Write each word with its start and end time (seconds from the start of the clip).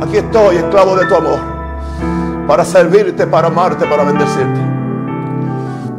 Aquí 0.00 0.18
estoy, 0.18 0.56
esclavo 0.56 0.94
de 0.94 1.06
tu 1.06 1.14
amor, 1.14 1.38
para 2.46 2.64
servirte, 2.64 3.26
para 3.26 3.48
amarte, 3.48 3.86
para 3.86 4.04
bendecirte. 4.04 4.60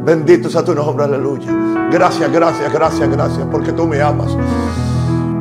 Bendito 0.04 0.48
sea 0.48 0.64
tu 0.64 0.74
nombre, 0.74 1.04
aleluya. 1.04 1.50
Gracias, 1.90 2.30
gracias, 2.30 2.72
gracias, 2.72 3.10
gracias, 3.10 3.46
porque 3.50 3.72
tú 3.72 3.86
me 3.86 4.00
amas. 4.00 4.36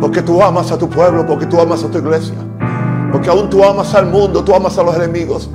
Porque 0.01 0.21
tú 0.21 0.41
amas 0.41 0.71
a 0.71 0.77
tu 0.77 0.89
pueblo, 0.89 1.25
porque 1.25 1.45
tú 1.45 1.59
amas 1.59 1.83
a 1.83 1.87
tu 1.87 1.99
iglesia. 1.99 2.35
Porque 3.11 3.29
aún 3.29 3.49
tú 3.49 3.63
amas 3.63 3.93
al 3.95 4.07
mundo, 4.07 4.43
tú 4.43 4.53
amas 4.53 4.77
a 4.77 4.83
los 4.83 4.95
enemigos. 4.95 5.49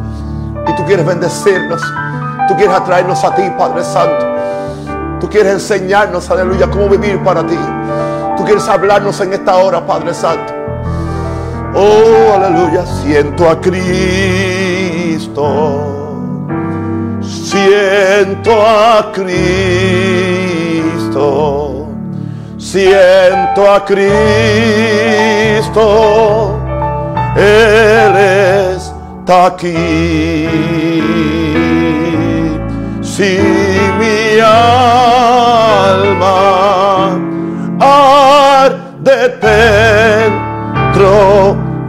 Y 0.67 0.77
tú 0.77 0.85
quieres 0.85 1.05
bendecirnos. 1.05 1.83
Tú 2.49 2.57
quieres 2.57 2.75
atraernos 2.75 3.23
a 3.25 3.35
ti, 3.35 3.43
Padre 3.59 3.85
Santo. 3.85 4.27
Tú 5.21 5.29
quieres 5.29 5.53
enseñarnos, 5.55 6.31
aleluya, 6.31 6.71
cómo 6.71 6.89
vivir 6.89 7.23
para 7.23 7.47
ti. 7.47 7.59
Tú 8.37 8.45
quieres 8.45 8.67
hablarnos 8.69 9.21
en 9.21 9.33
esta 9.33 9.57
hora, 9.57 9.87
Padre 9.87 10.15
Santo. 10.15 10.52
Oh, 11.75 12.35
aleluya. 12.35 12.85
Siento 12.87 13.49
a 13.49 13.61
Cristo. 13.61 15.33
Siento 17.23 18.51
a 18.67 19.11
Cristo. 19.13 19.33
Siento 22.59 23.71
a 23.71 23.85
Cristo. 23.85 24.13
Él 27.37 28.17
está 28.77 29.47
aquí. 29.47 30.49
Si 33.03 33.39
mi 33.99 34.41
alma 34.41 34.83
arde 37.79 39.29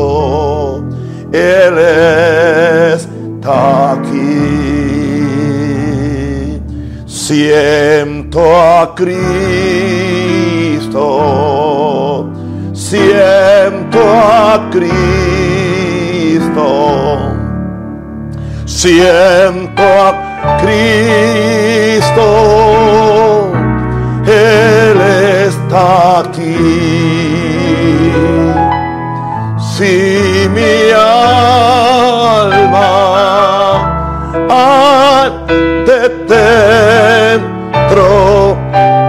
Él 1.32 1.78
está 2.94 3.94
aquí. 3.94 4.54
Siento 7.06 8.40
a 8.56 8.94
Cristo. 8.96 9.50
Siento 12.74 14.00
a 14.00 14.70
Cristo. 14.72 14.94
Siento 18.66 19.84
a 19.84 20.58
Cristo. 20.62 22.24
Él 24.26 25.02
está 25.48 26.20
aquí. 26.20 26.56
Si 29.58 30.48
mi 30.54 30.92
alma 30.96 31.74
arde 34.50 36.10
dentro 37.38 38.08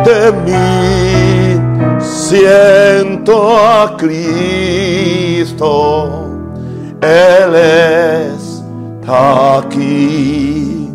de 0.04 0.32
mí, 0.44 1.60
siento 2.00 3.34
a 3.56 3.96
Cristo. 3.96 5.64
Él 7.00 7.54
está 8.34 9.58
aquí. 9.58 10.90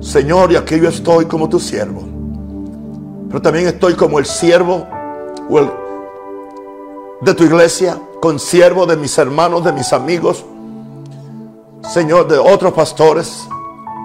Señor, 0.00 0.52
y 0.52 0.56
aquí 0.56 0.78
yo 0.78 0.88
estoy 0.88 1.24
como 1.26 1.48
tu 1.48 1.58
siervo. 1.58 2.13
Pero 3.34 3.42
también 3.42 3.66
estoy 3.66 3.94
como 3.94 4.20
el 4.20 4.26
siervo 4.26 4.86
o 5.50 5.58
el- 5.58 5.68
de 7.22 7.34
tu 7.34 7.42
iglesia, 7.42 7.98
con 8.20 8.38
siervo 8.38 8.86
de 8.86 8.96
mis 8.96 9.18
hermanos, 9.18 9.64
de 9.64 9.72
mis 9.72 9.92
amigos, 9.92 10.44
Señor, 11.82 12.28
de 12.28 12.38
otros 12.38 12.72
pastores, 12.74 13.44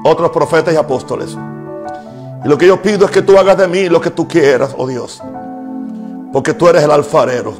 otros 0.03 0.31
profetas 0.31 0.73
y 0.73 0.77
apóstoles. 0.77 1.37
Y 2.43 2.47
lo 2.47 2.57
que 2.57 2.65
yo 2.65 2.81
pido 2.81 3.05
es 3.05 3.11
que 3.11 3.21
tú 3.21 3.37
hagas 3.37 3.55
de 3.55 3.67
mí 3.67 3.87
lo 3.87 4.01
que 4.01 4.09
tú 4.09 4.27
quieras, 4.27 4.73
oh 4.75 4.87
Dios. 4.87 5.21
Porque 6.33 6.55
tú 6.55 6.67
eres 6.67 6.81
el 6.83 6.89
alfarero. 6.89 7.53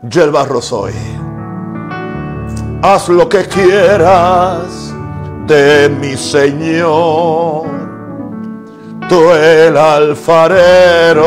Yo 0.00 0.24
el 0.24 0.30
barro 0.30 0.62
soy. 0.62 0.94
Haz 2.80 3.10
lo 3.10 3.28
que 3.28 3.44
quieras 3.48 4.94
de 5.46 5.90
mi 5.90 6.16
Señor. 6.16 7.77
Tú 9.08 9.32
el 9.32 9.76
alfarero, 9.76 11.22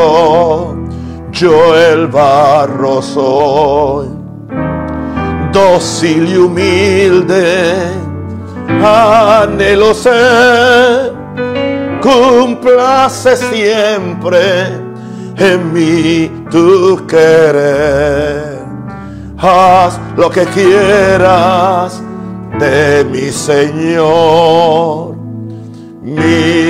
yo 1.32 1.76
el 1.76 2.06
barro 2.06 3.02
soy. 3.02 4.08
Dócil 5.52 6.28
y 6.28 6.36
humilde, 6.36 7.74
anhelo 8.82 9.92
ser, 9.94 11.12
cumplase 12.00 13.36
siempre 13.36 14.66
en 15.36 15.72
mí 15.72 16.30
tu 16.50 17.04
querer. 17.06 18.62
Haz 19.38 19.98
lo 20.16 20.30
que 20.30 20.44
quieras 20.44 22.00
de 22.60 23.04
mi 23.10 23.30
Señor. 23.32 25.16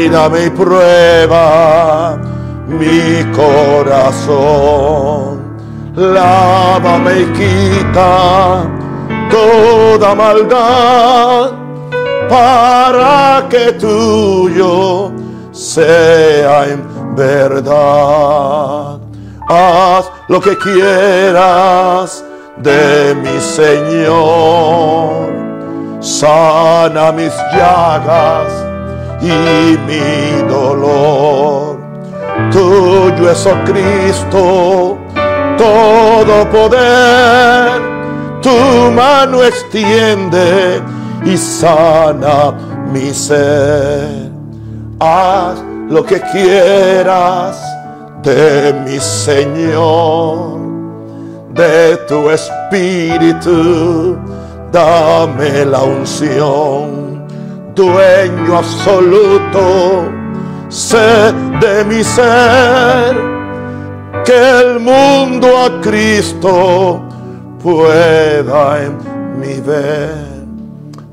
Y 0.04 0.50
prueba 0.50 2.18
mi 2.66 3.22
corazón. 3.30 4.42
Lávame 5.94 7.20
y 7.20 7.26
quita 7.26 8.64
toda 9.30 10.12
maldad 10.16 11.52
para 12.28 13.46
que 13.48 13.74
tuyo 13.74 15.12
sea 15.52 16.66
en 16.66 17.14
verdad. 17.14 18.98
Haz 19.48 20.10
lo 20.26 20.40
que 20.40 20.58
quieras 20.58 22.24
de 22.56 23.14
mi 23.22 23.38
Señor. 23.38 25.30
Sana 26.00 27.12
mis 27.12 27.32
llagas 27.54 28.72
y 29.22 29.78
mi 29.87 30.49
dolor. 30.49 31.78
Tuyo 32.50 33.31
es, 33.31 33.47
oh 33.47 33.56
Cristo, 33.65 34.99
todo 35.56 36.50
poder. 36.50 37.81
Tu 38.43 38.50
mano 38.93 39.43
extiende 39.44 40.82
y 41.25 41.37
sana 41.37 42.53
mi 42.93 43.15
ser. 43.15 44.31
Haz 44.99 45.62
lo 45.88 46.05
que 46.05 46.21
quieras 46.21 47.61
de 48.22 48.72
mi 48.84 48.99
Señor, 48.99 50.59
de 51.53 51.97
tu 52.09 52.31
espíritu, 52.31 54.16
dame 54.71 55.65
la 55.65 55.82
unción, 55.82 57.01
dueño 57.75 58.59
absoluto, 58.59 60.10
sé 60.69 61.33
de 61.60 61.84
mi 61.84 62.03
ser, 62.05 63.16
que 64.25 64.60
el 64.60 64.81
mundo 64.81 65.49
a 65.66 65.81
Cristo 65.81 67.03
pueda 67.62 68.84
en 68.84 68.99
mí 69.41 69.61
ver. 69.61 70.32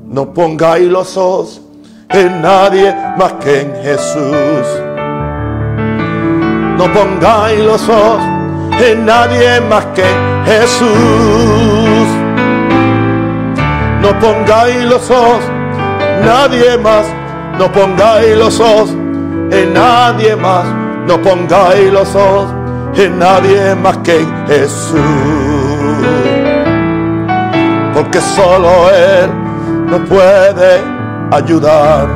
No 0.06 0.32
pongáis 0.34 0.88
los 0.88 1.16
ojos 1.16 1.60
en 2.08 2.42
nadie 2.42 2.94
más 3.16 3.34
que 3.34 3.60
en 3.60 3.74
Jesús. 3.82 4.66
No 6.76 6.92
pongáis 6.92 7.60
los 7.60 7.88
ojos 7.88 8.22
en 8.80 9.06
nadie 9.06 9.60
más 9.60 9.84
que 9.94 10.04
Jesús. 10.46 10.88
No 14.02 14.18
pongáis 14.18 14.84
los 14.84 15.10
ojos, 15.10 15.44
nadie 16.24 16.78
más. 16.78 17.06
No 17.58 17.70
pongáis 17.70 18.36
los 18.36 18.58
ojos 18.60 18.90
en 19.50 19.74
nadie 19.74 20.36
más. 20.36 20.64
No 21.06 21.20
pongáis 21.20 21.92
los 21.92 22.14
ojos 22.14 22.54
en 22.94 23.18
nadie 23.18 23.74
más 23.74 23.98
que 23.98 24.20
en 24.20 24.46
Jesús. 24.46 25.00
Porque 27.94 28.20
solo 28.20 28.90
Él 28.90 29.30
nos 29.86 30.00
puede 30.08 30.80
ayudar. 31.30 32.08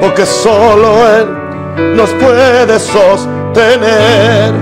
Porque 0.00 0.24
solo 0.24 0.88
Él 1.16 1.96
nos 1.96 2.10
puede 2.14 2.78
sostener. 2.78 4.52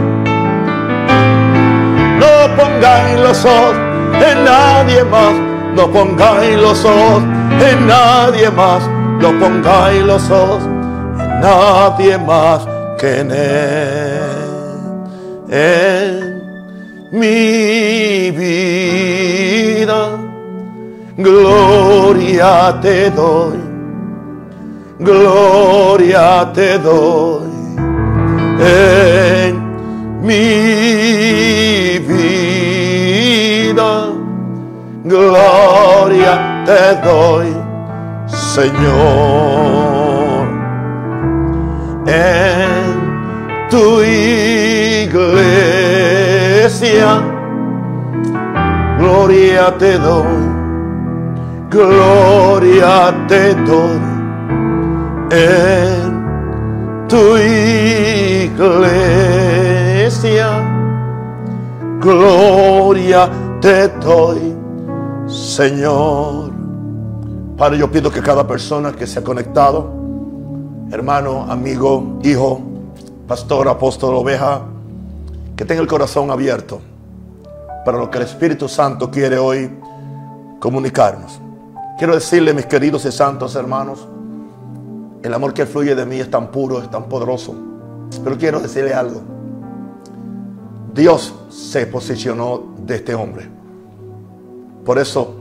No 2.18 2.56
pongáis 2.56 3.20
los 3.20 3.44
ojos 3.44 3.76
en 4.14 4.44
nadie 4.44 5.04
más. 5.04 5.47
No 5.78 5.86
pongáis 5.92 6.56
los 6.56 6.84
ojos 6.84 7.22
en 7.70 7.86
nadie 7.86 8.50
más. 8.50 8.82
No 9.22 9.30
pongáis 9.38 10.02
los 10.02 10.28
ojos 10.28 10.64
en 10.64 11.40
nadie 11.40 12.18
más 12.18 12.66
que 12.98 13.20
en 13.20 13.30
él, 13.30 14.58
en 15.48 16.42
mi 17.12 18.32
vida, 18.32 20.08
gloria 21.16 22.76
te 22.82 23.08
doy, 23.12 23.58
gloria 24.98 26.52
te 26.52 26.76
doy. 26.78 27.46
En 28.60 29.54
mi 30.22 31.98
vida, 32.00 32.47
gloria 35.08 36.62
te 36.66 36.94
doy, 37.02 37.48
Señor, 38.26 38.86
en 42.06 43.68
tu 43.70 44.02
iglesia, 44.02 45.10
gloria 48.98 49.76
te 49.78 49.98
doy, 49.98 50.48
gloria 51.70 53.14
te 53.26 53.54
doy, 53.54 54.00
en 55.30 56.18
tu 57.08 57.36
iglesia, 57.38 58.58
gloria 61.98 63.30
te 63.60 63.88
doy, 63.88 64.57
Señor. 65.28 66.50
Padre, 67.56 67.78
yo 67.78 67.90
pido 67.90 68.10
que 68.10 68.22
cada 68.22 68.46
persona 68.46 68.92
que 68.92 69.06
se 69.06 69.18
ha 69.18 69.22
conectado, 69.22 69.92
hermano, 70.90 71.42
amigo, 71.50 72.18
hijo, 72.22 72.60
pastor, 73.26 73.68
apóstol, 73.68 74.14
oveja, 74.14 74.62
que 75.54 75.64
tenga 75.64 75.82
el 75.82 75.86
corazón 75.86 76.30
abierto 76.30 76.80
para 77.84 77.98
lo 77.98 78.10
que 78.10 78.18
el 78.18 78.24
Espíritu 78.24 78.68
Santo 78.68 79.10
quiere 79.10 79.38
hoy 79.38 79.70
comunicarnos. 80.60 81.40
Quiero 81.98 82.14
decirle, 82.14 82.54
mis 82.54 82.66
queridos 82.66 83.04
y 83.04 83.12
santos 83.12 83.54
hermanos, 83.54 84.06
el 85.22 85.34
amor 85.34 85.52
que 85.52 85.66
fluye 85.66 85.94
de 85.94 86.06
mí 86.06 86.20
es 86.20 86.30
tan 86.30 86.50
puro, 86.50 86.80
es 86.80 86.90
tan 86.90 87.04
poderoso. 87.04 87.54
Pero 88.24 88.38
quiero 88.38 88.60
decirle 88.60 88.94
algo. 88.94 89.20
Dios 90.94 91.34
se 91.50 91.86
posicionó 91.86 92.62
de 92.78 92.94
este 92.96 93.14
hombre. 93.14 93.57
Por 94.88 94.98
eso 94.98 95.34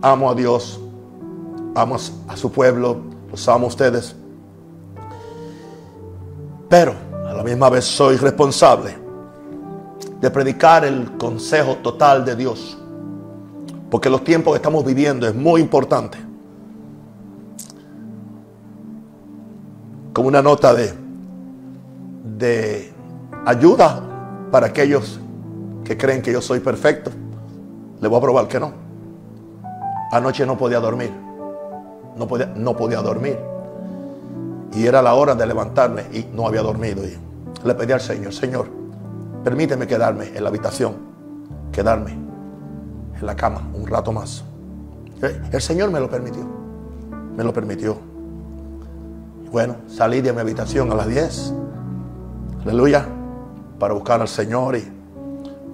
amo 0.00 0.30
a 0.30 0.34
Dios, 0.34 0.80
amo 1.74 1.96
a 2.28 2.34
su 2.34 2.50
pueblo, 2.50 2.96
los 3.30 3.46
amo 3.46 3.66
a 3.66 3.68
ustedes. 3.68 4.16
Pero 6.70 6.94
a 7.28 7.34
la 7.34 7.42
misma 7.42 7.68
vez 7.68 7.84
soy 7.84 8.16
responsable 8.16 8.96
de 10.18 10.30
predicar 10.30 10.86
el 10.86 11.14
consejo 11.18 11.76
total 11.82 12.24
de 12.24 12.36
Dios. 12.36 12.78
Porque 13.90 14.08
los 14.08 14.24
tiempos 14.24 14.54
que 14.54 14.56
estamos 14.56 14.82
viviendo 14.82 15.28
es 15.28 15.34
muy 15.34 15.60
importante. 15.60 16.16
Como 20.14 20.28
una 20.28 20.40
nota 20.40 20.72
de, 20.72 20.94
de 22.38 22.94
ayuda 23.44 24.48
para 24.50 24.68
aquellos 24.68 25.20
que 25.84 25.98
creen 25.98 26.22
que 26.22 26.32
yo 26.32 26.40
soy 26.40 26.60
perfecto. 26.60 27.10
Le 28.00 28.08
voy 28.08 28.16
a 28.16 28.22
probar 28.22 28.48
que 28.48 28.58
no. 28.58 28.85
Anoche 30.12 30.46
no 30.46 30.56
podía 30.56 30.80
dormir. 30.80 31.12
No 32.16 32.26
podía, 32.26 32.46
no 32.46 32.76
podía 32.76 33.02
dormir. 33.02 33.38
Y 34.72 34.86
era 34.86 35.02
la 35.02 35.14
hora 35.14 35.34
de 35.34 35.46
levantarme 35.46 36.02
y 36.12 36.26
no 36.34 36.46
había 36.46 36.62
dormido. 36.62 37.02
Le 37.64 37.74
pedí 37.74 37.92
al 37.92 38.00
Señor, 38.00 38.32
Señor, 38.32 38.68
permíteme 39.42 39.86
quedarme 39.86 40.28
en 40.34 40.42
la 40.42 40.48
habitación, 40.48 40.94
quedarme 41.72 42.12
en 42.12 43.26
la 43.26 43.34
cama 43.34 43.62
un 43.74 43.86
rato 43.86 44.12
más. 44.12 44.44
El 45.52 45.62
Señor 45.62 45.90
me 45.90 46.00
lo 46.00 46.10
permitió. 46.10 46.44
Me 47.36 47.44
lo 47.44 47.52
permitió. 47.52 47.96
bueno, 49.50 49.76
salí 49.86 50.20
de 50.20 50.32
mi 50.32 50.40
habitación 50.40 50.90
a 50.92 50.94
las 50.94 51.08
10. 51.08 51.54
Aleluya. 52.64 53.06
Para 53.78 53.94
buscar 53.94 54.20
al 54.20 54.28
Señor. 54.28 54.76
Y 54.76 54.86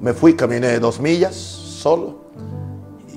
me 0.01 0.13
fui, 0.13 0.35
caminé 0.35 0.79
dos 0.79 1.01
millas 1.01 1.35
solo. 1.35 2.23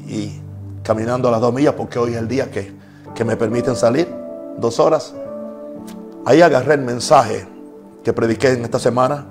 Y 0.07 0.39
caminando 0.85 1.27
a 1.27 1.31
las 1.31 1.41
dos 1.41 1.53
millas, 1.53 1.73
porque 1.73 1.99
hoy 1.99 2.13
es 2.13 2.17
el 2.17 2.27
día 2.27 2.49
que, 2.49 2.73
que 3.13 3.25
me 3.25 3.35
permiten 3.35 3.75
salir. 3.75 4.07
Dos 4.57 4.79
horas. 4.79 5.13
Ahí 6.25 6.41
agarré 6.41 6.75
el 6.75 6.81
mensaje 6.81 7.45
que 8.03 8.13
prediqué 8.13 8.53
en 8.53 8.63
esta 8.63 8.79
semana. 8.79 9.25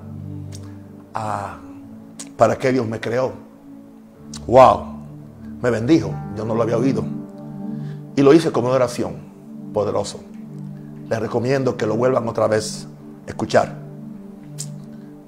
para 2.37 2.57
que 2.57 2.71
Dios 2.71 2.85
me 2.85 2.99
creó. 2.99 3.31
Wow 4.45 4.95
me 5.65 5.71
bendijo. 5.71 6.13
Yo 6.35 6.45
no 6.45 6.53
lo 6.53 6.61
había 6.61 6.77
oído. 6.77 7.03
Y 8.15 8.21
lo 8.21 8.33
hice 8.33 8.51
como 8.51 8.67
una 8.67 8.75
oración 8.75 9.15
poderoso. 9.73 10.19
Les 11.09 11.19
recomiendo 11.19 11.75
que 11.75 11.87
lo 11.87 11.95
vuelvan 11.95 12.27
otra 12.27 12.47
vez 12.47 12.87
a 13.25 13.29
escuchar. 13.29 13.73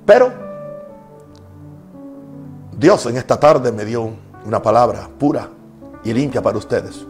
Pero 0.06 0.31
Dios 2.77 3.06
en 3.07 3.18
esta 3.18 3.39
tarde 3.39 3.71
me 3.71 3.83
dio 3.83 4.12
una 4.45 4.62
palabra 4.62 5.09
pura 5.18 5.50
y 6.04 6.14
limpia 6.14 6.42
para 6.42 6.58
ustedes. 6.58 7.06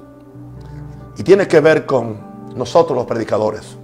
Y 1.18 1.24
tiene 1.24 1.48
que 1.48 1.60
ver 1.60 1.86
con 1.86 2.18
nosotros 2.56 2.98
los 2.98 3.06
predicadores. 3.06 3.78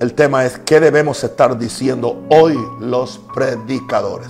El 0.00 0.14
tema 0.14 0.44
es 0.44 0.58
qué 0.58 0.80
debemos 0.80 1.22
estar 1.22 1.56
diciendo 1.56 2.24
hoy 2.30 2.58
los 2.80 3.18
predicadores. 3.34 4.28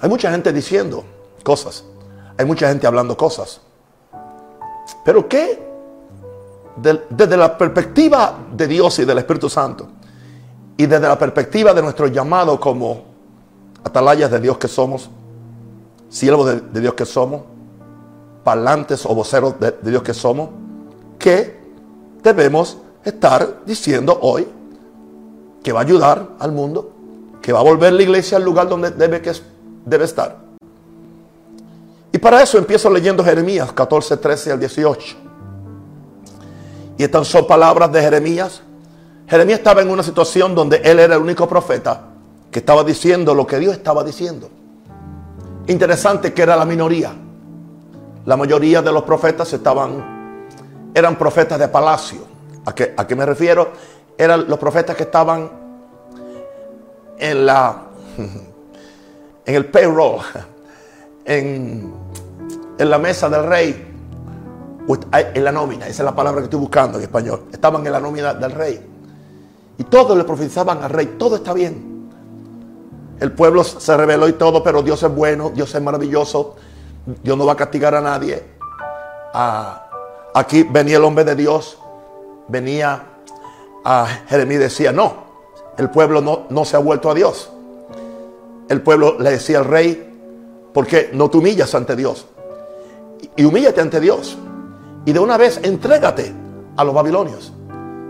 Hay 0.00 0.08
mucha 0.08 0.30
gente 0.30 0.52
diciendo, 0.52 1.04
cosas. 1.42 1.84
Hay 2.38 2.46
mucha 2.46 2.68
gente 2.68 2.86
hablando 2.86 3.16
cosas. 3.16 3.60
Pero 5.04 5.28
¿qué? 5.28 5.72
desde 6.76 7.36
la 7.36 7.56
perspectiva 7.56 8.38
de 8.52 8.66
Dios 8.66 8.98
y 8.98 9.04
del 9.04 9.18
Espíritu 9.18 9.48
Santo, 9.48 9.88
y 10.76 10.86
desde 10.86 11.06
la 11.06 11.18
perspectiva 11.18 11.74
de 11.74 11.82
nuestro 11.82 12.06
llamado 12.06 12.58
como 12.58 13.02
atalayas 13.84 14.30
de 14.30 14.40
Dios 14.40 14.56
que 14.58 14.68
somos, 14.68 15.10
siervos 16.12 16.72
de, 16.72 16.80
Dios 16.80 16.92
que 16.94 17.06
somos, 17.06 17.42
parlantes 18.44 19.06
o 19.06 19.14
voceros 19.14 19.58
de, 19.58 19.74
Dios 19.82 20.02
que 20.02 20.12
somos, 20.12 20.50
¿qué 21.18 21.58
debemos 22.22 22.76
estar 23.02 23.62
diciendo 23.64 24.18
hoy 24.20 24.46
que 25.62 25.72
va 25.72 25.80
a 25.80 25.82
ayudar 25.82 26.28
al 26.38 26.52
mundo, 26.52 26.92
que 27.40 27.52
va 27.52 27.60
a 27.60 27.62
volver 27.62 27.94
la 27.94 28.02
iglesia 28.02 28.36
al 28.36 28.44
lugar 28.44 28.68
donde 28.68 28.90
debe, 28.90 29.22
que, 29.22 29.32
debe 29.86 30.04
estar. 30.04 30.38
Y 32.12 32.18
para 32.18 32.42
eso 32.42 32.58
empiezo 32.58 32.90
leyendo 32.90 33.24
Jeremías 33.24 33.72
14, 33.72 34.18
13 34.18 34.52
al 34.52 34.58
18. 34.60 35.16
Y 36.98 37.04
estas 37.04 37.26
son 37.26 37.46
palabras 37.46 37.90
de 37.90 38.02
Jeremías. 38.02 38.60
Jeremías 39.26 39.60
estaba 39.60 39.80
en 39.80 39.90
una 39.90 40.02
situación 40.02 40.54
donde 40.54 40.76
él 40.84 40.98
era 40.98 41.14
el 41.14 41.22
único 41.22 41.48
profeta 41.48 42.02
que 42.50 42.58
estaba 42.58 42.84
diciendo 42.84 43.34
lo 43.34 43.46
que 43.46 43.58
Dios 43.58 43.72
estaba 43.74 44.04
diciendo. 44.04 44.50
Interesante 45.66 46.32
que 46.32 46.42
era 46.42 46.56
la 46.56 46.64
minoría. 46.64 47.12
La 48.24 48.36
mayoría 48.36 48.82
de 48.82 48.92
los 48.92 49.02
profetas 49.02 49.52
estaban, 49.52 50.46
eran 50.94 51.16
profetas 51.16 51.58
de 51.58 51.68
palacio. 51.68 52.20
¿A 52.64 52.74
qué, 52.74 52.94
a 52.96 53.06
qué 53.06 53.16
me 53.16 53.26
refiero? 53.26 53.72
Eran 54.16 54.48
los 54.48 54.58
profetas 54.58 54.96
que 54.96 55.04
estaban 55.04 55.50
en 57.18 57.46
la, 57.46 57.82
en 59.46 59.54
el 59.54 59.66
payroll, 59.66 60.20
en, 61.24 61.92
la 62.78 62.98
mesa 62.98 63.28
del 63.28 63.44
rey, 63.44 63.88
en 65.12 65.44
la 65.44 65.52
nómina, 65.52 65.86
esa 65.86 66.02
es 66.02 66.04
la 66.04 66.14
palabra 66.14 66.40
que 66.40 66.44
estoy 66.46 66.58
buscando 66.58 66.98
en 66.98 67.04
español, 67.04 67.44
estaban 67.52 67.86
en 67.86 67.92
la 67.92 68.00
nómina 68.00 68.34
del 68.34 68.50
rey. 68.50 68.88
Y 69.78 69.84
todos 69.84 70.16
le 70.16 70.24
profetizaban 70.24 70.82
al 70.82 70.90
rey, 70.90 71.14
todo 71.18 71.36
está 71.36 71.52
bien. 71.52 71.91
El 73.22 73.30
pueblo 73.30 73.62
se 73.62 73.96
rebeló 73.96 74.26
y 74.26 74.32
todo, 74.32 74.64
pero 74.64 74.82
Dios 74.82 75.00
es 75.00 75.14
bueno, 75.14 75.50
Dios 75.50 75.72
es 75.72 75.80
maravilloso, 75.80 76.56
Dios 77.22 77.38
no 77.38 77.46
va 77.46 77.52
a 77.52 77.56
castigar 77.56 77.94
a 77.94 78.00
nadie. 78.00 78.42
Ah, 79.32 79.88
aquí 80.34 80.64
venía 80.64 80.96
el 80.96 81.04
hombre 81.04 81.22
de 81.22 81.36
Dios, 81.36 81.78
venía 82.48 83.00
a 83.84 84.06
Jeremías 84.26 84.60
y 84.60 84.62
decía, 84.64 84.90
no, 84.90 85.14
el 85.78 85.88
pueblo 85.88 86.20
no, 86.20 86.46
no 86.50 86.64
se 86.64 86.74
ha 86.74 86.80
vuelto 86.80 87.12
a 87.12 87.14
Dios. 87.14 87.48
El 88.68 88.82
pueblo 88.82 89.16
le 89.20 89.30
decía 89.30 89.60
al 89.60 89.66
rey, 89.66 90.70
porque 90.74 91.10
no 91.12 91.30
te 91.30 91.36
humillas 91.36 91.72
ante 91.76 91.94
Dios. 91.94 92.26
Y 93.36 93.44
humíllate 93.44 93.80
ante 93.80 94.00
Dios. 94.00 94.36
Y 95.04 95.12
de 95.12 95.20
una 95.20 95.36
vez 95.36 95.60
entrégate 95.62 96.34
a 96.76 96.82
los 96.82 96.92
babilonios. 96.92 97.52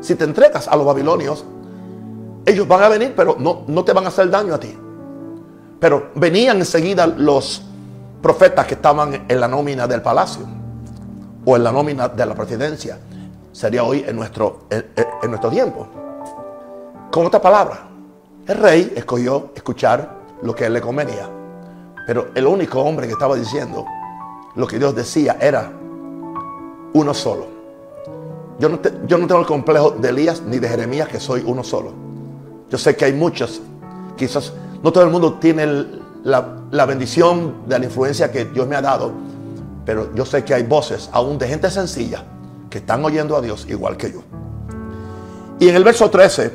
Si 0.01 0.15
te 0.15 0.25
entregas 0.25 0.69
a 0.69 0.77
los 0.77 0.87
babilonios, 0.87 1.45
ellos 2.47 2.67
van 2.67 2.83
a 2.83 2.89
venir, 2.89 3.13
pero 3.15 3.37
no, 3.39 3.65
no 3.67 3.85
te 3.85 3.93
van 3.93 4.07
a 4.07 4.09
hacer 4.09 4.31
daño 4.31 4.55
a 4.55 4.59
ti. 4.59 4.79
Pero 5.83 6.11
venían 6.15 6.59
enseguida 6.59 7.09
los 7.09 7.61
profetas 8.23 8.69
que 8.69 8.75
estaban 8.75 9.25
en 9.29 9.41
la 9.41 9.49
nómina 9.49 9.89
del 9.89 10.01
palacio 10.01 10.47
o 11.45 11.57
en 11.57 11.65
la 11.65 11.73
nómina 11.73 12.09
de 12.09 12.25
la 12.25 12.37
presidencia. 12.37 13.01
Sería 13.51 13.83
hoy 13.83 14.05
en 14.07 14.15
nuestro, 14.15 14.67
en, 14.71 15.29
nuestro 15.29 15.51
tiempo. 15.51 15.89
Con 17.11 17.27
otra 17.27 17.43
palabra, 17.43 17.81
el 18.47 18.57
rey 18.59 18.93
escogió 18.95 19.51
escuchar 19.57 20.19
lo 20.43 20.55
que 20.55 20.67
él 20.67 20.73
le 20.73 20.81
convenía. 20.81 21.29
Pero 22.07 22.29
el 22.33 22.47
único 22.47 22.81
hombre 22.81 23.09
que 23.09 23.15
estaba 23.15 23.35
diciendo 23.35 23.85
lo 24.55 24.69
que 24.69 24.79
Dios 24.79 24.95
decía 24.95 25.37
era 25.41 25.69
uno 26.93 27.13
solo. 27.13 27.47
Yo 28.61 28.69
no, 28.69 28.79
yo 29.09 29.19
no 29.19 29.27
tengo 29.27 29.41
el 29.41 29.47
complejo 29.49 29.91
de 29.91 30.11
Elías 30.11 30.43
ni 30.43 30.61
de 30.61 30.69
Jeremías 30.69 31.09
que 31.09 31.19
soy 31.19 31.43
uno 31.45 31.65
solo. 31.65 31.93
Yo 32.71 32.79
sé 32.79 32.95
que 32.95 33.07
hay 33.07 33.15
muchos, 33.15 33.61
quizás 34.17 34.53
no 34.83 34.93
todo 34.93 35.05
el 35.05 35.11
mundo 35.11 35.35
tiene 35.35 35.67
la, 36.25 36.57
la 36.71 36.87
bendición 36.87 37.67
de 37.67 37.79
la 37.79 37.85
influencia 37.85 38.31
que 38.31 38.47
Dios 38.47 38.67
me 38.67 38.77
ha 38.77 38.83
dado, 38.83 39.13
pero 39.85 40.15
yo 40.15 40.25
sé 40.25 40.45
que 40.45 40.55
hay 40.55 40.63
voces 40.63 41.09
aún 41.13 41.39
de 41.39 41.49
gente 41.49 41.71
sencilla 41.71 42.25
que 42.71 42.79
están 42.79 43.05
oyendo 43.05 43.37
a 43.37 43.41
Dios 43.41 43.67
igual 43.69 43.97
que 43.97 44.13
yo. 44.13 44.23
Y 45.61 45.69
en 45.69 45.77
el 45.77 45.85
verso 45.85 46.11
13 46.11 46.53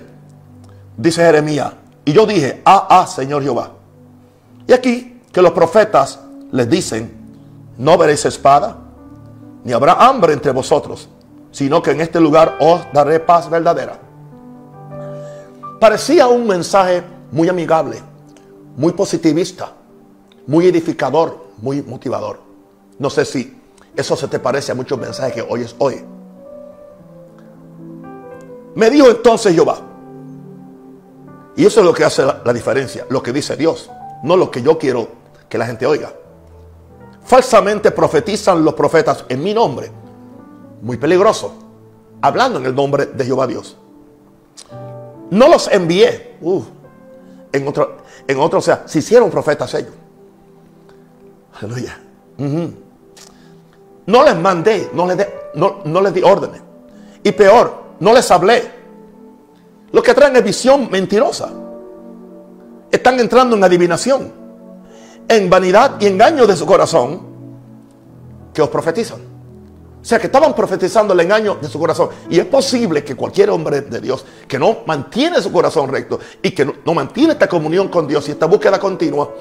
dice 0.98 1.22
Jeremías, 1.24 1.74
y 2.04 2.14
yo 2.14 2.26
dije, 2.26 2.62
ah, 2.66 2.88
ah, 2.90 3.08
Señor 3.08 3.44
Jehová. 3.44 3.72
Y 4.66 4.74
aquí 4.74 5.22
que 5.32 5.42
los 5.42 5.52
profetas 5.52 6.20
les 6.52 6.70
dicen, 6.70 7.14
no 7.78 7.98
veréis 7.98 8.26
espada, 8.26 8.78
ni 9.64 9.74
habrá 9.74 9.94
hambre 9.94 10.34
entre 10.34 10.52
vosotros, 10.52 11.10
sino 11.52 11.82
que 11.82 11.92
en 11.92 12.02
este 12.02 12.20
lugar 12.20 12.58
os 12.60 12.82
daré 12.94 13.20
paz 13.20 13.50
verdadera. 13.50 14.00
Parecía 15.80 16.28
un 16.28 16.48
mensaje 16.48 17.04
muy 17.32 17.50
amigable, 17.50 18.02
muy 18.78 18.94
positivista, 18.94 19.74
muy 20.46 20.68
edificador, 20.68 21.48
muy 21.58 21.82
motivador. 21.82 22.40
No 23.00 23.10
sé 23.10 23.26
si 23.26 23.60
eso 23.96 24.16
se 24.16 24.28
te 24.28 24.40
parece 24.40 24.72
a 24.72 24.76
muchos 24.76 24.98
mensajes 24.98 25.34
que 25.34 25.42
oyes 25.42 25.76
hoy. 25.80 26.06
Me 28.76 28.90
dijo 28.92 29.08
entonces 29.08 29.54
Jehová, 29.54 29.80
y 31.56 31.66
eso 31.66 31.80
es 31.80 31.86
lo 31.88 31.94
que 31.94 32.04
hace 32.04 32.24
la, 32.24 32.54
diferencia, 32.54 33.08
lo 33.10 33.24
que 33.24 33.34
dice 33.34 33.58
Dios, 33.58 33.90
no 34.22 34.38
lo 34.38 34.52
que 34.52 34.62
yo 34.62 34.78
quiero 34.78 35.08
que 35.50 35.58
la 35.58 35.66
gente 35.66 35.88
oiga. 35.88 36.14
Falsamente 37.24 37.90
profetizan 37.90 38.64
los 38.64 38.76
profetas 38.76 39.26
en 39.28 39.44
mi 39.44 39.56
nombre, 39.56 39.92
muy 40.84 40.98
peligroso, 40.98 41.56
hablando 42.22 42.60
en 42.60 42.68
el 42.68 42.76
nombre 42.76 43.08
de 43.08 43.26
Jehová 43.26 43.48
Dios. 43.48 43.76
No 45.32 45.48
los 45.50 45.68
envié. 45.68 46.38
En 47.52 47.68
otro, 47.68 47.98
en 48.28 48.40
otro, 48.40 48.60
o 48.60 48.62
sea, 48.62 48.84
se 48.86 49.00
hicieron 49.00 49.30
profetas 49.30 49.74
ellos. 49.74 49.94
Aleluya. 51.60 52.00
No 54.06 54.24
les 54.24 54.36
mandé, 54.38 54.90
no 54.94 55.06
les, 55.08 55.28
no, 55.56 55.80
no 55.86 56.02
les 56.02 56.14
di 56.14 56.22
órdenes. 56.22 56.62
Y 57.24 57.32
peor, 57.32 57.84
no 58.00 58.14
les 58.14 58.30
hablé. 58.32 58.72
Lo 59.92 60.04
que 60.04 60.14
traen 60.14 60.36
es 60.36 60.44
visión 60.44 60.90
mentirosa. 60.92 61.50
Están 62.92 63.20
entrando 63.20 63.56
en 63.56 63.64
adivinación, 63.64 64.32
en 65.28 65.50
vanidad 65.50 66.00
y 66.00 66.08
engaño 66.08 66.48
de 66.48 66.56
su 66.56 66.66
corazón 66.66 67.22
que 68.54 68.62
os 68.62 68.70
profetizan. 68.70 69.27
O 70.08 70.10
sea 70.10 70.20
que 70.20 70.28
estaban 70.28 70.56
profetizando 70.56 71.14
el 71.14 71.20
engaño 71.20 71.58
de 71.62 71.68
su 71.68 71.78
corazón. 71.78 72.08
Y 72.30 72.40
es 72.40 72.46
posible 72.46 73.04
que 73.04 73.14
cualquier 73.14 73.50
hombre 73.50 73.82
de 73.82 74.00
Dios 74.00 74.24
que 74.48 74.58
no 74.58 74.78
mantiene 74.86 75.42
su 75.42 75.52
corazón 75.52 75.90
recto 75.90 76.18
y 76.42 76.52
que 76.52 76.64
no, 76.64 76.94
mantiene 76.94 77.34
esta 77.34 77.50
comunión 77.50 77.90
con 77.90 78.08
Dios 78.08 78.26
y 78.30 78.32
esta 78.32 78.46
búsqueda 78.46 78.80
continua, 78.80 79.34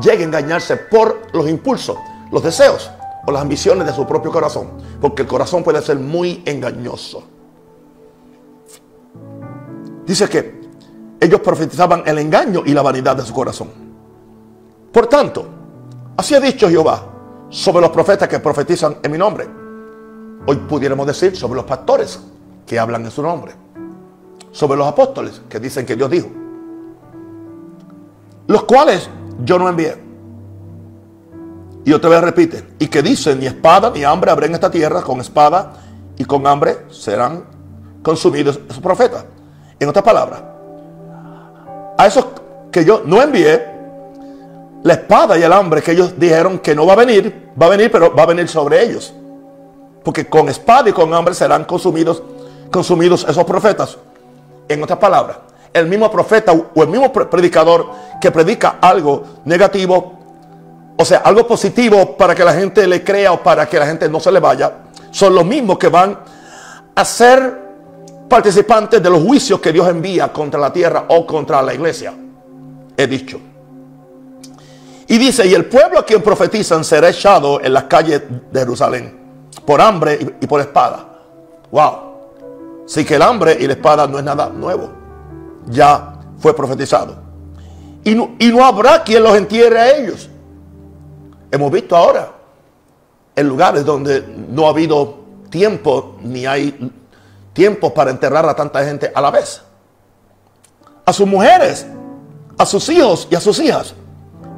llegue 0.00 0.22
a 0.22 0.26
engañarse 0.26 0.78
por 0.78 1.26
los 1.34 1.46
impulsos, 1.46 1.98
los 2.32 2.42
deseos 2.42 2.90
o 3.26 3.30
las 3.30 3.42
ambiciones 3.42 3.86
de 3.86 3.92
su 3.92 4.06
propio 4.06 4.32
corazón. 4.32 4.80
Porque 4.98 5.20
el 5.20 5.28
corazón 5.28 5.62
puede 5.62 5.82
ser 5.82 5.98
muy 5.98 6.42
engañoso. 6.46 7.24
Dice 10.06 10.26
que 10.26 10.58
ellos 11.20 11.40
profetizaban 11.42 12.02
el 12.06 12.16
engaño 12.16 12.62
y 12.64 12.72
la 12.72 12.80
vanidad 12.80 13.14
de 13.14 13.26
su 13.26 13.34
corazón. 13.34 13.68
Por 14.90 15.06
tanto, 15.06 15.44
así 16.16 16.34
ha 16.34 16.40
dicho 16.40 16.66
Jehová 16.66 17.04
sobre 17.50 17.82
los 17.82 17.90
profetas 17.90 18.26
que 18.26 18.38
profetizan 18.38 19.00
en 19.02 19.12
mi 19.12 19.18
nombre 19.18 19.57
Hoy 20.46 20.56
pudiéramos 20.56 21.06
decir 21.06 21.36
sobre 21.36 21.56
los 21.56 21.64
pastores 21.64 22.20
que 22.66 22.78
hablan 22.78 23.04
en 23.04 23.10
su 23.10 23.22
nombre. 23.22 23.52
Sobre 24.52 24.78
los 24.78 24.86
apóstoles 24.86 25.42
que 25.48 25.58
dicen 25.58 25.84
que 25.84 25.96
Dios 25.96 26.10
dijo. 26.10 26.28
Los 28.46 28.64
cuales 28.64 29.08
yo 29.44 29.58
no 29.58 29.68
envié. 29.68 29.96
Y 31.84 31.92
otra 31.92 32.10
vez 32.10 32.20
repite. 32.20 32.64
Y 32.78 32.88
que 32.88 33.02
dicen 33.02 33.40
ni 33.40 33.46
espada 33.46 33.90
ni 33.90 34.04
hambre 34.04 34.30
habrá 34.30 34.46
en 34.46 34.54
esta 34.54 34.70
tierra. 34.70 35.02
Con 35.02 35.20
espada 35.20 35.74
y 36.16 36.24
con 36.24 36.46
hambre 36.46 36.86
serán 36.90 37.44
consumidos 38.02 38.60
esos 38.68 38.82
profetas. 38.82 39.24
En 39.78 39.88
otras 39.88 40.04
palabras. 40.04 40.42
A 41.96 42.06
esos 42.06 42.26
que 42.70 42.84
yo 42.84 43.02
no 43.04 43.22
envié. 43.22 43.76
La 44.82 44.94
espada 44.94 45.36
y 45.36 45.42
el 45.42 45.52
hambre 45.52 45.82
que 45.82 45.92
ellos 45.92 46.14
dijeron 46.18 46.58
que 46.60 46.74
no 46.74 46.86
va 46.86 46.94
a 46.94 46.96
venir. 46.96 47.50
Va 47.60 47.66
a 47.66 47.70
venir 47.70 47.90
pero 47.90 48.14
va 48.14 48.22
a 48.22 48.26
venir 48.26 48.48
sobre 48.48 48.82
ellos. 48.82 49.12
Porque 50.04 50.26
con 50.26 50.48
espada 50.48 50.88
y 50.88 50.92
con 50.92 51.12
hambre 51.12 51.34
serán 51.34 51.64
consumidos, 51.64 52.22
consumidos 52.70 53.26
esos 53.28 53.44
profetas. 53.44 53.98
En 54.68 54.82
otras 54.82 54.98
palabras, 54.98 55.38
el 55.72 55.86
mismo 55.86 56.10
profeta 56.10 56.52
o 56.52 56.82
el 56.82 56.88
mismo 56.88 57.12
predicador 57.12 57.90
que 58.20 58.30
predica 58.30 58.78
algo 58.80 59.24
negativo, 59.44 60.14
o 60.96 61.04
sea, 61.04 61.18
algo 61.18 61.46
positivo 61.46 62.16
para 62.16 62.34
que 62.34 62.44
la 62.44 62.54
gente 62.54 62.86
le 62.86 63.02
crea 63.04 63.32
o 63.32 63.42
para 63.42 63.68
que 63.68 63.78
la 63.78 63.86
gente 63.86 64.08
no 64.08 64.20
se 64.20 64.32
le 64.32 64.40
vaya, 64.40 64.72
son 65.10 65.34
los 65.34 65.44
mismos 65.44 65.78
que 65.78 65.88
van 65.88 66.18
a 66.94 67.04
ser 67.04 67.68
participantes 68.28 69.02
de 69.02 69.08
los 69.08 69.22
juicios 69.22 69.60
que 69.60 69.72
Dios 69.72 69.88
envía 69.88 70.32
contra 70.32 70.60
la 70.60 70.72
tierra 70.72 71.04
o 71.08 71.26
contra 71.26 71.62
la 71.62 71.72
iglesia. 71.72 72.12
He 72.96 73.06
dicho. 73.06 73.40
Y 75.06 75.16
dice, 75.16 75.46
y 75.46 75.54
el 75.54 75.64
pueblo 75.64 76.00
a 76.00 76.04
quien 76.04 76.20
profetizan 76.20 76.84
será 76.84 77.08
echado 77.08 77.60
en 77.62 77.72
las 77.72 77.84
calles 77.84 78.22
de 78.50 78.60
Jerusalén 78.60 79.27
por 79.64 79.80
hambre 79.80 80.36
y, 80.40 80.46
por 80.46 80.60
espada. 80.60 81.06
Wow. 81.70 81.92
Sí 82.86 83.04
que 83.04 83.16
el 83.16 83.22
hambre 83.22 83.56
y 83.58 83.66
la 83.66 83.74
espada 83.74 84.06
no 84.06 84.18
es 84.18 84.24
nada 84.24 84.48
nuevo. 84.48 84.90
Ya 85.66 86.14
fue 86.38 86.54
profetizado. 86.54 87.16
Y 88.04 88.14
no, 88.14 88.30
y 88.38 88.48
no 88.48 88.64
habrá 88.64 89.02
quien 89.02 89.22
los 89.22 89.36
entierre 89.36 89.78
a 89.78 89.96
ellos. 89.96 90.30
Hemos 91.50 91.70
visto 91.70 91.96
ahora 91.96 92.32
en 93.34 93.48
lugares 93.48 93.84
donde 93.84 94.24
no 94.48 94.66
ha 94.66 94.70
habido 94.70 95.18
tiempo 95.50 96.16
ni 96.22 96.46
hay 96.46 96.92
tiempo 97.52 97.92
para 97.92 98.10
enterrar 98.10 98.48
a 98.48 98.54
tanta 98.54 98.84
gente 98.84 99.10
a 99.14 99.20
la 99.20 99.30
vez. 99.30 99.62
A 101.04 101.12
sus 101.12 101.26
mujeres, 101.26 101.86
a 102.56 102.66
sus 102.66 102.88
hijos 102.88 103.28
y 103.30 103.34
a 103.34 103.40
sus 103.40 103.58
hijas. 103.60 103.94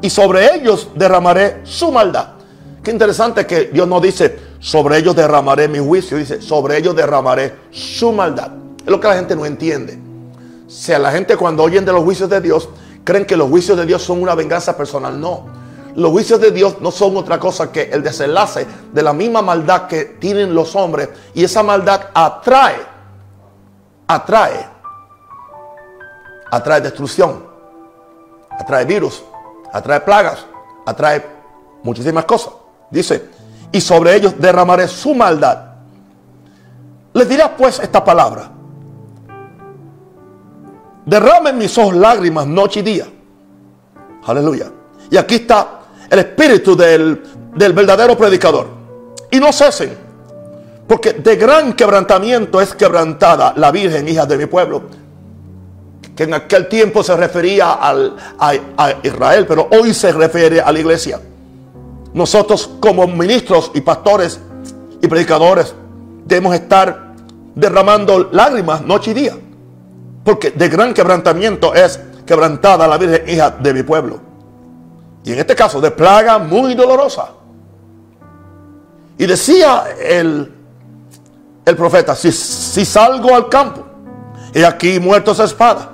Y 0.03 0.11
sobre 0.11 0.55
ellos 0.55 0.89
derramaré 0.95 1.61
su 1.65 1.93
maldad. 1.93 2.35
Qué 2.83 2.91
interesante 2.91 3.47
que 3.47 3.67
Dios 3.67 3.87
no 3.87 4.01
dice, 4.01 4.39
sobre 4.61 4.99
ellos 4.99 5.17
derramaré 5.17 5.69
mi 5.69 5.79
juicio, 5.79 6.19
dice, 6.19 6.43
sobre 6.43 6.77
ellos 6.77 6.95
derramaré 6.95 7.57
su 7.71 8.13
maldad. 8.13 8.53
Es 8.79 8.87
lo 8.87 9.01
que 9.01 9.09
la 9.09 9.15
gente 9.15 9.35
no 9.35 9.47
entiende. 9.47 9.99
O 10.67 10.71
sea, 10.71 10.99
la 10.99 11.11
gente 11.11 11.37
cuando 11.37 11.63
oyen 11.63 11.85
de 11.85 11.93
los 11.93 12.05
juicios 12.05 12.29
de 12.29 12.43
Dios, 12.43 12.69
creen 13.03 13.25
que 13.25 13.39
los 13.39 13.49
juicios 13.49 13.77
de 13.79 13.87
Dios 13.87 14.03
son 14.03 14.23
una 14.23 14.35
venganza 14.35 14.77
personal. 14.77 15.19
No. 15.19 15.47
Los 15.97 16.11
juicios 16.11 16.41
de 16.41 16.51
Dios 16.51 16.77
no 16.81 16.91
son 16.91 17.17
otra 17.17 17.41
cosa 17.41 17.73
que 17.73 17.85
el 17.91 18.03
desenlace 18.03 18.67
de 18.93 19.03
la 19.03 19.15
misma 19.15 19.41
maldad 19.41 19.87
que 19.87 20.05
tienen 20.05 20.55
los 20.55 20.77
hombres. 20.77 21.09
Y 21.33 21.43
esa 21.43 21.63
maldad 21.63 22.09
atrae, 22.13 22.77
atrae, 24.07 24.69
atrae 26.51 26.81
destrucción, 26.83 27.45
atrae 28.51 28.85
virus, 28.85 29.23
atrae 29.73 30.01
plagas, 30.01 30.45
atrae 30.85 31.25
muchísimas 31.83 32.27
cosas. 32.27 32.53
Dice, 32.91 33.40
y 33.73 33.81
sobre 33.81 34.17
ellos 34.17 34.35
derramaré 34.39 34.89
su 34.89 35.15
maldad. 35.15 35.59
Les 37.13 37.29
dirá 37.29 37.57
pues 37.57 37.79
esta 37.81 38.05
palabra. 38.05 38.51
Derramen 41.07 41.59
mis 41.59 41.77
ojos 41.79 41.97
lágrimas 41.97 42.47
noche 42.47 42.81
y 42.81 42.83
día. 42.83 43.07
Aleluya. 44.27 44.71
Y 45.11 45.17
aquí 45.17 45.37
está 45.37 45.81
el 46.09 46.19
espíritu 46.19 46.77
del, 46.77 47.23
del 47.55 47.73
verdadero 47.73 48.17
predicador. 48.17 48.69
Y 49.31 49.39
no 49.39 49.53
cesen. 49.53 49.97
Porque 50.87 51.15
de 51.15 51.37
gran 51.37 51.73
quebrantamiento 51.75 52.61
es 52.61 52.75
quebrantada 52.75 53.55
la 53.57 53.71
Virgen, 53.71 54.09
hija 54.09 54.27
de 54.27 54.37
mi 54.37 54.47
pueblo. 54.47 54.83
Que 56.15 56.25
en 56.25 56.35
aquel 56.35 56.69
tiempo 56.69 57.03
se 57.03 57.17
refería 57.17 57.75
al, 57.75 58.17
a 58.39 58.95
Israel, 59.03 59.47
pero 59.47 59.69
hoy 59.71 59.95
se 59.95 60.13
refiere 60.13 60.61
a 60.61 60.71
la 60.71 60.79
iglesia. 60.79 61.21
Nosotros 62.13 62.71
como 62.81 63.07
ministros 63.07 63.71
y 63.75 63.81
pastores 63.81 64.41
y 65.01 65.07
predicadores 65.07 65.75
debemos 66.25 66.55
estar 66.55 67.15
derramando 67.55 68.31
lágrimas 68.33 68.83
noche 68.83 69.13
y 69.13 69.15
día. 69.15 69.39
Porque 70.25 70.51
de 70.51 70.69
gran 70.69 70.93
quebrantamiento 70.93 71.75
es 71.75 71.99
quebrantada 72.27 72.87
la 72.87 72.99
Virgen 72.99 73.29
hija 73.29 73.51
de 73.51 73.75
mi 73.75 73.83
pueblo. 73.83 74.21
Y 75.25 75.33
en 75.33 75.39
este 75.39 75.55
caso 75.55 75.81
de 75.81 75.91
plaga 75.91 76.39
muy 76.39 76.75
dolorosa. 76.75 77.31
Y 79.19 79.27
decía 79.27 79.85
el, 80.01 80.51
el 81.65 81.77
profeta, 81.77 82.15
si, 82.15 82.33
salgo 82.33 83.35
al 83.35 83.49
campo 83.49 83.85
He 84.53 84.65
aquí 84.65 84.99
muertos 84.99 85.39
a 85.41 85.45
espada. 85.45 85.91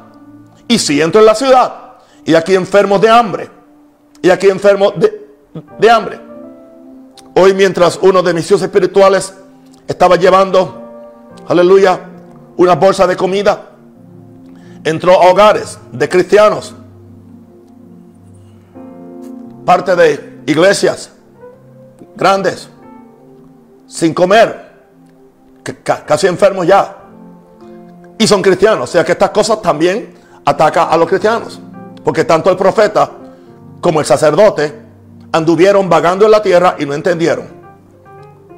Y 0.69 0.79
si 0.79 1.01
entro 1.01 1.21
en 1.21 1.27
la 1.27 1.35
ciudad, 1.35 1.97
y 2.25 2.35
aquí 2.35 2.55
enfermos 2.55 3.01
de 3.01 3.11
hambre, 3.11 3.51
y 4.23 4.31
aquí 4.31 4.49
enfermos 4.49 4.95
de, 4.97 5.16
de 5.79 5.91
hambre. 5.91 6.21
Hoy 7.35 7.55
mientras 7.55 7.99
uno 8.03 8.23
de 8.23 8.35
mis 8.35 8.51
hijos 8.51 8.63
espirituales 8.63 9.35
estaba 9.87 10.17
llevando, 10.17 11.33
aleluya, 11.47 12.01
una 12.57 12.75
bolsa 12.75 13.07
de 13.07 13.17
comida, 13.17 13.71
entró 14.85 15.13
a 15.23 15.31
hogares 15.31 15.79
de 15.93 16.09
cristianos, 16.09 16.75
parte 19.65 19.97
de 19.97 20.43
iglesias 20.47 21.11
grandes, 22.15 22.69
sin 23.87 24.15
comer, 24.15 24.73
casi 25.85 26.27
enfermos 26.27 26.67
ya, 26.67 26.97
y 28.19 28.27
son 28.27 28.43
cristianos. 28.43 28.89
O 28.89 28.93
sea 28.93 29.05
que 29.05 29.13
estas 29.13 29.31
cosas 29.31 29.61
también 29.61 30.15
atacan 30.45 30.89
a 30.91 30.97
los 30.97 31.09
cristianos, 31.09 31.61
porque 32.03 32.25
tanto 32.25 32.51
el 32.51 32.57
profeta 32.57 33.11
como 33.81 34.01
el 34.01 34.07
sacerdote 34.07 34.86
anduvieron 35.37 35.89
vagando 35.89 36.25
en 36.25 36.31
la 36.31 36.43
tierra 36.43 36.77
y 36.79 36.87
no 36.87 36.95
entendieron. 36.95 37.47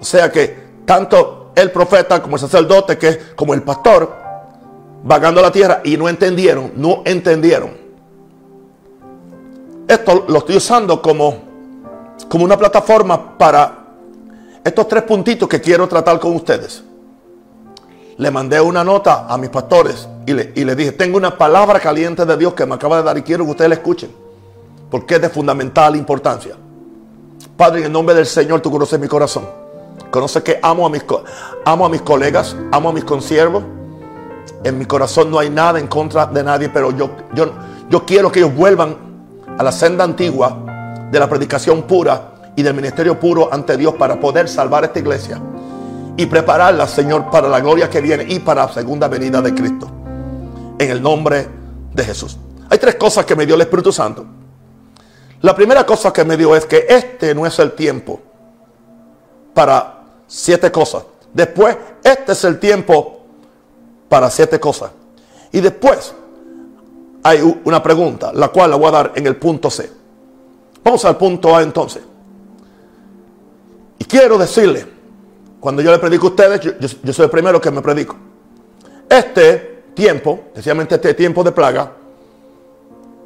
O 0.00 0.04
sea 0.04 0.30
que 0.30 0.68
tanto 0.84 1.50
el 1.54 1.70
profeta 1.70 2.22
como 2.22 2.36
el 2.36 2.40
sacerdote, 2.40 2.96
que 2.96 3.18
como 3.34 3.52
el 3.52 3.62
pastor, 3.62 4.14
vagando 5.02 5.42
la 5.42 5.50
tierra 5.50 5.80
y 5.84 5.96
no 5.96 6.08
entendieron, 6.08 6.72
no 6.76 7.02
entendieron. 7.04 7.76
Esto 9.86 10.24
lo 10.28 10.38
estoy 10.38 10.56
usando 10.56 11.00
como, 11.02 11.36
como 12.28 12.44
una 12.44 12.56
plataforma 12.56 13.36
para 13.36 13.86
estos 14.62 14.86
tres 14.86 15.02
puntitos 15.04 15.48
que 15.48 15.60
quiero 15.60 15.88
tratar 15.88 16.20
con 16.20 16.34
ustedes. 16.36 16.84
Le 18.18 18.30
mandé 18.30 18.60
una 18.60 18.84
nota 18.84 19.26
a 19.28 19.38
mis 19.38 19.48
pastores 19.48 20.08
y 20.26 20.32
le, 20.32 20.52
y 20.54 20.64
le 20.64 20.76
dije, 20.76 20.92
tengo 20.92 21.16
una 21.16 21.36
palabra 21.38 21.80
caliente 21.80 22.24
de 22.24 22.36
Dios 22.36 22.52
que 22.52 22.66
me 22.66 22.74
acaba 22.74 22.98
de 22.98 23.02
dar 23.02 23.16
y 23.16 23.22
quiero 23.22 23.44
que 23.44 23.52
ustedes 23.52 23.68
la 23.68 23.76
escuchen, 23.76 24.10
porque 24.90 25.14
es 25.14 25.22
de 25.22 25.30
fundamental 25.30 25.96
importancia. 25.96 26.56
Padre, 27.58 27.80
en 27.80 27.86
el 27.86 27.92
nombre 27.92 28.14
del 28.14 28.24
Señor, 28.24 28.60
tú 28.60 28.70
conoces 28.70 29.00
mi 29.00 29.08
corazón. 29.08 29.44
Conoce 30.12 30.44
que 30.44 30.60
amo 30.62 30.86
a 30.86 30.90
mis, 30.90 31.04
amo 31.64 31.86
a 31.86 31.88
mis 31.88 32.02
colegas, 32.02 32.54
amo 32.70 32.90
a 32.90 32.92
mis 32.92 33.02
consiervos. 33.02 33.64
En 34.62 34.78
mi 34.78 34.84
corazón 34.84 35.28
no 35.28 35.40
hay 35.40 35.50
nada 35.50 35.80
en 35.80 35.88
contra 35.88 36.26
de 36.26 36.44
nadie, 36.44 36.68
pero 36.68 36.92
yo, 36.92 37.10
yo, 37.34 37.50
yo 37.90 38.06
quiero 38.06 38.30
que 38.30 38.38
ellos 38.38 38.54
vuelvan 38.54 38.96
a 39.58 39.62
la 39.64 39.72
senda 39.72 40.04
antigua 40.04 40.56
de 41.10 41.18
la 41.18 41.28
predicación 41.28 41.82
pura 41.82 42.52
y 42.54 42.62
del 42.62 42.74
ministerio 42.74 43.18
puro 43.18 43.52
ante 43.52 43.76
Dios 43.76 43.94
para 43.94 44.20
poder 44.20 44.48
salvar 44.48 44.84
esta 44.84 45.00
iglesia 45.00 45.42
y 46.16 46.26
prepararla, 46.26 46.86
Señor, 46.86 47.28
para 47.28 47.48
la 47.48 47.58
gloria 47.58 47.90
que 47.90 48.00
viene 48.00 48.24
y 48.28 48.38
para 48.38 48.66
la 48.66 48.72
segunda 48.72 49.08
venida 49.08 49.42
de 49.42 49.52
Cristo. 49.52 49.90
En 50.78 50.90
el 50.92 51.02
nombre 51.02 51.48
de 51.92 52.04
Jesús. 52.04 52.38
Hay 52.70 52.78
tres 52.78 52.94
cosas 52.94 53.26
que 53.26 53.34
me 53.34 53.44
dio 53.44 53.56
el 53.56 53.62
Espíritu 53.62 53.90
Santo. 53.90 54.37
La 55.42 55.54
primera 55.54 55.86
cosa 55.86 56.12
que 56.12 56.24
me 56.24 56.36
dio 56.36 56.56
es 56.56 56.66
que 56.66 56.86
este 56.88 57.34
no 57.34 57.46
es 57.46 57.58
el 57.58 57.72
tiempo 57.72 58.20
para 59.54 60.02
siete 60.26 60.70
cosas. 60.72 61.04
Después, 61.32 61.76
este 62.02 62.32
es 62.32 62.44
el 62.44 62.58
tiempo 62.58 63.20
para 64.08 64.30
siete 64.30 64.58
cosas. 64.58 64.90
Y 65.52 65.60
después 65.60 66.14
hay 67.22 67.60
una 67.64 67.82
pregunta, 67.82 68.32
la 68.32 68.48
cual 68.48 68.70
la 68.70 68.76
voy 68.76 68.88
a 68.88 68.92
dar 68.92 69.12
en 69.14 69.26
el 69.26 69.36
punto 69.36 69.70
C. 69.70 69.90
Vamos 70.82 71.04
al 71.04 71.16
punto 71.16 71.54
A 71.54 71.62
entonces. 71.62 72.02
Y 73.98 74.04
quiero 74.04 74.38
decirle, 74.38 74.86
cuando 75.60 75.82
yo 75.82 75.90
le 75.90 75.98
predico 75.98 76.28
a 76.28 76.30
ustedes, 76.30 76.60
yo, 77.02 77.12
soy 77.12 77.24
el 77.24 77.30
primero 77.30 77.60
que 77.60 77.70
me 77.70 77.82
predico. 77.82 78.16
Este 79.08 79.84
tiempo, 79.94 80.40
especialmente 80.48 80.94
este 80.94 81.14
tiempo 81.14 81.42
de 81.42 81.52
plaga, 81.52 81.92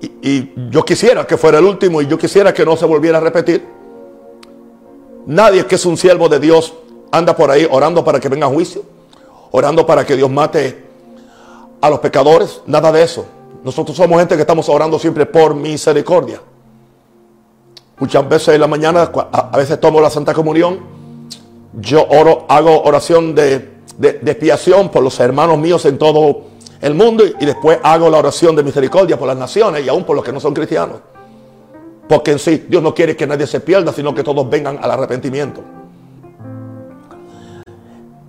y, 0.03 0.53
yo 0.71 0.85
quisiera 0.85 1.27
que 1.27 1.37
fuera 1.37 1.59
el 1.59 1.65
último 1.65 2.03
y 2.03 2.07
yo 2.07 2.19
quisiera 2.19 2.53
que 2.53 2.65
no 2.65 2.77
se 2.77 2.87
volviera 2.87 3.19
a 3.19 3.21
repetir. 3.21 3.67
Nadie 5.27 5.65
que 5.67 5.77
es 5.77 5.87
un 5.87 5.97
siervo 5.97 6.29
de 6.29 6.41
Dios 6.41 6.75
anda 7.13 7.37
por 7.37 7.51
ahí 7.51 7.67
orando 7.71 8.05
para 8.05 8.19
que 8.19 8.29
venga 8.29 8.47
juicio, 8.49 8.83
orando 9.53 9.87
para 9.87 10.05
que 10.05 10.17
Dios 10.17 10.31
mate 10.31 10.85
a 11.81 11.91
los 11.91 12.01
pecadores, 12.01 12.63
nada 12.67 12.91
de 12.91 13.03
eso. 13.03 13.27
Nosotros 13.63 13.97
somos 13.97 14.19
gente 14.19 14.35
que 14.35 14.41
estamos 14.41 14.69
orando 14.69 14.99
siempre 14.99 15.27
por 15.27 15.55
misericordia. 15.55 16.41
Muchas 17.99 18.29
veces 18.29 18.55
en 18.55 18.61
la 18.61 18.67
mañana, 18.67 19.13
a 19.33 19.57
veces 19.57 19.79
tomo 19.79 20.01
la 20.01 20.11
Santa 20.11 20.35
Comunión, 20.35 20.81
yo 21.81 22.05
oro, 22.09 22.45
hago 22.49 22.83
oración 22.83 23.35
de, 23.35 23.73
de, 23.99 24.31
expiación 24.31 24.91
por 24.91 25.03
los 25.03 25.19
hermanos 25.21 25.59
míos 25.59 25.85
en 25.85 25.99
todo 25.99 26.52
el 26.83 26.95
mundo 26.95 27.25
y, 27.25 27.47
después 27.47 27.79
hago 27.83 28.11
la 28.11 28.19
oración 28.19 28.57
de 28.57 28.63
misericordia 28.65 29.17
por 29.17 29.29
las 29.29 29.37
naciones 29.37 29.87
y 29.87 29.89
aún 29.89 30.05
por 30.05 30.17
los 30.17 30.25
que 30.25 30.33
no 30.33 30.41
son 30.41 30.53
cristianos. 30.53 30.97
Porque 32.09 32.33
en 32.33 32.39
sí 32.41 32.67
Dios 32.69 32.83
no 32.83 32.93
quiere 32.93 33.17
que 33.17 33.27
nadie 33.27 33.47
se 33.47 33.61
pierda, 33.61 33.93
sino 33.93 34.13
que 34.13 34.25
todos 34.25 34.51
vengan 34.51 34.79
al 34.83 34.91
arrepentimiento. 34.91 35.63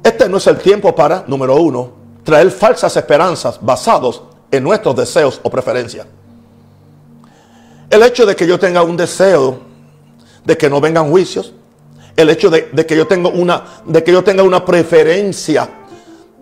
Este 0.03 0.29
no 0.29 0.37
es 0.37 0.47
el 0.47 0.59
tiempo 0.59 0.93
para, 0.93 1.23
número 1.27 1.55
uno, 1.55 1.91
traer 2.23 2.51
falsas 2.51 2.95
esperanzas 2.95 3.57
basados 3.59 4.21
en 4.51 4.63
nuestros 4.63 4.95
deseos 4.95 5.41
o 5.41 5.49
preferencias. 5.49 6.05
El 7.89 8.03
hecho 8.03 8.25
de 8.25 8.35
que 8.35 8.45
yo 8.45 8.59
tenga 8.59 8.83
un 8.83 8.95
deseo 8.95 9.59
de 10.45 10.55
que 10.55 10.69
no 10.69 10.79
vengan 10.79 11.09
juicios, 11.09 11.53
el 12.15 12.29
hecho 12.29 12.51
de, 12.51 12.69
que 12.85 12.95
yo 12.95 13.07
tenga 13.07 13.29
una, 13.29 13.63
de 13.85 14.03
que 14.03 14.11
yo 14.11 14.23
tenga 14.23 14.43
una 14.43 14.63
preferencia 14.63 15.67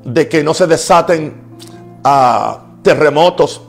de 0.04 0.28
que 0.28 0.44
no 0.44 0.54
se 0.54 0.68
desaten 0.68 1.51
ah, 2.04 2.60
terremotos 2.82 3.62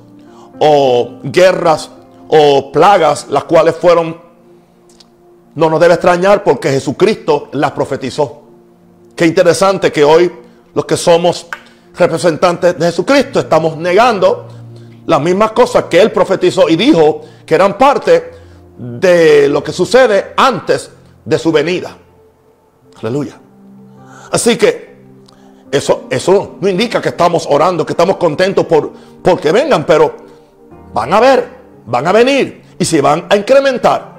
o 0.59 1.19
guerras 1.23 1.91
o 2.29 2.73
plagas, 2.73 3.27
las 3.29 3.45
cuales 3.45 3.77
fueron, 3.77 4.21
no 5.55 5.69
nos 5.69 5.81
debe 5.81 5.95
extrañar 5.95 6.43
porque 6.43 6.71
Jesucristo 6.71 7.49
las 7.53 7.73
profetizó. 7.73 8.43
Qué 9.15 9.27
interesante 9.27 9.93
que 9.93 10.03
hoy 10.03 10.33
los 10.75 10.85
que 10.87 10.97
somos 10.97 11.47
representantes 11.95 12.79
de 12.79 12.87
Jesucristo 12.87 13.41
estamos 13.41 13.77
negando 13.77 14.49
las 15.07 15.21
mismas 15.21 15.53
cosas 15.53 15.85
que 15.85 16.01
él 16.01 16.11
profetizó 16.11 16.69
y 16.69 16.77
dijo 16.77 17.21
que 17.45 17.55
eran 17.55 17.77
parte 17.77 18.31
de 18.79 19.49
lo 19.49 19.63
que 19.63 19.73
sucede 19.73 20.33
antes 20.37 20.91
de 21.25 21.39
su 21.39 21.53
venida. 21.53 21.97
Aleluya. 23.01 23.39
Así 24.31 24.57
que 24.57 24.82
eso, 25.73 26.05
eso 26.11 26.57
no 26.61 26.69
indica 26.69 27.01
que 27.01 27.09
estamos 27.09 27.49
orando, 27.51 27.85
que 27.85 27.95
estamos 27.95 28.17
contentos 28.17 28.67
por, 28.67 28.93
porque 29.23 29.51
vengan, 29.51 29.85
pero 29.85 30.15
van 30.95 31.13
a 31.13 31.19
ver, 31.19 31.49
van 31.87 32.07
a 32.07 32.13
venir 32.13 32.63
y 32.79 32.85
se 32.85 33.01
van 33.01 33.27
a 33.29 33.37
incrementar. 33.37 34.13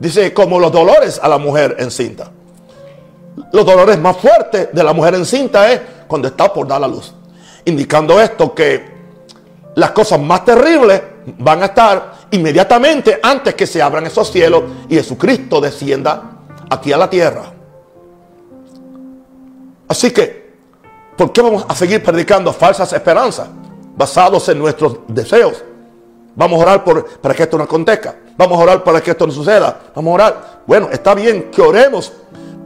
Dice, 0.00 0.32
como 0.32 0.58
los 0.58 0.72
dolores 0.72 1.20
a 1.22 1.28
la 1.28 1.38
mujer 1.38 1.76
encinta 1.78 2.30
los 3.52 3.64
dolores 3.64 3.98
más 3.98 4.16
fuertes 4.16 4.68
de 4.72 4.82
la 4.82 4.92
mujer 4.92 5.14
encinta 5.14 5.72
es 5.72 5.80
cuando 6.06 6.28
está 6.28 6.52
por 6.52 6.66
dar 6.66 6.80
la 6.80 6.88
luz. 6.88 7.14
Indicando 7.64 8.20
esto 8.20 8.54
que 8.54 8.92
las 9.74 9.90
cosas 9.90 10.20
más 10.20 10.44
terribles 10.44 11.02
van 11.38 11.62
a 11.62 11.66
estar 11.66 12.14
inmediatamente 12.30 13.18
antes 13.22 13.54
que 13.54 13.66
se 13.66 13.80
abran 13.82 14.06
esos 14.06 14.30
cielos 14.30 14.62
y 14.88 14.96
Jesucristo 14.96 15.60
descienda 15.60 16.22
aquí 16.70 16.92
a 16.92 16.96
la 16.96 17.08
tierra. 17.08 17.52
Así 19.88 20.10
que, 20.10 20.43
¿por 21.16 21.32
qué 21.32 21.42
vamos 21.42 21.64
a 21.68 21.74
seguir 21.74 22.02
predicando 22.02 22.52
falsas 22.52 22.92
esperanzas 22.92 23.48
basados 23.96 24.48
en 24.48 24.58
nuestros 24.58 24.98
deseos? 25.08 25.62
Vamos 26.36 26.58
a 26.58 26.62
orar 26.62 26.84
por, 26.84 27.06
para 27.20 27.34
que 27.34 27.44
esto 27.44 27.56
no 27.56 27.64
acontezca. 27.64 28.16
Vamos 28.36 28.58
a 28.58 28.62
orar 28.62 28.82
para 28.82 29.00
que 29.00 29.12
esto 29.12 29.26
no 29.26 29.32
suceda. 29.32 29.80
Vamos 29.94 30.10
a 30.10 30.14
orar. 30.14 30.62
Bueno, 30.66 30.88
está 30.90 31.14
bien 31.14 31.50
que 31.52 31.62
oremos 31.62 32.12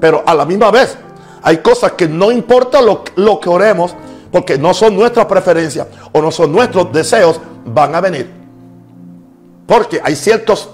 pero 0.00 0.22
a 0.26 0.34
la 0.34 0.44
misma 0.44 0.70
vez, 0.70 0.96
hay 1.42 1.58
cosas 1.58 1.92
que 1.92 2.08
no 2.08 2.30
importa 2.30 2.80
lo, 2.80 3.04
que 3.40 3.48
oremos, 3.48 3.94
porque 4.30 4.58
no 4.58 4.74
son 4.74 4.94
nuestras 4.94 5.26
preferencias 5.26 5.86
o 6.12 6.20
no 6.20 6.30
son 6.30 6.52
nuestros 6.52 6.92
deseos, 6.92 7.40
van 7.64 7.94
a 7.94 8.00
venir. 8.00 8.30
Porque 9.66 10.00
hay 10.02 10.16
ciertos, 10.16 10.68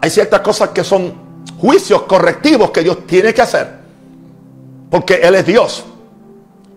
hay 0.00 0.10
ciertas 0.10 0.40
cosas 0.40 0.70
que 0.70 0.84
son 0.84 1.12
juicios 1.58 2.02
correctivos 2.02 2.70
que 2.70 2.82
Dios 2.82 3.06
tiene 3.06 3.34
que 3.34 3.42
hacer. 3.42 3.80
Porque 4.90 5.14
Él 5.14 5.34
es 5.34 5.46
Dios. 5.46 5.84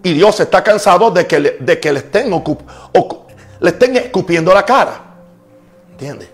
Y 0.03 0.13
Dios 0.13 0.39
está 0.39 0.61
cansado 0.61 1.09
de 1.11 1.25
que 1.25 1.39
le, 1.39 1.57
de 1.59 1.79
que 1.79 1.93
le 1.93 1.99
estén, 1.99 2.29
le 2.29 3.69
estén 3.69 3.95
escupiendo 3.95 4.53
la 4.53 4.63
cara. 4.63 5.01
¿Entiendes? 5.91 6.29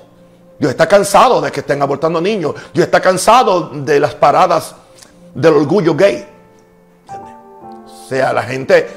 Dios 0.60 0.72
está 0.72 0.88
cansado 0.88 1.40
de 1.40 1.52
que 1.52 1.62
estén 1.62 1.82
abortando 1.82 2.20
niños. 2.20 2.54
Dios 2.74 2.86
está 2.86 3.00
cansado 3.00 3.70
de 3.70 4.00
las 4.00 4.16
paradas 4.16 4.76
del 5.34 5.54
orgullo 5.54 5.96
gay. 5.96 6.28
O 7.08 8.10
sea, 8.10 8.34
la 8.34 8.42
gente 8.44 8.88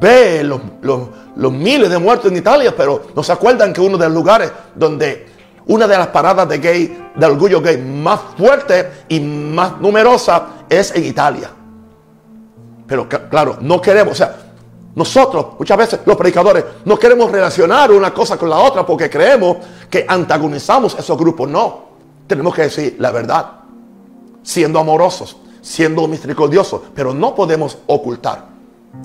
ve 0.00 0.42
los, 0.42 1.52
miles 1.52 1.90
de 1.90 1.98
muertos 1.98 2.30
en 2.30 2.38
Italia, 2.38 2.74
pero 2.76 3.02
no 3.14 3.22
se 3.22 3.32
acuerdan 3.32 3.72
que 3.72 3.80
uno 3.80 3.98
de 3.98 4.06
los 4.06 4.14
lugares 4.14 4.50
donde 4.74 5.26
una 5.66 5.86
de 5.86 5.96
las 5.96 6.08
paradas 6.08 6.48
de 6.48 6.58
gay, 6.58 7.10
del 7.14 7.30
orgullo 7.30 7.60
gay 7.60 7.76
más 7.76 8.18
fuerte 8.36 9.04
y 9.08 9.20
más 9.20 9.80
numerosa 9.80 10.64
es 10.68 10.92
en 10.94 11.04
Italia. 11.04 11.50
Pero 12.92 13.08
claro, 13.08 13.56
no 13.62 13.80
queremos, 13.80 14.12
o 14.12 14.16
sea, 14.16 14.36
Nosotros, 14.94 15.58
muchas 15.58 15.78
veces, 15.78 16.00
los 16.04 16.14
predicadores, 16.14 16.62
no 16.84 16.98
queremos 16.98 17.32
relacionar 17.32 17.90
una 17.90 18.12
cosa 18.12 18.36
con 18.36 18.50
la 18.50 18.58
otra 18.58 18.84
porque 18.84 19.08
creemos 19.08 19.56
que 19.88 20.04
antagonizamos 20.06 20.94
esos 20.98 21.16
grupos. 21.16 21.48
No, 21.48 21.84
tenemos 22.26 22.54
que 22.54 22.60
decir 22.60 22.96
la 22.98 23.10
verdad, 23.10 23.50
siendo 24.42 24.78
amorosos, 24.78 25.38
siendo 25.62 26.06
misericordiosos, 26.06 26.82
pero 26.94 27.14
no 27.14 27.34
podemos 27.34 27.78
ocultar 27.86 28.48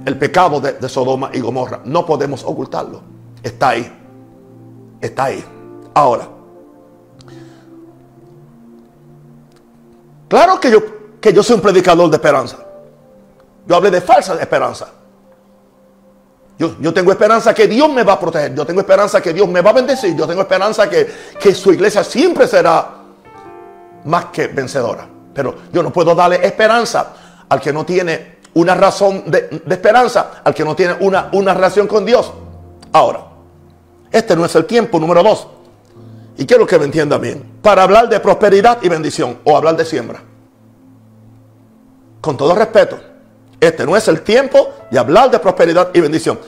el 0.03 0.17
pecado 0.17 0.59
de, 0.59 0.89
Sodoma 0.89 1.29
y 1.33 1.39
Gomorra. 1.39 1.79
No 1.85 2.05
podemos 2.05 2.43
ocultarlo. 2.43 2.99
Está 3.41 3.69
ahí. 3.69 3.89
Está 4.99 5.23
ahí. 5.23 5.45
Ahora, 5.93 6.27
claro 10.27 10.59
que 10.59 10.71
yo, 10.71 10.79
que 11.21 11.31
yo 11.31 11.41
soy 11.41 11.55
un 11.55 11.61
predicador 11.61 12.09
de 12.09 12.17
esperanza. 12.17 12.66
Yo 13.67 13.75
hablé 13.75 13.91
de 13.91 14.01
falsa 14.01 14.39
esperanza. 14.39 14.87
Yo, 16.57 16.93
tengo 16.93 17.11
esperanza 17.11 17.53
que 17.53 17.67
Dios 17.67 17.87
me 17.89 18.03
va 18.03 18.13
a 18.13 18.19
proteger. 18.19 18.55
Yo 18.55 18.65
tengo 18.65 18.79
esperanza 18.81 19.21
que 19.21 19.31
Dios 19.31 19.47
me 19.47 19.61
va 19.61 19.69
a 19.69 19.73
bendecir. 19.73 20.15
Yo 20.15 20.25
tengo 20.25 20.41
esperanza 20.41 20.89
que, 20.89 21.07
que 21.39 21.53
su 21.53 21.71
iglesia 21.71 22.03
siempre 22.03 22.47
será 22.47 22.95
más 24.05 24.25
que 24.25 24.47
vencedora. 24.47 25.07
Pero 25.35 25.55
yo 25.71 25.83
no 25.83 25.93
puedo 25.93 26.15
darle 26.15 26.43
esperanza 26.43 27.13
al 27.47 27.61
que 27.61 27.71
no 27.71 27.85
tiene 27.85 28.37
una 28.55 28.73
razón 28.73 29.29
de, 29.29 29.61
esperanza, 29.69 30.41
al 30.43 30.53
que 30.55 30.65
no 30.65 30.75
tiene 30.75 30.95
una, 30.99 31.29
una 31.33 31.53
relación 31.53 31.85
con 31.85 32.03
Dios. 32.05 32.33
Ahora, 32.91 33.19
este 34.11 34.35
no 34.35 34.43
es 34.43 34.55
el 34.55 34.65
tiempo 34.65 34.99
número 34.99 35.21
dos. 35.21 35.47
Y 36.37 36.45
quiero 36.47 36.65
que 36.65 36.79
me 36.79 36.85
entiendan 36.85 37.21
bien. 37.21 37.59
Para 37.61 37.83
hablar 37.83 38.09
de 38.09 38.19
prosperidad 38.19 38.79
y 38.81 38.89
bendición 38.89 39.37
o 39.43 39.55
hablar 39.55 39.75
de 39.77 39.85
siembra. 39.85 40.23
Con 42.19 42.35
todo 42.35 42.55
respeto. 42.55 42.97
Este 43.59 43.85
no 43.85 43.97
es 43.97 44.07
el 44.07 44.21
tiempo 44.21 44.69
de 44.91 44.99
hablar 44.99 45.31
de 45.31 45.39
prosperidad 45.39 45.89
y 45.93 46.01
bendición. 46.01 46.39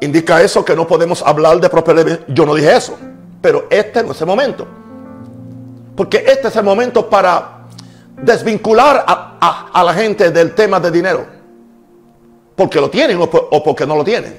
Indica 0.00 0.40
eso 0.42 0.64
que 0.64 0.76
no 0.76 0.86
podemos 0.86 1.22
hablar 1.22 1.60
de 1.60 1.68
prosperidad. 1.68 2.20
Yo 2.28 2.46
no 2.46 2.54
dije 2.54 2.76
eso. 2.76 2.96
Pero 3.40 3.66
este 3.70 4.02
no 4.02 4.12
es 4.12 4.20
el 4.20 4.26
momento. 4.26 4.66
Porque 5.96 6.24
este 6.26 6.48
es 6.48 6.56
el 6.56 6.64
momento 6.64 7.08
para 7.08 7.66
desvincular 8.16 9.04
a, 9.06 9.82
la 9.84 9.94
gente 9.94 10.30
del 10.30 10.54
tema 10.54 10.80
de 10.80 10.90
dinero. 10.90 11.26
Porque 12.54 12.80
lo 12.80 12.88
tienen 12.88 13.18
o, 13.20 13.62
porque 13.62 13.86
no 13.86 13.96
lo 13.96 14.04
tienen. 14.04 14.38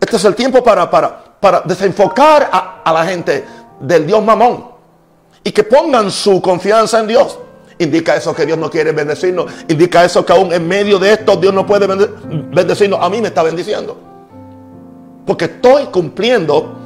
Este 0.00 0.16
es 0.16 0.24
el 0.24 0.34
tiempo 0.34 0.62
para, 0.62 0.90
para, 0.90 1.24
para 1.40 1.60
desenfocar 1.62 2.48
a, 2.52 2.82
a 2.84 2.92
la 2.92 3.04
gente 3.04 3.44
del 3.80 4.06
Dios 4.06 4.22
mamón. 4.22 4.70
Y 5.42 5.50
que 5.50 5.64
pongan 5.64 6.10
su 6.10 6.40
confianza 6.40 7.00
en 7.00 7.06
Dios. 7.06 7.38
Indica 7.82 8.16
eso 8.16 8.34
que 8.34 8.46
Dios 8.46 8.56
no 8.58 8.70
quiere 8.70 8.92
bendecirnos. 8.92 9.46
Indica 9.68 10.04
eso 10.04 10.24
que 10.24 10.32
aún 10.32 10.52
en 10.52 10.66
medio 10.66 10.98
de 10.98 11.12
esto 11.12 11.36
Dios 11.36 11.52
no 11.52 11.66
puede 11.66 11.86
bendecirnos. 11.86 13.00
A 13.02 13.08
mí 13.08 13.20
me 13.20 13.28
está 13.28 13.42
bendiciendo. 13.42 13.98
Porque 15.26 15.46
estoy 15.46 15.86
cumpliendo 15.86 16.78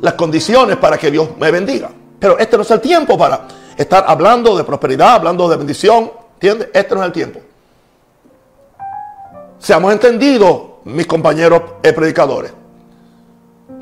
las 0.00 0.14
condiciones 0.14 0.76
para 0.76 0.98
que 0.98 1.10
Dios 1.10 1.30
me 1.38 1.50
bendiga. 1.50 1.90
Pero 2.18 2.38
este 2.38 2.56
no 2.56 2.62
es 2.62 2.70
el 2.70 2.80
tiempo 2.80 3.16
para 3.16 3.48
estar 3.76 4.04
hablando 4.06 4.56
de 4.56 4.64
prosperidad, 4.64 5.14
hablando 5.14 5.48
de 5.48 5.56
bendición. 5.56 6.10
¿Entiendes? 6.34 6.68
Este 6.74 6.94
no 6.94 7.00
es 7.00 7.06
el 7.06 7.12
tiempo. 7.12 7.40
Seamos 9.58 9.92
entendidos, 9.92 10.62
mis 10.84 11.06
compañeros 11.06 11.62
predicadores. 11.82 12.52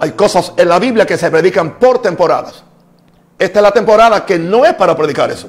Hay 0.01 0.13
cosas 0.13 0.53
en 0.57 0.69
la 0.69 0.79
Biblia 0.79 1.05
que 1.05 1.19
se 1.19 1.31
predican 1.31 1.79
por 1.79 2.01
temporadas. 2.01 2.63
Esta 3.39 3.59
es 3.59 3.63
la 3.63 3.73
temporada 3.73 4.25
que 4.25 4.39
no 4.39 4.65
es 4.65 4.75
para 4.75 4.97
predicar 4.97 5.31
eso. 5.31 5.49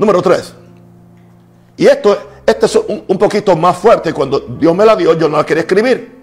Número 0.00 0.22
tres. 0.22 0.54
Y 1.76 1.86
esto 1.86 2.16
este 2.46 2.64
es 2.64 2.74
un, 3.06 3.18
poquito 3.18 3.54
más 3.54 3.76
fuerte. 3.76 4.14
Cuando 4.14 4.40
Dios 4.40 4.74
me 4.74 4.86
la 4.86 4.96
dio, 4.96 5.12
yo 5.12 5.28
no 5.28 5.36
la 5.36 5.44
quería 5.44 5.60
escribir. 5.60 6.18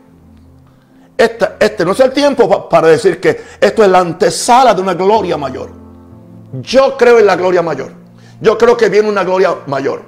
Este, 1.15 1.47
este 1.59 1.85
no 1.85 1.91
es 1.91 1.99
el 1.99 2.11
tiempo 2.11 2.67
para 2.67 2.87
decir 2.87 3.21
que 3.21 3.39
esto 3.61 3.83
es 3.83 3.89
la 3.89 3.99
antesala 3.99 4.73
de 4.73 4.81
una 4.81 4.95
gloria 4.95 5.37
mayor. 5.37 5.69
Yo 6.53 6.97
creo 6.97 7.19
en 7.19 7.27
la 7.27 7.35
gloria 7.35 7.61
mayor. 7.61 7.91
Yo 8.41 8.57
creo 8.57 8.75
que 8.75 8.89
viene 8.89 9.09
una 9.09 9.23
gloria 9.23 9.55
mayor. 9.67 10.01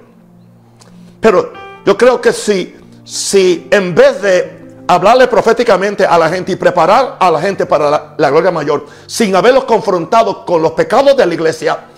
Pero 1.22 1.54
yo 1.86 1.96
creo 1.96 2.20
que 2.20 2.34
si, 2.34 2.76
si 3.04 3.68
en 3.70 3.94
vez 3.94 4.20
de 4.24 4.60
hablarle 4.88 5.28
proféticamente 5.28 6.08
a 6.08 6.18
la 6.18 6.28
gente 6.28 6.54
y 6.54 6.56
preparar 6.56 7.18
a 7.20 7.30
la 7.30 7.40
gente 7.40 7.68
para 7.68 7.92
la, 7.92 8.16
la 8.18 8.30
gloria 8.32 8.50
mayor, 8.50 8.88
sin 9.06 9.36
haberlos 9.36 9.66
confrontado 9.66 10.44
con 10.44 10.60
los 10.60 10.72
pecados 10.72 11.16
de 11.16 11.26
la 11.28 11.34
iglesia, 11.36 11.89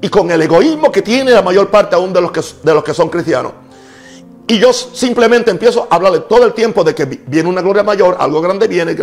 y 0.00 0.08
con 0.08 0.30
el 0.30 0.40
egoísmo 0.42 0.92
que 0.92 1.02
tiene 1.02 1.32
la 1.32 1.42
mayor 1.42 1.70
parte 1.70 1.94
aún 1.94 2.12
de 2.12 2.20
los 2.20 2.30
que, 2.30 2.40
de 2.62 2.74
los 2.74 2.84
que 2.84 2.94
son 2.94 3.08
cristianos. 3.08 3.52
Y 4.46 4.58
yo 4.58 4.72
simplemente 4.72 5.50
empiezo 5.50 5.86
a 5.90 5.96
hablarle 5.96 6.20
todo 6.20 6.44
el 6.44 6.54
tiempo 6.54 6.82
de 6.82 6.94
que 6.94 7.04
viene 7.04 7.48
una 7.48 7.60
gloria 7.60 7.82
mayor, 7.82 8.16
algo 8.18 8.40
grande 8.40 8.66
viene, 8.66 8.96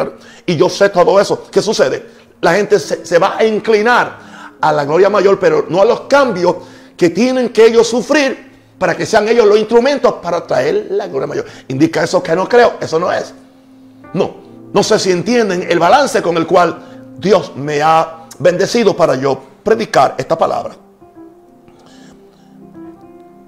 y 0.46 0.56
yo 0.56 0.70
sé 0.70 0.90
todo 0.90 1.20
eso. 1.20 1.46
¿Qué 1.52 1.62
sucede? 1.62 2.04
La 2.42 2.54
gente 2.56 2.80
se, 2.80 3.06
se 3.06 3.20
va 3.20 3.38
a 3.38 3.46
inclinar 3.46 4.58
a 4.60 4.72
la 4.72 4.86
gloria 4.86 5.10
mayor, 5.10 5.40
pero 5.40 5.66
no 5.70 5.82
a 5.82 5.86
los 5.86 6.02
cambios 6.02 6.56
que 6.98 7.12
tienen 7.12 7.50
que 7.50 7.68
ellos 7.68 7.88
sufrir 7.88 8.54
para 8.80 8.96
que 8.98 9.06
sean 9.06 9.28
ellos 9.28 9.46
los 9.46 9.60
instrumentos 9.60 10.16
para 10.16 10.46
traer 10.48 10.88
la 10.90 11.08
gloria 11.08 11.28
mayor. 11.28 11.46
Indica 11.68 12.04
eso 12.04 12.24
que 12.24 12.36
no 12.36 12.50
creo, 12.50 12.74
eso 12.82 12.98
no 13.00 13.12
es. 13.12 13.34
No, 14.14 14.36
no 14.74 14.84
sé 14.84 14.98
si 14.98 15.12
entienden 15.12 15.68
el 15.70 15.78
balance 15.78 16.22
con 16.22 16.38
el 16.38 16.48
cual 16.48 17.16
Dios 17.18 17.56
me 17.56 17.82
ha 17.82 18.26
bendecido 18.40 18.96
para 18.96 19.16
yo 19.16 19.40
predicar 19.64 20.16
esta 20.18 20.38
palabra. 20.38 20.76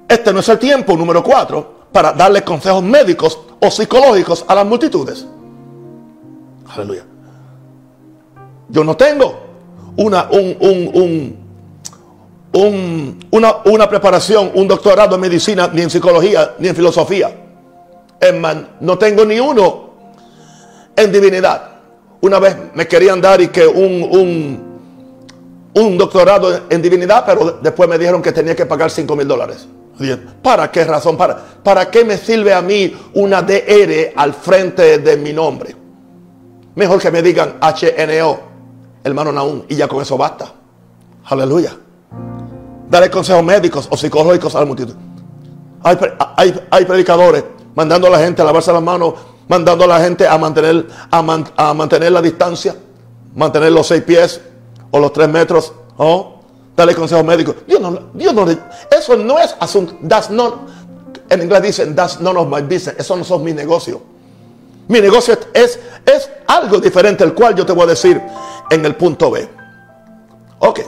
Este 0.08 0.32
no 0.32 0.40
es 0.40 0.50
el 0.50 0.58
tiempo, 0.58 0.96
número 0.96 1.22
cuatro, 1.22 1.88
para 1.92 2.14
darle 2.14 2.44
consejos 2.44 2.84
médicos 2.84 3.40
o 3.60 3.70
psicológicos 3.70 4.46
a 4.48 4.56
las 4.56 4.66
multitudes. 4.66 5.26
Aleluya. 6.70 7.06
Yo 8.70 8.84
no 8.84 8.96
tengo 8.96 9.36
una, 9.98 10.30
un, 10.30 11.38
una, 13.32 13.56
una, 13.66 13.90
preparación, 13.90 14.52
un 14.54 14.68
doctorado 14.68 15.16
en 15.16 15.22
medicina, 15.22 15.70
ni 15.74 15.82
en 15.82 15.90
psicología, 15.90 16.54
ni 16.60 16.68
en 16.68 16.76
filosofía. 16.76 17.32
no 18.82 18.98
tengo 18.98 19.26
ni 19.26 19.40
uno 19.40 19.90
en 20.96 21.12
divinidad. 21.12 21.70
Una 22.22 22.40
vez 22.40 22.58
me 22.74 22.88
querían 22.88 23.22
dar 23.22 23.42
y 23.42 23.48
que 23.50 23.66
un, 23.66 24.04
un, 24.04 24.80
un 25.74 25.98
doctorado 25.98 26.62
en 26.70 26.82
divinidad, 26.82 27.24
pero 27.26 27.60
después 27.62 27.88
me 27.88 27.98
dijeron 27.98 28.22
que 28.22 28.32
tenía 28.32 28.56
que 28.56 28.66
pagar 28.66 28.90
5 28.90 29.16
mil 29.16 29.28
dólares. 29.28 29.68
¿Para 30.42 30.72
qué 30.72 30.84
razón? 30.84 31.18
¿Para, 31.18 31.38
¿Para 31.64 31.90
qué 31.90 32.06
me 32.06 32.18
sirve 32.18 32.54
a 32.54 32.62
mí 32.62 32.96
una 33.16 33.42
DR 33.42 34.14
al 34.16 34.34
frente 34.34 35.00
de 35.00 35.18
mi 35.18 35.34
nombre? 35.34 35.76
Mejor 36.76 37.02
que 37.02 37.10
me 37.10 37.24
digan 37.24 37.56
HNO, 37.60 38.40
hermano 39.04 39.32
Naún, 39.32 39.66
y 39.68 39.76
ya 39.76 39.88
con 39.88 40.02
eso 40.02 40.18
basta. 40.18 40.54
Aleluya. 41.26 41.76
Daré 42.90 43.10
consejos 43.10 43.44
médicos 43.44 43.88
o 43.90 43.98
psicológicos 43.98 44.56
a 44.56 44.60
la 44.60 44.66
multitud. 44.66 44.96
Hay, 45.84 46.86
predicadores 46.86 47.44
mandando 47.76 48.08
a 48.08 48.12
la 48.12 48.20
gente 48.20 48.42
a 48.42 48.46
lavarse 48.46 48.72
las 48.72 48.82
manos, 48.82 49.14
mandando 49.48 49.84
a 49.86 49.88
la 49.88 50.00
gente 50.00 50.28
a 50.28 50.38
mantener, 50.38 50.88
a, 51.10 51.74
mantener 51.74 52.12
la 52.12 52.22
distancia, 52.22 52.76
mantener 53.36 53.72
los 53.72 53.88
seis 53.88 54.04
pies 54.04 54.42
o 54.92 55.00
los 55.00 55.12
tres 55.14 55.30
metros. 55.30 55.74
¿oh? 55.98 56.37
Dale 56.78 56.94
consejos 56.94 57.26
médicos. 57.26 57.56
Dios 57.66 57.82
no, 57.82 58.12
Dios 58.14 58.36
no, 58.36 58.46
eso 58.48 59.18
no 59.18 59.40
es 59.40 59.56
asunto. 59.60 59.98
That's 60.08 60.30
not, 60.30 60.60
en 61.28 61.42
inglés 61.42 61.64
dicen, 61.64 61.96
that's 61.96 62.20
none 62.20 62.38
of 62.38 62.48
my 62.48 62.62
business. 62.62 62.94
Eso 63.00 63.16
no 63.16 63.24
son 63.24 63.44
mi 63.44 63.52
negocio. 63.52 64.00
Mi 64.88 65.02
negocio 65.02 65.36
es, 65.56 65.80
es, 66.06 66.30
algo 66.46 66.80
diferente, 66.80 67.24
el 67.24 67.34
cual 67.34 67.56
yo 67.56 67.66
te 67.66 67.74
voy 67.74 67.86
a 67.86 67.88
decir 67.88 68.22
en 68.70 68.86
el 68.86 68.96
punto 68.96 69.32
B. 69.32 69.50
Ok. 70.60 70.82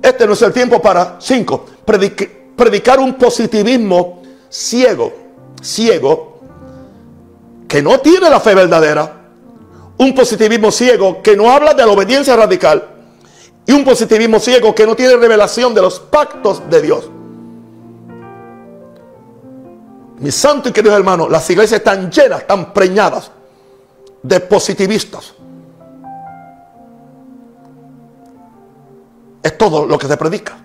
Este 0.00 0.26
no 0.26 0.32
es 0.32 0.40
el 0.40 0.54
tiempo 0.54 0.80
para, 0.80 1.16
cinco, 1.20 1.66
predicar 1.84 2.98
un 2.98 3.14
positivismo 3.14 4.22
ciego, 4.48 5.12
ciego, 5.60 6.40
que 7.68 7.82
no 7.82 8.00
tiene 8.00 8.30
la 8.30 8.40
fe 8.40 8.54
verdadera. 8.54 9.16
Un 9.98 10.14
positivismo 10.14 10.70
ciego 10.72 11.22
que 11.22 11.36
no 11.36 11.50
habla 11.50 11.74
de 11.74 11.84
la 11.84 11.92
obediencia 11.92 12.34
radical 12.36 12.97
y 13.68 13.72
un 13.72 13.84
positivismo 13.84 14.40
ciego 14.40 14.74
que 14.74 14.86
no 14.86 14.96
tiene 14.96 15.14
revelación 15.14 15.74
de 15.74 15.82
los 15.82 16.00
pactos 16.00 16.62
de 16.70 16.80
Dios. 16.80 17.10
Mis 20.20 20.34
santos 20.34 20.70
y 20.70 20.72
queridos 20.72 20.98
hermanos, 20.98 21.30
las 21.30 21.48
iglesias 21.50 21.80
están 21.80 22.10
llenas, 22.10 22.40
están 22.40 22.72
preñadas 22.72 23.30
de 24.22 24.40
positivistas. 24.40 25.34
Es 29.42 29.58
todo 29.58 29.84
lo 29.84 29.98
que 29.98 30.06
se 30.06 30.16
predica. 30.16 30.56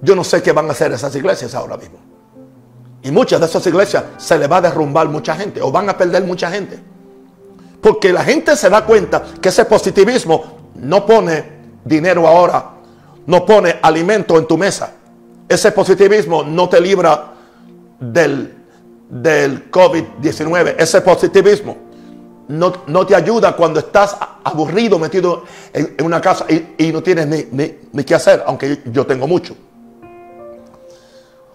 Yo 0.00 0.16
no 0.16 0.24
sé 0.24 0.42
qué 0.42 0.52
van 0.52 0.68
a 0.68 0.72
hacer 0.72 0.90
esas 0.92 1.14
iglesias 1.14 1.54
ahora 1.54 1.76
mismo. 1.76 1.98
Y 3.02 3.10
muchas 3.10 3.40
de 3.40 3.46
esas 3.46 3.66
iglesias 3.66 4.04
se 4.16 4.38
le 4.38 4.46
va 4.46 4.56
a 4.56 4.62
derrumbar 4.62 5.06
mucha 5.10 5.36
gente 5.36 5.60
o 5.60 5.70
van 5.70 5.90
a 5.90 5.98
perder 5.98 6.24
mucha 6.24 6.50
gente. 6.50 6.82
Porque 7.82 8.10
la 8.10 8.24
gente 8.24 8.56
se 8.56 8.70
da 8.70 8.86
cuenta 8.86 9.22
que 9.38 9.50
ese 9.50 9.66
positivismo 9.66 10.70
no 10.76 11.04
pone 11.04 11.59
dinero 11.84 12.26
ahora 12.26 12.70
no 13.26 13.46
pone 13.46 13.76
alimento 13.82 14.38
en 14.38 14.46
tu 14.46 14.56
mesa. 14.58 14.92
Ese 15.48 15.72
positivismo 15.72 16.42
no 16.42 16.68
te 16.68 16.80
libra 16.80 17.34
del, 17.98 18.54
del 19.08 19.70
COVID-19, 19.70 20.76
ese 20.78 21.00
positivismo, 21.00 21.76
no, 22.48 22.72
no, 22.86 23.06
te 23.06 23.14
ayuda 23.14 23.54
cuando 23.54 23.78
estás 23.80 24.16
aburrido, 24.42 24.98
metido 24.98 25.44
en, 25.72 25.94
una 26.04 26.20
casa 26.20 26.46
y, 26.48 26.90
no 26.90 27.02
tienes 27.02 27.26
ni, 27.26 27.46
ni, 27.52 27.74
ni 27.92 28.04
qué 28.04 28.14
hacer, 28.14 28.42
aunque 28.46 28.80
yo 28.86 29.06
tengo 29.06 29.26
mucho. 29.28 29.54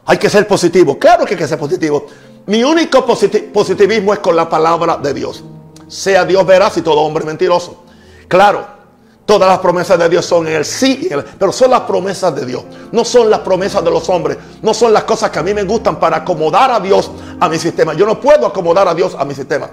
Hay 0.05 0.17
que 0.17 0.29
ser 0.29 0.47
positivo. 0.47 0.97
Claro 0.99 1.25
que 1.25 1.33
hay 1.33 1.39
que 1.39 1.47
ser 1.47 1.57
positivo. 1.57 2.05
Mi 2.45 2.63
único 2.63 3.05
positivismo 3.05 4.13
es 4.13 4.19
con 4.19 4.35
la 4.35 4.47
palabra 4.47 4.97
de 4.97 5.13
Dios. 5.13 5.43
Sea 5.88 6.25
Dios 6.25 6.45
veraz 6.45 6.77
y 6.77 6.81
todo 6.81 7.01
hombre 7.01 7.25
mentiroso. 7.25 7.83
Claro, 8.27 8.74
todas 9.25 9.49
las 9.49 9.59
promesas 9.59 9.97
de 9.97 10.09
Dios 10.09 10.25
son 10.25 10.47
en 10.47 10.53
el 10.53 10.65
sí, 10.65 11.09
pero 11.39 11.51
son 11.51 11.71
las 11.71 11.81
promesas 11.81 12.35
de 12.35 12.45
Dios. 12.45 12.63
No 12.91 13.03
son 13.03 13.29
las 13.29 13.39
promesas 13.39 13.83
de 13.83 13.91
los 13.91 14.07
hombres. 14.09 14.38
No 14.61 14.73
son 14.73 14.93
las 14.93 15.03
cosas 15.03 15.31
que 15.31 15.39
a 15.39 15.43
mí 15.43 15.53
me 15.53 15.63
gustan 15.63 15.99
para 15.99 16.17
acomodar 16.17 16.71
a 16.71 16.79
Dios 16.79 17.11
a 17.39 17.49
mi 17.49 17.57
sistema. 17.57 17.93
Yo 17.93 18.05
no 18.05 18.19
puedo 18.19 18.45
acomodar 18.45 18.88
a 18.88 18.93
Dios 18.93 19.15
a 19.17 19.25
mi 19.25 19.33
sistema. 19.33 19.69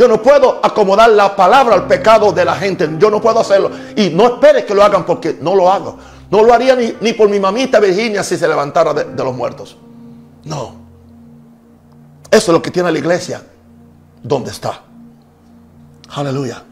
Yo 0.00 0.08
no 0.08 0.22
puedo 0.22 0.60
acomodar 0.62 1.10
la 1.10 1.36
palabra 1.36 1.74
al 1.74 1.86
pecado 1.86 2.32
de 2.32 2.44
la 2.44 2.54
gente. 2.54 2.88
Yo 2.98 3.10
no 3.10 3.20
puedo 3.20 3.38
hacerlo. 3.38 3.70
Y 3.96 4.08
no 4.08 4.26
esperes 4.26 4.64
que 4.64 4.74
lo 4.74 4.82
hagan 4.82 5.04
porque 5.04 5.36
no 5.40 5.54
lo 5.54 5.70
hago. 5.70 5.98
No 6.30 6.42
lo 6.42 6.54
haría 6.54 6.74
ni, 6.74 7.12
por 7.12 7.28
mi 7.28 7.38
mamita 7.38 7.80
Virginia 7.80 8.22
si 8.22 8.38
se 8.38 8.48
levantara 8.48 8.94
de, 8.94 9.22
los 9.22 9.34
muertos. 9.34 9.76
No. 10.44 10.74
Eso 12.30 12.50
es 12.50 12.54
lo 12.54 12.62
que 12.62 12.70
tiene 12.70 12.90
la 12.90 12.98
iglesia. 12.98 13.42
¿Dónde 14.22 14.50
está? 14.52 14.80
Aleluya. 16.14 16.64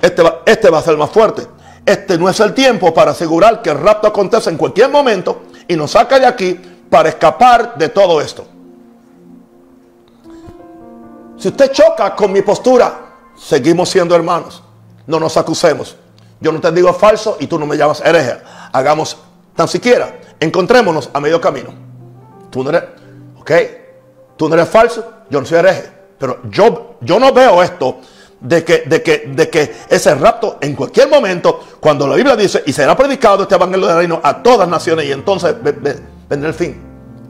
Este 0.00 0.22
va, 0.22 0.42
este 0.46 0.70
va 0.70 0.78
a 0.78 0.82
ser 0.82 0.96
más 0.96 1.10
fuerte. 1.10 1.46
Este 1.84 2.18
no 2.18 2.28
es 2.28 2.38
el 2.40 2.54
tiempo 2.54 2.92
para 2.92 3.12
asegurar 3.12 3.62
que 3.62 3.70
el 3.70 3.78
rapto 3.78 4.06
acontece 4.06 4.50
en 4.50 4.56
cualquier 4.56 4.90
momento 4.90 5.42
y 5.66 5.76
nos 5.76 5.92
saca 5.92 6.18
de 6.18 6.26
aquí 6.26 6.60
para 6.88 7.08
escapar 7.08 7.76
de 7.76 7.88
todo 7.88 8.20
esto. 8.20 8.46
Si 11.38 11.48
usted 11.48 11.72
choca 11.72 12.14
con 12.14 12.32
mi 12.32 12.42
postura, 12.42 13.14
seguimos 13.36 13.88
siendo 13.88 14.14
hermanos. 14.14 14.62
No 15.06 15.18
nos 15.18 15.36
acusemos. 15.36 15.96
Yo 16.40 16.52
no 16.52 16.60
te 16.60 16.70
digo 16.72 16.92
falso 16.92 17.36
y 17.40 17.46
tú 17.46 17.58
no 17.58 17.66
me 17.66 17.76
llamas 17.76 18.02
hereje. 18.04 18.38
Hagamos 18.72 19.16
tan 19.54 19.68
siquiera, 19.68 20.20
encontrémonos 20.38 21.10
a 21.12 21.20
medio 21.20 21.40
camino. 21.40 21.70
Tú 22.50 22.62
no 22.62 22.70
eres, 22.70 22.84
ok, 23.38 23.50
tú 24.36 24.48
no 24.48 24.54
eres 24.54 24.68
falso, 24.68 25.04
yo 25.30 25.40
no 25.40 25.46
soy 25.46 25.58
hereje. 25.58 25.90
Pero 26.18 26.40
yo, 26.50 26.96
yo 27.00 27.18
no 27.18 27.32
veo 27.32 27.62
esto 27.62 28.00
de 28.40 28.64
que, 28.64 28.78
de, 28.86 29.02
que, 29.02 29.30
de 29.34 29.50
que 29.50 29.74
ese 29.88 30.14
rapto 30.14 30.58
en 30.60 30.74
cualquier 30.74 31.08
momento, 31.08 31.60
cuando 31.78 32.06
la 32.06 32.16
Biblia 32.16 32.36
dice, 32.36 32.62
y 32.66 32.72
será 32.72 32.96
predicado 32.96 33.42
este 33.42 33.54
evangelio 33.54 33.86
del 33.86 33.96
reino 33.96 34.20
a 34.22 34.42
todas 34.42 34.68
naciones, 34.68 35.06
y 35.06 35.12
entonces 35.12 35.54
vendrá 35.62 36.48
el 36.48 36.54
fin. 36.54 36.80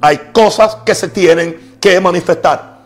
Hay 0.00 0.30
cosas 0.32 0.78
que 0.84 0.94
se 0.94 1.08
tienen 1.08 1.76
que 1.80 2.00
manifestar. 2.00 2.78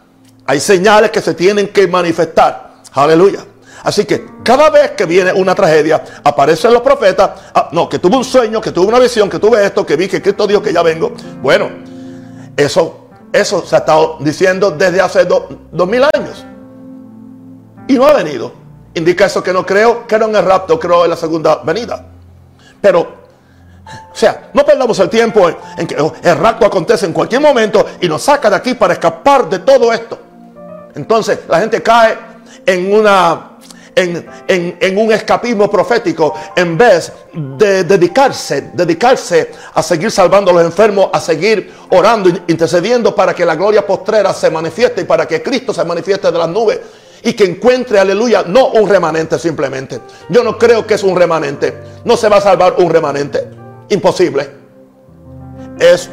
Hay 0.47 0.61
señales 0.61 1.11
que 1.11 1.21
se 1.21 1.35
tienen 1.35 1.69
que 1.69 1.87
manifestar. 1.87 2.75
Aleluya. 2.93 3.45
Así 3.83 4.07
que 4.07 4.27
cada 4.43 4.71
vez 4.71 4.93
que 4.93 5.05
viene 5.05 5.33
una 5.33 5.55
tragedia, 5.55 6.03
aparecen 6.25 6.73
los 6.73 6.83
profetas. 6.83 7.31
Ah, 7.55 7.69
no, 7.73 7.89
que 7.89 7.99
tuve 7.99 8.17
un 8.17 8.25
sueño, 8.25 8.61
que 8.61 8.73
tuve 8.73 8.87
una 8.87 8.99
visión, 8.99 9.29
que 9.29 9.39
tuve 9.39 9.65
esto, 9.65 9.85
que 9.85 9.97
vi 9.97 10.09
que 10.09 10.23
Cristo 10.23 10.47
dijo 10.47 10.63
que 10.63 10.73
ya 10.73 10.83
vengo. 10.83 11.13
Bueno, 11.43 11.71
eso, 12.57 13.09
eso 13.33 13.65
se 13.67 13.77
ha 13.77 13.81
estado 13.81 14.17
diciendo 14.21 14.71
desde 14.71 15.01
hace 15.01 15.27
dos 15.27 15.89
mil 15.89 16.03
años. 16.15 16.45
Y 17.89 17.95
no 17.95 18.07
ha 18.07 18.13
venido. 18.13 18.53
Indica 18.95 19.27
eso 19.27 19.43
que 19.43 19.53
no 19.53 19.67
creo, 19.67 20.05
no 20.09 20.25
en 20.27 20.37
el 20.37 20.45
rapto, 20.45 20.79
creo 20.79 21.05
en 21.05 21.11
la 21.11 21.17
segunda 21.17 21.57
venida. 21.57 22.05
Pero, 22.81 23.01
o 23.01 24.17
sea, 24.17 24.51
no 24.53 24.65
perdamos 24.65 24.99
el 25.01 25.09
tiempo 25.09 25.49
en 25.77 25.87
que 25.87 25.97
el 26.23 26.37
rapto 26.37 26.65
acontece 26.65 27.07
en 27.07 27.13
cualquier 27.13 27.41
momento 27.41 27.85
y 28.01 28.09
nos 28.09 28.23
saca 28.23 28.49
de 28.49 28.57
aquí 28.57 28.75
para 28.75 28.93
escapar 28.95 29.49
de 29.49 29.59
todo 29.61 29.93
esto. 29.93 30.19
Entonces 30.95 31.41
la 31.49 31.59
gente 31.61 31.83
cae 31.83 32.17
en 32.65 32.95
una 32.95 33.51
en, 33.97 34.99
un 34.99 35.13
escapismo 35.13 35.71
profético 35.71 36.35
en 36.57 36.77
vez 36.77 37.13
de 37.33 37.85
dedicarse, 37.85 38.71
dedicarse 38.73 39.53
a 39.73 39.83
seguir 39.83 40.11
salvando 40.11 40.51
a 40.51 40.55
los 40.55 40.65
enfermos, 40.65 41.11
a 41.13 41.21
seguir 41.21 41.73
orando, 41.91 42.31
intercediendo 42.49 43.15
para 43.15 43.35
que 43.35 43.45
la 43.45 43.55
gloria 43.55 43.87
postrera 43.87 44.33
se 44.33 44.51
manifieste 44.51 45.03
y 45.03 45.05
para 45.05 45.27
que 45.27 45.43
Cristo 45.43 45.73
se 45.73 45.85
manifieste 45.85 46.31
de 46.31 46.39
las 46.39 46.49
nubes 46.49 46.81
y 47.25 47.33
que 47.33 47.45
encuentre, 47.45 47.99
aleluya, 47.99 48.45
no 48.47 48.69
un 48.69 48.89
remanente 48.89 49.39
simplemente. 49.39 49.99
Yo 50.29 50.45
no 50.45 50.59
creo 50.59 50.87
que 50.87 50.95
es 50.95 51.03
un 51.03 51.17
remanente. 51.17 51.75
No 52.05 52.19
se 52.19 52.29
va 52.29 52.37
a 52.37 52.41
salvar 52.43 52.75
un 52.79 52.91
remanente. 52.91 53.49
Imposible. 53.89 54.51
Es, 55.81 56.11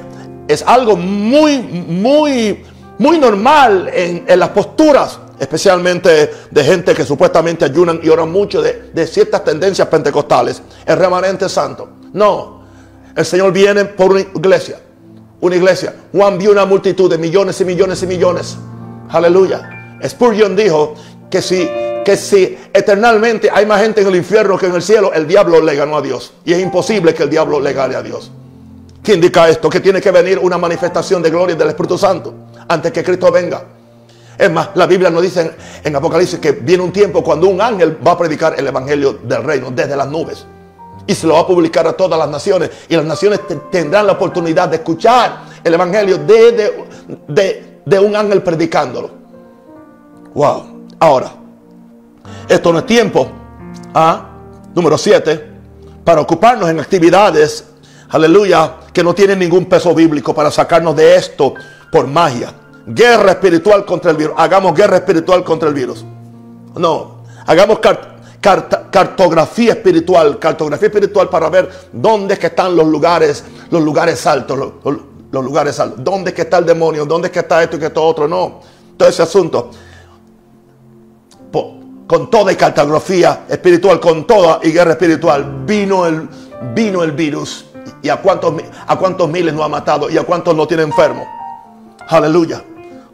es 0.48 0.64
algo 0.66 0.96
muy, 0.96 1.60
muy, 1.60 2.64
muy 2.98 3.20
normal 3.20 3.90
en, 3.94 4.40
las 4.40 4.50
posturas 4.50 5.20
especialmente 5.38 6.32
de 6.50 6.64
gente 6.64 6.94
que 6.94 7.04
supuestamente 7.04 7.66
ayunan 7.66 8.00
y 8.02 8.10
oran 8.10 8.32
mucho 8.32 8.62
de, 8.62 9.08
ciertas 9.08 9.44
tendencias 9.44 9.88
pentecostales, 9.90 10.62
el 10.86 10.98
remanente 10.98 11.50
santo. 11.50 11.90
No, 12.14 12.64
el 13.16 13.26
Señor 13.26 13.52
viene 13.52 13.86
por 13.86 14.12
una 14.12 14.22
iglesia, 14.22 14.80
una 15.42 15.56
iglesia. 15.56 15.96
Juan 16.14 16.38
vio 16.38 16.52
una 16.52 16.66
multitud 16.66 17.10
de 17.10 17.18
millones 17.18 17.60
y 17.60 17.66
millones 17.66 18.04
y 18.04 18.08
millones. 18.08 18.56
Aleluya. 19.10 19.71
Spurgeon 20.08 20.56
dijo 20.56 20.96
que 21.30 21.42
si, 21.42 21.70
que 22.04 22.18
si 22.18 22.58
eternamente 22.74 23.50
hay 23.52 23.66
más 23.66 23.82
gente 23.82 24.02
en 24.02 24.08
el 24.08 24.16
infierno 24.16 24.58
que 24.58 24.68
en 24.68 24.76
el 24.76 24.82
cielo, 24.82 25.14
el 25.14 25.28
diablo 25.28 25.62
le 25.62 25.76
ganó 25.76 25.98
a 25.98 26.02
Dios. 26.02 26.34
Y 26.46 26.54
es 26.54 26.60
imposible 26.60 27.14
que 27.14 27.24
el 27.24 27.30
diablo 27.30 27.60
le 27.60 27.74
gane 27.74 27.96
a 27.96 28.02
Dios. 28.02 28.32
¿Qué 29.04 29.14
indica 29.14 29.50
esto? 29.50 29.70
Que 29.70 29.80
tiene 29.80 30.00
que 30.00 30.12
venir 30.12 30.38
una 30.40 30.58
manifestación 30.58 31.22
de 31.22 31.30
gloria 31.30 31.56
del 31.56 31.70
Espíritu 31.70 31.98
Santo 31.98 32.34
antes 32.68 32.92
que 32.92 33.04
Cristo 33.04 33.32
venga. 33.32 33.64
Es 34.38 34.52
más, 34.52 34.70
la 34.76 34.86
Biblia 34.88 35.10
nos 35.10 35.22
dice 35.22 35.52
en, 35.84 35.96
Apocalipsis 35.96 36.40
que 36.40 36.54
viene 36.54 36.84
un 36.84 36.92
tiempo 36.92 37.24
cuando 37.24 37.48
un 37.48 37.62
ángel 37.62 37.98
va 38.06 38.14
a 38.14 38.18
predicar 38.18 38.56
el 38.58 38.66
Evangelio 38.66 39.20
del 39.24 39.44
reino 39.44 39.72
desde 39.72 39.96
las 39.96 40.08
nubes. 40.08 40.46
Y 41.06 41.14
se 41.14 41.28
lo 41.28 41.34
va 41.34 41.42
a 41.42 41.48
publicar 41.48 41.88
a 41.88 41.94
todas 41.94 42.18
las 42.18 42.30
naciones. 42.30 42.70
Y 42.90 42.96
las 42.96 43.06
naciones 43.06 43.42
tendrán 43.72 44.08
la 44.08 44.14
oportunidad 44.14 44.70
de 44.70 44.78
escuchar 44.78 45.44
el 45.64 45.74
Evangelio 45.74 46.18
de, 46.18 46.86
de, 47.86 48.00
un 48.00 48.16
ángel 48.16 48.42
predicándolo. 48.42 49.21
Wow. 50.34 50.88
Ahora, 51.00 51.32
esto 52.48 52.72
no 52.72 52.80
es 52.80 52.86
tiempo. 52.86 53.30
¿ah? 53.94 54.30
Número 54.74 54.98
7. 54.98 55.50
Para 56.04 56.22
ocuparnos 56.22 56.70
en 56.70 56.80
actividades, 56.80 57.66
aleluya, 58.10 58.78
que 58.94 59.04
no 59.04 59.14
tienen 59.14 59.40
ningún 59.40 59.66
peso 59.66 59.94
bíblico 59.94 60.34
para 60.34 60.52
sacarnos 60.52 60.96
de 60.96 61.16
esto 61.16 61.54
por 61.92 62.08
magia 62.08 62.54
guerra 62.86 63.32
espiritual 63.32 63.86
contra 63.86 64.12
el 64.12 64.18
virus. 64.18 64.36
Hagamos 64.38 64.74
guerra 64.76 64.98
espiritual 64.98 65.44
contra 65.44 65.70
el 65.70 65.76
virus. 65.76 66.04
No, 66.76 67.24
hagamos 67.46 67.80
cartografía 68.40 69.74
espiritual, 69.74 70.40
cartografía 70.40 70.88
espiritual 70.88 71.30
para 71.30 71.50
ver 71.50 71.70
dónde 71.92 72.36
es 72.36 72.40
que 72.40 72.48
están 72.48 72.76
los 72.76 72.88
lugares, 72.88 73.44
los 73.70 73.82
lugares 73.82 74.26
altos, 74.26 74.58
los, 74.58 75.44
lugares 75.44 75.80
altos. 75.80 76.04
¿Dónde 76.04 76.30
es 76.32 76.36
que 76.36 76.44
está 76.44 76.58
el 76.58 76.66
demonio? 76.66 77.06
¿Dónde 77.06 77.28
es 77.28 77.32
que 77.32 77.40
está 77.40 77.62
esto 77.62 77.78
y 77.78 77.80
que 77.80 77.88
esto 77.88 78.04
otro? 78.04 78.28
No, 78.28 78.62
todo 78.98 79.10
ese 79.10 79.22
asunto. 79.22 79.72
Con 82.12 82.30
toda 82.30 82.54
cartografía 82.58 83.46
espiritual, 83.48 83.98
con 84.02 84.28
toda 84.28 84.60
y 84.64 84.74
guerra 84.74 84.92
espiritual, 84.92 85.64
vino 85.66 86.06
el, 86.06 86.28
vino 86.76 87.04
el 87.04 87.14
virus. 87.14 87.68
¿Y 88.02 88.10
a 88.10 88.18
cuántos, 88.18 88.54
a 88.86 89.00
cuántos 89.00 89.30
miles 89.30 89.54
no 89.54 89.64
ha 89.64 89.70
matado? 89.70 90.10
¿Y 90.10 90.18
a 90.18 90.24
cuántos 90.24 90.54
no 90.54 90.68
tiene 90.68 90.84
enfermo? 90.84 91.26
Aleluya. 92.10 92.66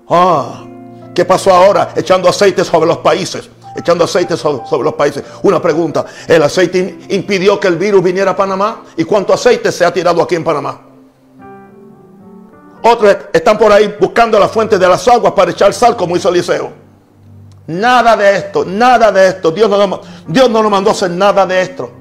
Ah, 0.10 0.66
¿qué 1.14 1.26
pasó 1.26 1.54
ahora? 1.54 1.94
Echando 1.96 2.28
aceite 2.28 2.64
sobre 2.64 2.88
los 2.88 2.98
países. 2.98 3.48
Echando 3.76 4.06
aceite 4.06 4.36
sobre, 4.36 4.84
los 4.84 4.96
países. 4.96 5.24
Una 5.44 5.62
pregunta. 5.62 6.04
¿El 6.28 6.42
aceite 6.42 6.98
impidió 7.10 7.60
que 7.60 7.68
el 7.68 7.76
virus 7.76 8.02
viniera 8.02 8.32
a 8.32 8.36
Panamá? 8.36 8.82
¿Y 8.98 9.04
cuánto 9.04 9.32
aceite 9.32 9.72
se 9.72 9.86
ha 9.86 9.94
tirado 9.94 10.24
aquí 10.24 10.34
en 10.34 10.44
Panamá? 10.44 10.82
Otros 12.82 13.16
están 13.32 13.60
por 13.60 13.72
ahí 13.72 13.96
buscando 14.00 14.40
la 14.40 14.48
fuente 14.48 14.80
de 14.80 14.88
las 14.88 15.08
aguas 15.08 15.34
para 15.34 15.52
echar 15.52 15.72
sal 15.72 15.96
como 15.96 16.18
hizo 16.18 16.30
Eliseo. 16.30 16.87
Nada 17.68 18.16
de 18.16 18.38
esto, 18.38 18.66
nada 18.66 19.12
de 19.12 19.28
esto. 19.28 19.52
Dios 19.52 19.70
no, 19.70 20.02
Dios 20.28 20.50
no 20.50 20.70
mandó 20.70 20.92
hacer 20.92 21.12
nada 21.12 21.46
de 21.46 21.62
esto. 21.62 21.92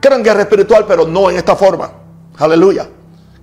Crean 0.00 0.22
guerra 0.22 0.42
espiritual, 0.42 0.86
pero 0.88 1.06
no 1.06 1.30
en 1.30 1.36
esta 1.36 1.54
forma. 1.54 1.90
Aleluya 2.38 2.88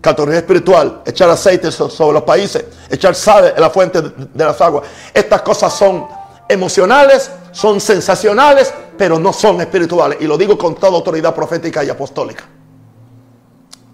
cartografía 0.01 0.39
espiritual, 0.39 1.01
echar 1.05 1.29
aceite 1.29 1.71
sobre 1.71 2.13
los 2.13 2.23
países, 2.23 2.63
echar 2.89 3.15
sal 3.15 3.53
en 3.55 3.61
la 3.61 3.69
fuente 3.69 4.01
de 4.01 4.45
las 4.45 4.59
aguas. 4.61 4.87
Estas 5.13 5.41
cosas 5.41 5.73
son 5.73 6.07
emocionales, 6.47 7.29
son 7.51 7.81
sensacionales, 7.81 8.73
pero 8.97 9.19
no 9.19 9.33
son 9.33 9.59
espirituales. 9.59 10.19
Y 10.21 10.27
lo 10.27 10.37
digo 10.37 10.57
con 10.57 10.75
toda 10.75 10.93
autoridad 10.93 11.35
profética 11.35 11.83
y 11.83 11.89
apostólica. 11.89 12.45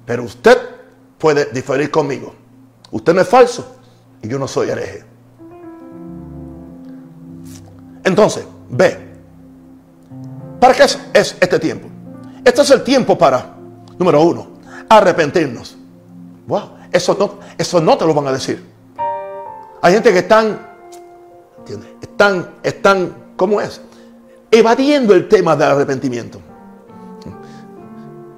Pero 0.06 0.24
usted 0.24 0.58
puede 1.18 1.46
diferir 1.46 1.90
conmigo. 1.90 2.36
Usted 2.92 3.14
no 3.14 3.22
es 3.22 3.28
falso 3.28 3.78
y 4.22 4.28
yo 4.28 4.38
no 4.38 4.48
soy 4.48 4.70
hereje. 4.70 5.13
Entonces, 8.04 8.46
ve. 8.70 9.00
¿Para 10.60 10.74
qué 10.74 10.84
es 10.84 10.98
este 11.14 11.60
tiempo? 11.60 11.90
Este 12.44 12.62
es 12.62 12.72
el 12.72 12.84
tiempo 12.84 13.18
para, 13.18 13.56
número 13.98 14.22
uno, 14.22 14.48
arrepentirnos. 14.90 15.78
Wow, 16.48 16.72
eso 16.92 17.16
no, 17.18 17.40
eso 17.58 17.80
no 17.82 17.98
te 17.98 18.06
lo 18.06 18.14
van 18.14 18.28
a 18.28 18.32
decir. 18.34 18.64
Hay 19.82 19.94
gente 19.94 20.12
que 20.12 20.20
están, 20.20 20.60
están, 22.02 22.50
están, 22.64 23.16
¿cómo 23.36 23.60
es? 23.62 23.82
Evadiendo 24.52 25.14
el 25.14 25.28
tema 25.28 25.56
del 25.56 25.72
arrepentimiento. 25.72 26.40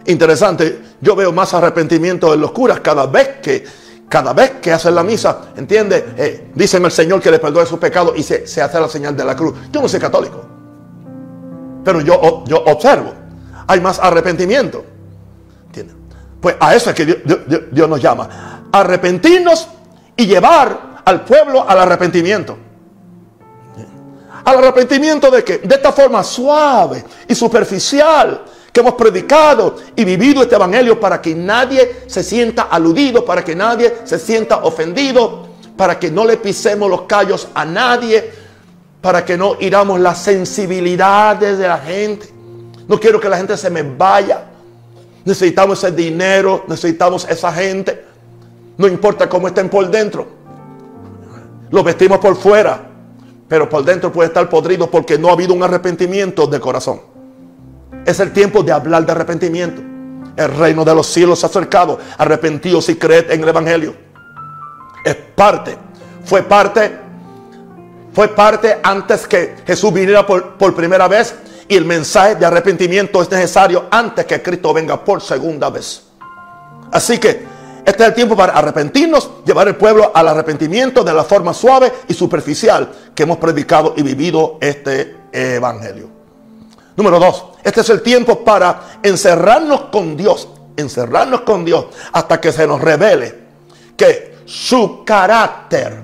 Interesante, 0.08 0.82
yo 1.02 1.16
veo 1.16 1.32
más 1.32 1.54
arrepentimiento 1.54 2.34
en 2.34 2.42
los 2.42 2.52
curas 2.52 2.80
cada 2.82 3.08
vez 3.08 3.40
que, 3.42 3.66
cada 4.10 4.34
vez 4.34 4.52
que 4.62 4.72
hacen 4.72 4.96
la 4.96 5.04
misa, 5.04 5.52
¿entiende? 5.56 6.14
Eh, 6.18 6.52
dicen 6.54 6.86
al 6.86 6.92
Señor 6.92 7.22
que 7.22 7.32
le 7.32 7.40
perdone 7.40 7.66
sus 7.66 7.80
pecados 7.80 8.14
y 8.16 8.24
se, 8.24 8.62
hace 8.62 8.80
la 8.80 8.88
señal 8.88 9.16
de 9.16 9.26
la 9.26 9.36
cruz. 9.36 9.56
Yo 9.72 9.82
no 9.82 9.88
soy 9.88 10.00
católico, 10.00 10.44
pero 11.84 12.02
yo, 12.02 12.44
yo 12.46 12.64
observo, 12.66 13.14
hay 13.68 13.82
más 13.82 14.00
arrepentimiento. 14.00 14.86
Pues 16.46 16.58
a 16.60 16.76
eso 16.76 16.92
es 16.92 16.96
que 16.96 17.06
Dios, 17.72 17.90
nos 17.90 18.00
llama. 18.00 18.62
Arrepentirnos 18.72 19.68
y 20.16 20.28
llevar 20.28 21.02
al 21.04 21.26
pueblo 21.26 21.68
al 21.68 21.80
arrepentimiento. 21.80 22.56
Al 24.44 24.60
arrepentimiento 24.60 25.32
de 25.32 25.44
que 25.44 25.58
de 25.58 25.74
esta 25.74 25.92
forma 25.92 26.24
suave 26.24 27.04
y 27.28 27.34
superficial 27.34 28.44
que 28.76 28.82
hemos 28.82 28.96
predicado 28.96 29.78
y 29.96 30.04
vivido 30.04 30.42
este 30.42 30.56
evangelio 30.56 31.00
para 31.00 31.22
que 31.22 31.34
nadie 31.34 32.04
se 32.08 32.22
sienta 32.22 32.64
aludido, 32.64 33.24
para 33.24 33.42
que 33.42 33.56
nadie 33.56 34.00
se 34.04 34.20
sienta 34.20 34.66
ofendido, 34.66 35.48
para 35.78 35.98
que 35.98 36.12
no 36.12 36.26
le 36.26 36.36
pisemos 36.36 36.90
los 36.90 37.04
callos 37.04 37.48
a 37.54 37.64
nadie, 37.64 38.30
para 39.00 39.24
que 39.24 39.38
no 39.38 39.56
iramos 39.62 39.98
las 40.02 40.22
sensibilidades 40.22 41.58
de 41.58 41.70
la 41.70 41.78
gente. 41.78 42.30
No 42.86 43.00
quiero 43.00 43.18
que 43.18 43.30
la 43.30 43.38
gente 43.38 43.56
se 43.56 43.70
me 43.70 43.82
vaya 43.82 44.48
Necesitamos 45.24 45.82
ese 45.82 45.96
dinero, 45.96 46.66
necesitamos 46.68 47.26
esa 47.30 47.54
gente. 47.54 48.04
No 48.78 48.88
importa 48.88 49.30
cómo 49.30 49.48
estén 49.48 49.70
por 49.70 49.90
dentro. 49.90 50.28
Lo 51.72 51.82
vestimos 51.82 52.20
por 52.20 52.36
fuera, 52.36 52.90
pero 53.48 53.70
por 53.70 53.86
dentro 53.86 54.12
puede 54.12 54.28
estar 54.28 54.50
podrido 54.50 54.92
porque 54.92 55.18
no 55.18 55.30
ha 55.30 55.32
habido 55.32 55.54
un 55.54 55.64
arrepentimiento 55.64 56.46
de 56.46 56.60
corazón. 56.60 57.15
Es 58.06 58.20
el 58.20 58.32
tiempo 58.32 58.64
de 58.64 58.72
hablar 58.72 59.06
de 59.06 59.12
arrepentimiento. 59.12 59.82
El 60.38 60.56
reino 60.56 60.86
de 60.86 60.94
los 60.94 61.08
cielos 61.08 61.40
se 61.40 61.46
ha 61.46 61.50
acercado. 61.50 61.98
Arrepentidos 62.18 62.90
y 62.90 62.96
creed 62.96 63.32
en 63.32 63.42
el 63.42 63.50
Evangelio. 63.50 63.96
Es 65.04 65.16
parte. 65.36 65.78
Fue 66.24 66.44
parte. 66.44 67.00
Fue 68.14 68.28
parte 68.30 68.78
antes 68.84 69.28
que 69.28 69.56
Jesús 69.66 69.92
viniera 69.92 70.26
por, 70.26 70.54
por 70.54 70.74
primera 70.74 71.08
vez 71.08 71.36
y 71.68 71.76
el 71.76 71.86
mensaje 71.86 72.36
de 72.36 72.46
arrepentimiento 72.46 73.22
es 73.22 73.30
necesario 73.30 73.86
antes 73.90 74.26
que 74.26 74.42
Cristo 74.42 74.74
venga 74.74 75.04
por 75.04 75.22
segunda 75.22 75.70
vez. 75.70 76.04
Así 76.92 77.18
que 77.18 77.46
este 77.86 78.04
es 78.04 78.10
el 78.10 78.16
tiempo 78.16 78.36
para 78.36 78.54
arrepentirnos, 78.54 79.44
llevar 79.46 79.68
el 79.68 79.76
pueblo 79.76 80.12
al 80.14 80.28
arrepentimiento 80.28 81.04
de 81.04 81.14
la 81.14 81.24
forma 81.24 81.54
suave 81.54 81.92
y 82.08 82.14
superficial 82.14 82.90
que 83.14 83.24
hemos 83.24 83.38
predicado 83.38 83.94
y 83.98 84.02
vivido 84.02 84.58
este 84.62 85.18
evangelio. 85.32 86.10
Número 86.96 87.20
dos, 87.20 87.46
este 87.66 87.82
es 87.82 87.90
el 87.90 88.04
tiempo 88.04 88.46
para 88.46 89.00
encerrarnos 89.02 89.86
con 89.92 90.16
Dios, 90.16 90.48
encerrarnos 90.78 91.42
con 91.42 91.66
Dios 91.66 91.88
hasta 92.14 92.40
que 92.40 92.52
se 92.52 92.68
nos 92.68 92.80
revele 92.80 93.40
que 93.98 94.36
su 94.46 95.04
carácter, 95.04 96.00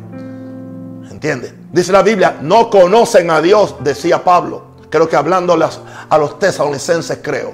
¿entiende? 1.11 1.53
Dice 1.71 1.91
la 1.91 2.01
Biblia, 2.01 2.39
no 2.41 2.67
conocen 2.67 3.29
a 3.29 3.39
Dios, 3.39 3.75
decía 3.81 4.23
Pablo. 4.23 4.71
Creo 4.89 5.07
que 5.07 5.15
hablando 5.15 5.53
a 5.53 6.17
los 6.17 6.39
tesalonicenses, 6.39 7.19
creo. 7.21 7.53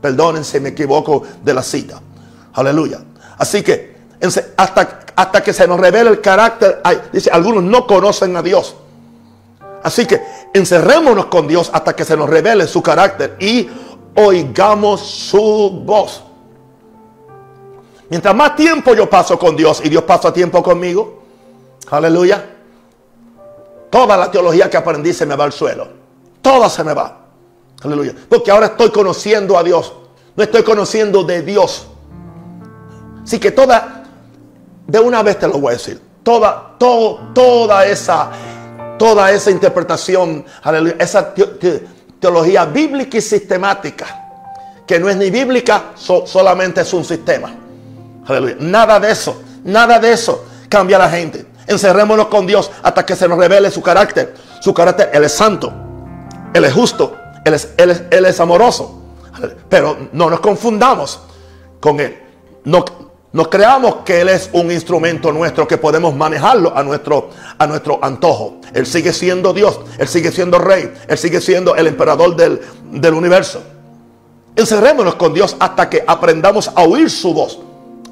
Perdonen 0.00 0.42
si 0.42 0.58
me 0.58 0.70
equivoco 0.70 1.22
de 1.42 1.52
la 1.52 1.62
cita. 1.62 2.00
Aleluya. 2.54 3.00
Así 3.36 3.62
que 3.62 3.94
hasta, 4.56 5.00
hasta 5.14 5.42
que 5.42 5.52
se 5.52 5.68
nos 5.68 5.78
revele 5.78 6.08
el 6.08 6.22
carácter, 6.22 6.80
dice, 7.12 7.30
algunos 7.30 7.62
no 7.62 7.86
conocen 7.86 8.34
a 8.38 8.42
Dios. 8.42 8.74
Así 9.82 10.06
que 10.06 10.22
encerrémonos 10.54 11.26
con 11.26 11.46
Dios 11.46 11.68
hasta 11.74 11.94
que 11.94 12.04
se 12.04 12.16
nos 12.16 12.30
revele 12.30 12.66
su 12.66 12.80
carácter 12.80 13.36
y 13.40 13.68
oigamos 14.14 15.00
su 15.00 15.82
voz. 15.84 16.22
Mientras 18.08 18.34
más 18.34 18.54
tiempo 18.54 18.94
yo 18.94 19.10
paso 19.10 19.38
con 19.38 19.56
Dios 19.56 19.82
y 19.84 19.88
Dios 19.88 20.04
pasa 20.04 20.32
tiempo 20.32 20.62
conmigo, 20.62 21.22
aleluya, 21.90 22.44
toda 23.90 24.16
la 24.16 24.30
teología 24.30 24.70
que 24.70 24.76
aprendí 24.76 25.12
se 25.12 25.26
me 25.26 25.34
va 25.34 25.44
al 25.44 25.52
suelo. 25.52 25.88
Toda 26.40 26.70
se 26.70 26.84
me 26.84 26.94
va. 26.94 27.20
Aleluya. 27.82 28.14
Porque 28.28 28.50
ahora 28.50 28.66
estoy 28.66 28.90
conociendo 28.90 29.58
a 29.58 29.62
Dios. 29.62 29.92
No 30.36 30.44
estoy 30.44 30.62
conociendo 30.62 31.24
de 31.24 31.42
Dios. 31.42 31.86
Así 33.24 33.40
que 33.40 33.50
toda, 33.50 34.04
de 34.86 35.00
una 35.00 35.22
vez 35.22 35.38
te 35.38 35.48
lo 35.48 35.58
voy 35.58 35.70
a 35.70 35.72
decir. 35.72 36.00
Toda, 36.22 36.76
todo, 36.78 37.32
toda 37.34 37.86
esa, 37.86 38.30
toda 38.98 39.30
esa 39.32 39.50
interpretación, 39.50 40.44
esa 40.98 41.34
teología 42.20 42.64
bíblica 42.64 43.18
y 43.18 43.20
sistemática, 43.20 44.06
que 44.86 44.98
no 44.98 45.08
es 45.08 45.16
ni 45.16 45.30
bíblica, 45.30 45.92
solamente 45.94 46.80
es 46.80 46.92
un 46.92 47.04
sistema. 47.04 47.54
Aleluya. 48.26 48.56
Nada 48.60 49.00
de 49.00 49.10
eso, 49.10 49.42
nada 49.64 49.98
de 49.98 50.12
eso 50.12 50.44
cambia 50.68 50.96
a 50.96 51.00
la 51.00 51.10
gente. 51.10 51.46
Encerrémonos 51.66 52.26
con 52.26 52.46
Dios 52.46 52.70
hasta 52.82 53.04
que 53.06 53.16
se 53.16 53.28
nos 53.28 53.38
revele 53.38 53.70
su 53.70 53.82
carácter. 53.82 54.34
Su 54.60 54.74
carácter, 54.74 55.10
Él 55.12 55.24
es 55.24 55.32
santo. 55.32 55.72
Él 56.52 56.64
es 56.64 56.72
justo, 56.72 57.16
Él 57.44 57.54
es, 57.54 57.68
él 57.76 58.24
es, 58.26 58.40
amoroso. 58.40 59.02
Pero 59.68 60.08
no 60.12 60.30
nos 60.30 60.40
confundamos 60.40 61.20
con 61.80 62.00
Él. 62.00 62.18
No, 62.64 62.84
no 63.34 63.50
creamos 63.50 63.96
que 64.04 64.20
Él 64.20 64.28
es 64.28 64.48
un 64.52 64.70
instrumento 64.70 65.32
nuestro 65.32 65.66
que 65.66 65.76
podemos 65.76 66.14
manejarlo 66.14 66.72
a 66.76 66.84
nuestro, 66.84 67.30
a 67.58 67.66
nuestro 67.66 67.98
antojo. 68.00 68.60
Él 68.72 68.86
sigue 68.86 69.12
siendo 69.12 69.52
Dios, 69.52 69.80
Él 69.98 70.06
sigue 70.06 70.30
siendo 70.30 70.60
Rey, 70.60 70.94
Él 71.08 71.18
sigue 71.18 71.40
siendo 71.40 71.74
el 71.74 71.88
emperador 71.88 72.36
del, 72.36 72.60
del 72.92 73.12
universo. 73.12 73.60
Encerrémonos 74.54 75.16
con 75.16 75.34
Dios 75.34 75.56
hasta 75.58 75.90
que 75.90 76.04
aprendamos 76.06 76.68
a 76.68 76.82
oír 76.84 77.10
su 77.10 77.34
voz. 77.34 77.58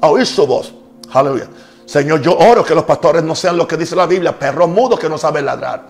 A 0.01 0.09
oír 0.09 0.25
su 0.25 0.45
voz. 0.45 0.73
Aleluya. 1.13 1.47
Señor, 1.85 2.21
yo 2.21 2.37
oro 2.37 2.65
que 2.65 2.75
los 2.75 2.83
pastores 2.83 3.23
no 3.23 3.33
sean 3.33 3.55
lo 3.55 3.65
que 3.65 3.77
dice 3.77 3.95
la 3.95 4.05
Biblia, 4.05 4.37
perros 4.37 4.67
mudos 4.67 4.99
que 4.99 5.07
no 5.07 5.17
saben 5.17 5.45
ladrar. 5.45 5.85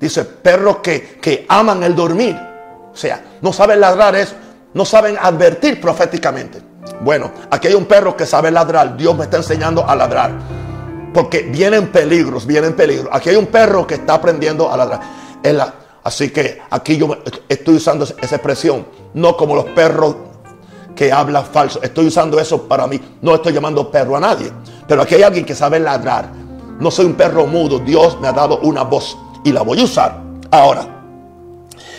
Dice, 0.00 0.24
perros 0.24 0.78
que, 0.78 1.44
aman 1.50 1.82
el 1.82 1.94
dormir. 1.94 2.34
O 2.90 2.96
sea, 2.96 3.22
no 3.42 3.52
saben 3.52 3.78
ladrar 3.78 4.16
eso, 4.16 4.34
no 4.74 4.84
saben 4.84 5.16
advertir 5.20 5.80
proféticamente. 5.80 6.62
Bueno, 7.00 7.30
aquí 7.50 7.68
hay 7.68 7.74
un 7.74 7.86
perro 7.86 8.16
que 8.16 8.26
sabe 8.26 8.50
ladrar. 8.50 8.96
Dios 8.96 9.16
me 9.16 9.24
está 9.24 9.38
enseñando 9.38 9.88
a 9.88 9.94
ladrar. 9.94 10.32
Porque 11.12 11.42
vienen 11.42 11.88
peligros, 11.88 12.46
vienen 12.46 12.74
peligros. 12.74 13.08
Aquí 13.12 13.30
hay 13.30 13.36
un 13.36 13.46
perro 13.46 13.86
que 13.86 13.94
está 13.94 14.14
aprendiendo 14.14 14.70
a 14.70 14.76
ladrar. 14.76 15.00
así 16.04 16.30
que 16.30 16.60
aquí 16.70 16.96
yo 16.96 17.16
estoy 17.48 17.76
usando 17.76 18.04
esa 18.04 18.36
expresión. 18.36 18.86
No 19.14 19.36
como 19.36 19.54
los 19.54 19.66
perros 19.66 20.16
que 20.94 21.12
hablan 21.12 21.44
falso. 21.44 21.80
Estoy 21.82 22.06
usando 22.08 22.38
eso 22.38 22.68
para 22.68 22.86
mí. 22.86 23.00
No 23.22 23.34
estoy 23.34 23.52
llamando 23.52 23.90
perro 23.90 24.16
a 24.16 24.20
nadie. 24.20 24.52
Pero 24.86 25.02
aquí 25.02 25.14
hay 25.14 25.22
alguien 25.22 25.44
que 25.44 25.54
sabe 25.54 25.80
ladrar. 25.80 26.28
No 26.78 26.90
soy 26.90 27.06
un 27.06 27.14
perro 27.14 27.46
mudo. 27.46 27.78
Dios 27.78 28.20
me 28.20 28.28
ha 28.28 28.32
dado 28.32 28.58
una 28.60 28.82
voz 28.82 29.16
y 29.44 29.52
la 29.52 29.62
voy 29.62 29.80
a 29.80 29.84
usar 29.84 30.20
ahora. 30.50 30.86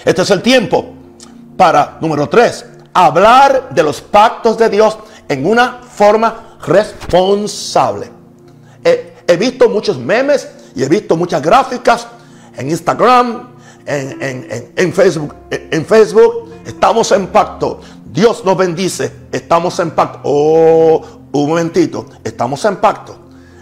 Este 0.05 0.21
es 0.21 0.31
el 0.31 0.41
tiempo 0.41 0.98
para, 1.59 1.97
número 1.99 2.29
tres, 2.29 2.65
hablar 2.93 3.71
de 3.71 3.83
los 3.83 3.99
pactos 3.99 4.57
de 4.57 4.69
Dios 4.69 4.97
en 5.27 5.45
una 5.45 5.81
forma 5.83 6.57
responsable. 6.65 8.09
He, 8.81 9.35
visto 9.35 9.67
muchos 9.67 9.97
memes 9.97 10.47
y 10.73 10.83
he 10.83 10.87
visto 10.87 11.17
muchas 11.17 11.41
gráficas 11.41 12.07
en 12.55 12.69
Instagram, 12.69 13.49
en, 13.85 14.93
Facebook. 14.93 15.35
En 15.51 15.85
Facebook 15.85 16.49
estamos 16.65 17.11
en 17.11 17.27
pacto. 17.27 17.81
Dios 18.09 18.45
nos 18.45 18.55
bendice. 18.55 19.11
Estamos 19.29 19.77
en 19.79 19.91
pacto. 19.91 20.21
Oh, 20.23 21.05
un 21.33 21.49
momentito. 21.49 22.05
Estamos 22.23 22.63
en 22.63 22.77
pacto. 22.77 23.19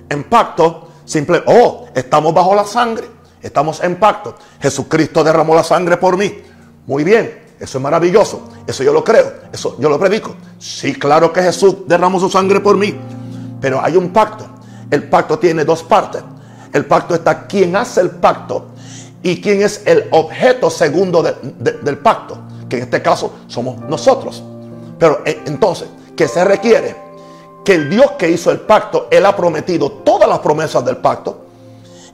En 0.08 0.24
pacto, 0.26 0.89
simple. 1.04 1.41
Oh, 1.48 1.88
estamos 1.95 2.32
bajo 2.32 2.54
la 2.54 2.64
sangre. 2.64 3.10
Estamos 3.41 3.84
en 3.84 3.95
pacto. 3.95 4.36
Jesucristo 4.62 5.24
derramó 5.24 5.56
la 5.56 5.64
sangre 5.64 5.98
por 5.98 6.16
mí. 6.16 6.43
Muy 6.86 7.04
bien, 7.04 7.47
eso 7.60 7.78
es 7.78 7.82
maravilloso. 7.82 8.49
Eso 8.66 8.84
yo 8.84 8.93
lo 8.93 9.03
creo. 9.03 9.34
Eso 9.51 9.78
yo 9.80 9.89
lo 9.89 9.99
predico. 9.99 10.36
Sí, 10.60 10.93
claro 10.93 11.34
que 11.34 11.41
Jesús 11.41 11.88
derramó 11.88 12.20
su 12.20 12.30
sangre 12.30 12.60
por 12.60 12.78
mí. 12.78 12.95
Pero 13.60 13.84
hay 13.84 13.97
un 13.97 14.10
pacto. 14.10 14.45
El 14.91 15.10
pacto 15.10 15.39
tiene 15.39 15.66
dos 15.66 15.84
partes. 15.84 16.24
El 16.72 16.86
pacto 16.86 17.16
está 17.16 17.47
quien 17.47 17.76
hace 17.76 18.01
el 18.01 18.12
pacto 18.12 18.68
y 19.24 19.41
quién 19.41 19.62
es 19.62 19.82
el 19.86 20.08
objeto 20.12 20.70
segundo 20.70 21.24
del 21.24 21.97
pacto. 21.97 22.38
Que 22.70 22.78
en 22.78 22.84
este 22.84 23.01
caso 23.01 23.34
somos 23.47 23.80
nosotros. 23.80 24.43
Pero 24.99 25.22
eh, 25.26 25.41
entonces, 25.45 25.88
¿qué 26.16 26.28
se 26.28 26.43
requiere? 26.43 26.95
Que 27.66 27.76
el 27.76 27.89
Dios 27.89 28.12
que 28.18 28.30
hizo 28.30 28.51
el 28.51 28.60
pacto, 28.62 29.08
Él 29.10 29.26
ha 29.26 29.36
prometido 29.36 29.91
todas 29.91 30.30
las 30.30 30.39
promesas 30.39 30.86
del 30.86 30.97
pacto. 30.97 31.45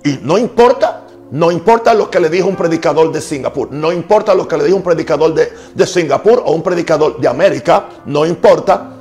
Y 0.03 0.19
no 0.21 0.37
importa 0.37 1.03
no 1.31 1.51
importa 1.51 1.93
lo 1.93 2.09
que 2.11 2.19
le 2.19 2.29
dijo 2.29 2.47
un 2.47 2.55
predicador 2.55 3.11
de 3.11 3.19
Singapur. 3.19 3.71
No 3.71 3.91
importa 3.91 4.35
lo 4.35 4.47
que 4.47 4.57
le 4.57 4.65
dijo 4.65 4.77
un 4.77 4.83
predicador 4.83 5.33
de, 5.33 5.87
Singapur 5.87 6.43
o 6.45 6.51
un 6.51 6.61
predicador 6.61 7.19
de 7.19 7.27
América. 7.27 7.87
No 8.05 8.25
importa. 8.25 8.91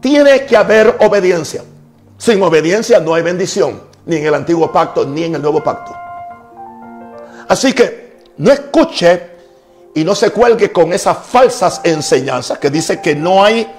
Tiene 0.00 0.44
que 0.44 0.56
haber 0.56 0.96
obediencia. 1.00 1.62
Sin 2.18 2.42
obediencia 2.42 3.00
no 3.00 3.14
hay 3.14 3.22
bendición, 3.22 3.80
ni 4.06 4.16
en 4.16 4.26
el 4.26 4.34
antiguo 4.34 4.72
pacto, 4.72 5.06
ni 5.06 5.24
en 5.24 5.36
el 5.36 5.42
nuevo 5.42 5.62
pacto. 5.62 5.94
Así 7.48 7.72
que 7.72 8.24
no 8.38 8.50
escuche 8.50 9.22
y 9.94 10.04
no 10.04 10.14
se 10.14 10.30
cuelgue 10.30 10.72
con 10.72 10.92
esas 10.92 11.18
falsas 11.18 11.80
enseñanzas 11.84 12.58
que 12.58 12.70
dice 12.70 13.00
que 13.00 13.14
no 13.14 13.44
hay, 13.44 13.70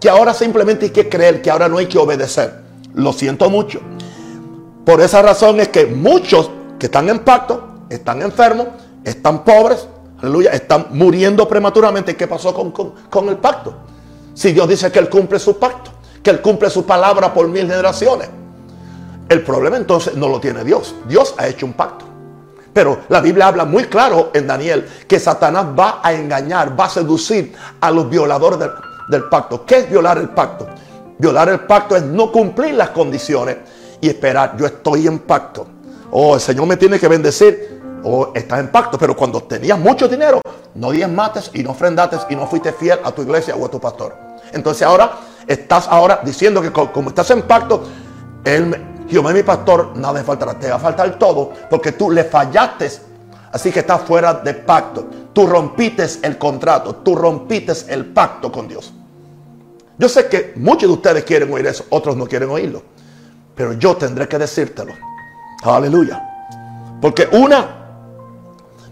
que 0.00 0.08
ahora 0.08 0.32
simplemente 0.32 0.86
hay 0.86 0.92
que 0.92 1.08
creer, 1.08 1.42
que 1.42 1.50
ahora 1.50 1.68
no 1.68 1.78
hay 1.78 1.86
que 1.86 1.98
obedecer. 1.98 2.54
Lo 2.94 3.12
siento 3.12 3.50
mucho. 3.50 3.80
Por 4.84 5.00
esa 5.00 5.22
razón 5.22 5.60
es 5.60 5.68
que 5.68 5.86
muchos 5.86 6.50
que 6.80 6.86
están 6.86 7.08
en 7.08 7.20
pacto, 7.20 7.84
están 7.88 8.22
enfermos, 8.22 8.66
están 9.04 9.44
pobres, 9.44 9.86
aleluya, 10.20 10.50
están 10.50 10.86
muriendo 10.90 11.46
prematuramente. 11.46 12.16
¿Qué 12.16 12.26
pasó 12.26 12.52
con, 12.52 12.72
con 12.72 13.28
el 13.28 13.36
pacto? 13.36 13.74
Si 14.34 14.50
Dios 14.50 14.68
dice 14.68 14.90
que 14.90 14.98
Él 14.98 15.08
cumple 15.08 15.38
su 15.38 15.56
pacto 15.56 15.92
que 16.22 16.30
Él 16.30 16.40
cumple 16.40 16.70
su 16.70 16.84
palabra 16.84 17.32
por 17.32 17.48
mil 17.48 17.62
generaciones. 17.62 18.28
El 19.28 19.42
problema 19.42 19.76
entonces 19.76 20.14
no 20.14 20.28
lo 20.28 20.40
tiene 20.40 20.64
Dios. 20.64 20.94
Dios 21.06 21.34
ha 21.38 21.46
hecho 21.46 21.66
un 21.66 21.72
pacto. 21.72 22.04
Pero 22.72 23.00
la 23.08 23.20
Biblia 23.20 23.48
habla 23.48 23.64
muy 23.64 23.84
claro 23.84 24.30
en 24.32 24.46
Daniel 24.46 24.88
que 25.06 25.18
Satanás 25.18 25.66
va 25.78 26.00
a 26.02 26.12
engañar, 26.12 26.78
va 26.78 26.84
a 26.84 26.90
seducir 26.90 27.54
a 27.80 27.90
los 27.90 28.08
violadores 28.08 28.58
del, 29.08 29.24
pacto. 29.24 29.64
¿Qué 29.64 29.78
es 29.78 29.90
violar 29.90 30.18
el 30.18 30.28
pacto? 30.28 30.68
Violar 31.18 31.48
el 31.48 31.60
pacto 31.60 31.96
es 31.96 32.02
no 32.02 32.30
cumplir 32.30 32.74
las 32.74 32.90
condiciones 32.90 33.56
y 34.00 34.08
esperar. 34.08 34.56
Yo 34.56 34.66
estoy 34.66 35.06
en 35.06 35.18
pacto. 35.20 35.66
Oh, 36.10 36.34
el 36.34 36.40
Señor 36.40 36.66
me 36.66 36.76
tiene 36.76 36.98
que 36.98 37.08
bendecir. 37.08 37.80
Oh, 38.02 38.32
estás 38.34 38.60
en 38.60 38.68
pacto. 38.68 38.98
Pero 38.98 39.16
cuando 39.16 39.42
tenías 39.42 39.78
mucho 39.78 40.08
dinero, 40.08 40.40
no 40.74 40.90
mates 41.08 41.50
y 41.54 41.62
no 41.62 41.70
ofrendates 41.70 42.20
y 42.28 42.36
no 42.36 42.46
fuiste 42.46 42.72
fiel 42.72 42.98
a 43.04 43.12
tu 43.12 43.22
iglesia 43.22 43.54
o 43.54 43.66
a 43.66 43.70
tu 43.70 43.80
pastor. 43.80 44.16
Entonces 44.52 44.82
ahora 44.82 45.12
estás 45.46 45.86
ahora 45.88 46.20
diciendo 46.24 46.60
que 46.60 46.72
como 46.72 47.10
estás 47.10 47.30
en 47.30 47.42
pacto, 47.42 47.84
él, 48.44 49.04
Jehová 49.08 49.32
mi 49.32 49.42
pastor, 49.42 49.96
nada 49.96 50.18
le 50.18 50.24
faltará. 50.24 50.58
Te 50.58 50.70
va 50.70 50.76
a 50.76 50.80
faltar 50.80 51.18
todo 51.18 51.52
porque 51.68 51.92
tú 51.92 52.10
le 52.10 52.24
fallaste. 52.24 52.90
Así 53.52 53.72
que 53.72 53.80
estás 53.80 54.02
fuera 54.02 54.34
de 54.34 54.54
pacto. 54.54 55.06
Tú 55.32 55.46
rompites 55.46 56.20
el 56.22 56.38
contrato. 56.38 56.96
Tú 56.96 57.14
rompites 57.14 57.86
el 57.88 58.06
pacto 58.06 58.50
con 58.50 58.68
Dios. 58.68 58.92
Yo 60.00 60.08
sé 60.08 60.28
que 60.28 60.54
muchos 60.56 60.88
de 60.88 60.94
ustedes 60.94 61.24
quieren 61.24 61.52
oír 61.52 61.66
eso, 61.66 61.84
otros 61.90 62.16
no 62.16 62.26
quieren 62.26 62.48
oírlo. 62.48 62.82
Pero 63.54 63.74
yo 63.74 63.96
tendré 63.98 64.26
que 64.26 64.38
decírtelo. 64.38 64.94
Aleluya. 65.62 66.26
Porque 67.00 67.28
una 67.32 67.66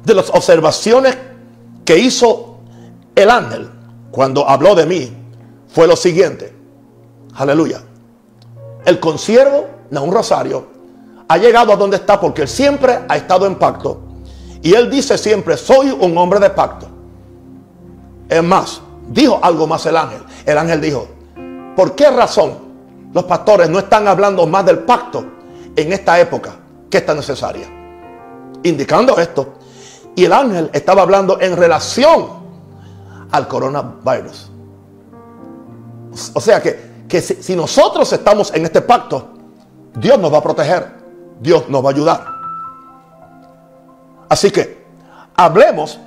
de 0.05 0.15
las 0.15 0.31
observaciones 0.31 1.17
que 1.85 1.99
hizo 1.99 2.59
el 3.15 3.31
ángel 3.31 3.71
cuando 4.11 4.49
habló 4.49 4.75
de 4.75 4.87
mí 4.87 5.17
fue 5.69 5.87
lo 5.87 5.97
siguiente. 5.97 6.55
Aleluya. 7.35 7.83
El 8.85 9.01
consiervo, 9.01 9.67
un 9.91 10.13
Rosario, 10.13 10.67
ha 11.29 11.37
llegado 11.37 11.73
a 11.73 11.77
donde 11.77 11.97
está 11.97 12.21
porque 12.21 12.43
él 12.43 12.49
siempre 12.49 13.01
ha 13.09 13.17
estado 13.17 13.47
en 13.47 13.57
pacto. 13.57 14.01
Y 14.63 14.75
él 14.75 14.91
dice 14.91 15.17
siempre, 15.19 15.57
soy 15.57 15.91
un 15.91 16.17
hombre 16.17 16.41
de 16.41 16.51
pacto. 16.51 16.87
Es 18.29 18.43
más, 18.43 18.81
dijo 19.09 19.39
algo 19.43 19.67
más 19.67 19.85
el 19.87 19.97
ángel. 19.97 20.23
El 20.45 20.59
ángel 20.59 20.81
dijo, 20.81 21.07
¿por 21.77 21.95
qué 21.95 22.11
razón 22.11 22.59
los 23.13 23.25
pastores 23.25 23.69
no 23.69 23.79
están 23.79 24.09
hablando 24.09 24.47
más 24.47 24.65
del 24.67 24.81
pacto 24.81 25.38
en 25.79 25.93
esta 25.93 26.19
época 26.19 26.57
que 26.91 26.99
está 26.99 27.15
necesaria? 27.15 27.69
Indicando 28.65 29.17
esto. 29.19 29.55
Y 30.17 30.25
el 30.25 30.33
ángel 30.33 30.71
estaba 30.73 31.03
hablando 31.03 31.41
en 31.41 31.57
relación 31.57 32.27
al 33.31 33.47
coronavirus. 33.47 34.51
O 36.35 36.41
sea 36.41 36.61
que, 36.61 37.21
si, 37.21 37.55
nosotros 37.55 38.13
estamos 38.13 38.53
en 38.53 38.65
este 38.65 38.81
pacto, 38.81 39.29
Dios 39.95 40.19
nos 40.19 40.33
va 40.33 40.39
a 40.39 40.43
proteger, 40.43 40.93
Dios 41.41 41.69
nos 41.69 41.85
va 41.85 41.91
a 41.91 41.93
ayudar. 41.93 42.27
Así 44.29 44.51
que 44.51 44.85
hablemos 45.37 46.01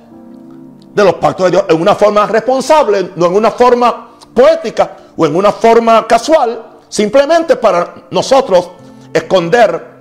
de 0.94 1.04
los 1.04 1.14
pactos 1.14 1.46
de 1.46 1.50
Dios 1.52 1.64
en 1.68 1.80
una 1.80 1.94
forma 1.94 2.26
responsable, 2.26 3.12
no 3.16 3.26
en 3.26 3.34
una 3.36 3.50
forma 3.50 4.10
poética 4.34 4.96
o 5.16 5.24
en 5.24 5.34
una 5.34 5.50
forma 5.50 6.06
casual, 6.06 6.62
simplemente 6.90 7.56
para 7.56 8.04
nosotros 8.10 8.70
esconder 9.12 9.92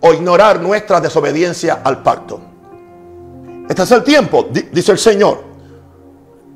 o 0.00 0.12
ignorar 0.12 0.60
nuestra 0.60 1.00
desobediencia 1.00 1.80
al 1.84 2.02
pacto. 2.02 2.40
Este 3.68 3.82
es 3.82 3.92
el 3.92 4.02
tiempo, 4.02 4.48
dice 4.72 4.92
el 4.92 4.98
Señor, 4.98 5.44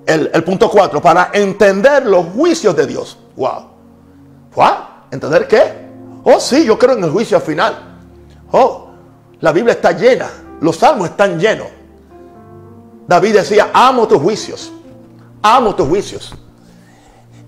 el, 0.07 0.45
punto 0.45 0.71
4, 0.71 1.01
para 1.01 1.31
entender 1.33 2.07
los 2.07 2.27
juicios 2.27 2.75
de 2.75 2.87
Dios. 2.87 3.19
Wow. 3.37 3.67
¿Entender 5.11 5.47
qué? 5.47 5.83
Oh, 6.25 6.41
sí, 6.41 6.65
yo 6.65 6.79
creo 6.79 6.97
en 6.97 7.05
el 7.05 7.11
juicio 7.11 7.41
final. 7.41 7.99
Oh, 8.51 8.91
la 9.41 9.53
Biblia 9.53 9.75
está 9.75 9.93
llena. 9.93 10.29
Los 10.61 10.77
salmos 10.77 11.11
están 11.11 11.39
llenos. 11.39 11.67
David 13.07 13.35
decía, 13.35 13.71
amo 13.73 14.07
tus 14.07 14.21
juicios. 14.23 14.73
Amo 15.43 15.75
tus 15.75 15.89
juicios. 15.89 16.35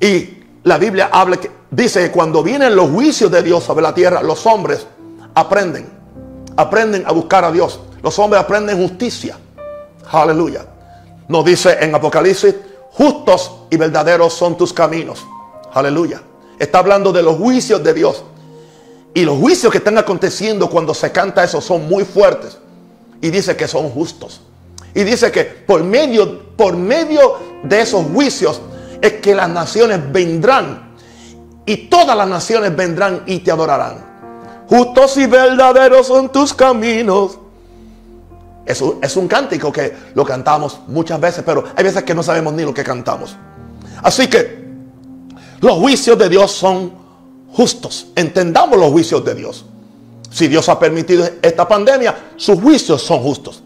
Y 0.01 0.44
la 0.65 0.79
Biblia 0.79 1.11
habla 1.13 1.37
que, 1.37 1.51
dice 1.71 2.01
que 2.05 2.11
cuando 2.11 2.43
vienen 2.43 2.75
los 2.75 2.91
juicios 2.91 3.31
de 3.31 3.43
Dios 3.43 3.63
sobre 3.63 3.83
la 3.83 3.95
tierra, 3.95 4.23
los 4.23 4.47
hombres 4.47 4.87
aprenden. 5.35 5.89
Aprenden 6.57 7.05
a 7.07 7.13
buscar 7.13 7.45
a 7.45 7.53
Dios. 7.53 7.81
Los 8.03 8.19
hombres 8.19 8.43
aprenden 8.43 8.79
justicia. 8.79 9.39
Aleluya. 10.11 10.65
Nos 11.29 11.45
dice 11.45 11.77
en 11.81 11.95
Apocalipsis, 11.95 12.55
justos 12.93 13.53
y 13.71 13.77
verdaderos 13.77 14.33
son 14.33 14.57
tus 14.57 14.73
caminos. 14.73 15.27
Aleluya. 15.73 16.23
Está 16.59 16.79
hablando 16.79 17.13
de 17.13 17.23
los 17.23 17.37
juicios 17.37 17.83
de 17.85 17.93
Dios. 17.93 18.25
Y 19.13 19.23
los 19.25 19.39
juicios 19.39 19.71
que 19.71 19.79
están 19.79 19.99
aconteciendo 19.99 20.71
cuando 20.71 20.95
se 20.95 21.13
canta 21.13 21.45
eso 21.45 21.61
son 21.61 21.87
muy 21.89 22.05
fuertes. 22.05 22.57
Y 23.21 23.31
dice 23.31 23.55
que 23.55 23.69
son 23.69 23.91
justos. 23.91 24.41
Y 24.95 25.05
dice 25.05 25.31
que 25.31 25.45
por 25.45 25.85
medio, 25.85 26.57
por 26.57 26.77
medio 26.77 27.37
de 27.65 27.83
esos 27.83 28.07
juicios 28.07 28.61
es 29.05 29.21
que 29.21 29.35
las 29.35 29.51
naciones 29.51 30.01
vendrán. 30.11 30.95
Y 31.67 31.89
todas 31.89 32.17
las 32.17 32.27
naciones 32.27 32.75
vendrán 32.75 33.23
y 33.27 33.41
te 33.41 33.51
adorarán. 33.51 34.03
Justos 34.67 35.19
y 35.19 35.27
verdaderos 35.27 36.07
son 36.07 36.33
tus 36.33 36.55
caminos. 36.55 37.39
Es 38.65 38.81
un, 38.81 39.29
cántico 39.29 39.71
que 39.71 39.95
lo 40.15 40.25
cantamos 40.25 40.81
muchas 40.89 41.21
veces, 41.21 41.45
pero 41.45 41.65
hay 41.77 41.85
veces 41.85 42.03
que 42.03 42.15
no 42.15 42.23
sabemos 42.23 42.55
ni 42.55 42.63
lo 42.63 42.73
que 42.73 42.83
cantamos. 42.83 43.37
Así 44.03 44.27
que 44.27 44.65
los 45.61 45.75
juicios 45.75 46.19
de 46.19 46.31
Dios 46.31 46.51
son 46.53 46.93
justos. 47.53 48.07
Entendamos 48.17 48.79
los 48.79 48.91
juicios 48.91 49.23
de 49.23 49.35
Dios. 49.35 49.67
Si 50.31 50.49
Dios 50.49 50.67
ha 50.71 50.79
permitido 50.79 51.29
esta 51.43 51.69
pandemia, 51.69 52.31
sus 52.37 52.59
juicios 52.59 53.03
son 53.03 53.21
justos. 53.21 53.63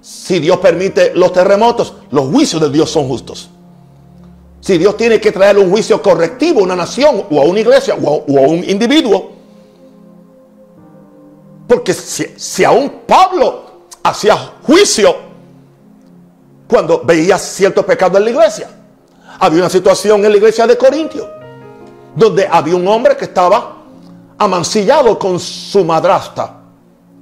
Si 0.00 0.38
Dios 0.38 0.58
permite 0.58 1.12
los 1.12 1.32
terremotos, 1.32 1.94
los 2.12 2.28
juicios 2.28 2.62
de 2.62 2.70
Dios 2.70 2.88
son 2.88 3.08
justos. 3.08 3.50
Si 4.64 4.78
Dios 4.78 4.96
tiene 4.96 5.20
que 5.20 5.30
traer 5.30 5.58
un 5.58 5.68
juicio 5.68 6.00
correctivo 6.00 6.60
a 6.60 6.62
una 6.62 6.74
nación 6.74 7.26
o 7.30 7.38
a 7.38 7.44
una 7.44 7.60
iglesia 7.60 7.94
o 8.02 8.24
a, 8.26 8.40
un 8.48 8.64
individuo, 8.64 9.32
porque 11.68 11.92
si, 11.92 12.32
si 12.34 12.64
aún 12.64 13.02
Pablo 13.06 13.64
hacía 14.02 14.34
juicio 14.62 15.16
cuando 16.66 17.02
veía 17.04 17.38
cierto 17.38 17.84
pecado 17.84 18.16
en 18.16 18.24
la 18.24 18.30
iglesia. 18.30 18.70
Había 19.38 19.58
una 19.58 19.68
situación 19.68 20.24
en 20.24 20.30
la 20.30 20.38
iglesia 20.38 20.66
de 20.66 20.78
Corintio 20.78 21.28
donde 22.16 22.48
había 22.50 22.74
un 22.74 22.88
hombre 22.88 23.18
que 23.18 23.26
estaba 23.26 23.82
amancillado 24.38 25.18
con 25.18 25.38
su 25.38 25.84
madrasta 25.84 26.62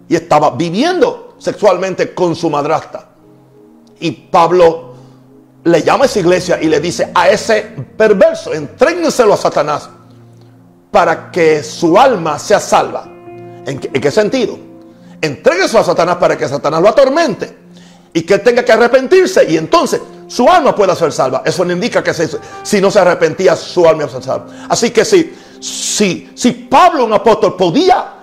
y 0.08 0.14
estaba 0.14 0.50
viviendo 0.50 1.34
sexualmente 1.38 2.14
con 2.14 2.36
su 2.36 2.48
madrasta. 2.48 3.08
Y 3.98 4.12
Pablo 4.12 4.91
le 5.64 5.82
llama 5.82 6.04
a 6.04 6.06
esa 6.06 6.20
iglesia 6.20 6.58
y 6.60 6.66
le 6.66 6.80
dice 6.80 7.10
a 7.14 7.28
ese 7.28 7.62
perverso, 7.96 8.52
entréguenselo 8.52 9.34
a 9.34 9.36
Satanás 9.36 9.88
para 10.90 11.30
que 11.30 11.62
su 11.62 11.98
alma 11.98 12.38
sea 12.38 12.60
salva. 12.60 13.04
¿En 13.64 13.78
qué, 13.78 13.90
¿En 13.92 14.00
qué, 14.00 14.10
sentido? 14.10 14.58
Entréguese 15.20 15.78
a 15.78 15.84
Satanás 15.84 16.16
para 16.16 16.36
que 16.36 16.48
Satanás 16.48 16.82
lo 16.82 16.88
atormente 16.88 17.56
y 18.12 18.22
que 18.22 18.38
tenga 18.38 18.64
que 18.64 18.72
arrepentirse 18.72 19.44
y 19.48 19.56
entonces 19.56 20.00
su 20.26 20.48
alma 20.48 20.74
pueda 20.74 20.96
ser 20.96 21.12
salva. 21.12 21.42
Eso 21.44 21.64
no 21.64 21.72
indica 21.72 22.02
que 22.02 22.12
si 22.62 22.80
no 22.80 22.90
se 22.90 22.98
arrepentía 22.98 23.54
su 23.54 23.86
alma 23.86 24.04
iba 24.04 24.18
a 24.18 24.22
salva. 24.22 24.46
Así 24.68 24.90
que 24.90 25.04
si, 25.04 25.32
si, 25.60 26.30
si 26.34 26.52
Pablo, 26.52 27.04
un 27.04 27.12
apóstol, 27.12 27.56
podía 27.56 28.14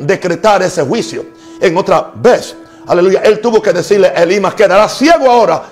decretar 0.00 0.62
ese 0.62 0.82
juicio 0.82 1.26
en 1.60 1.76
otra 1.76 2.10
vez, 2.14 2.56
aleluya, 2.86 3.20
él 3.22 3.40
tuvo 3.40 3.60
que 3.60 3.72
decirle, 3.72 4.12
Elimas 4.16 4.54
quedará 4.54 4.88
ciego 4.88 5.30
ahora 5.30 5.62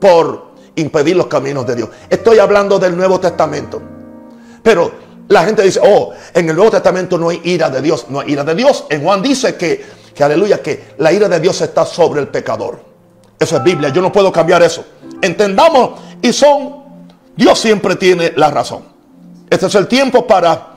por 0.00 0.50
impedir 0.74 1.16
los 1.16 1.26
caminos 1.26 1.66
de 1.66 1.76
Dios. 1.76 1.90
Estoy 2.08 2.38
hablando 2.38 2.78
del 2.78 2.96
Nuevo 2.96 3.20
Testamento. 3.20 3.80
Pero 4.62 4.90
la 5.28 5.44
gente 5.44 5.62
dice, 5.62 5.80
oh, 5.82 6.12
en 6.34 6.48
el 6.48 6.56
Nuevo 6.56 6.70
Testamento 6.70 7.18
no 7.18 7.28
hay 7.28 7.40
ira 7.44 7.70
de 7.70 7.82
Dios. 7.82 8.06
No 8.08 8.20
hay 8.20 8.32
ira 8.32 8.42
de 8.42 8.54
Dios. 8.54 8.86
En 8.88 9.02
Juan 9.02 9.22
dice 9.22 9.56
que 9.56 10.00
que 10.14 10.24
aleluya, 10.24 10.60
que 10.62 10.94
la 10.98 11.12
ira 11.12 11.28
de 11.28 11.40
Dios 11.40 11.60
está 11.60 11.86
sobre 11.86 12.20
el 12.20 12.28
pecador. 12.28 12.78
Eso 13.38 13.56
es 13.56 13.62
Biblia, 13.62 13.88
yo 13.88 14.02
no 14.02 14.12
puedo 14.12 14.30
cambiar 14.32 14.62
eso. 14.62 14.84
Entendamos 15.22 15.98
y 16.20 16.32
son, 16.32 16.84
Dios 17.36 17.58
siempre 17.58 17.96
tiene 17.96 18.32
la 18.36 18.50
razón. 18.50 18.84
Este 19.48 19.66
es 19.66 19.74
el 19.74 19.86
tiempo 19.86 20.26
para 20.26 20.74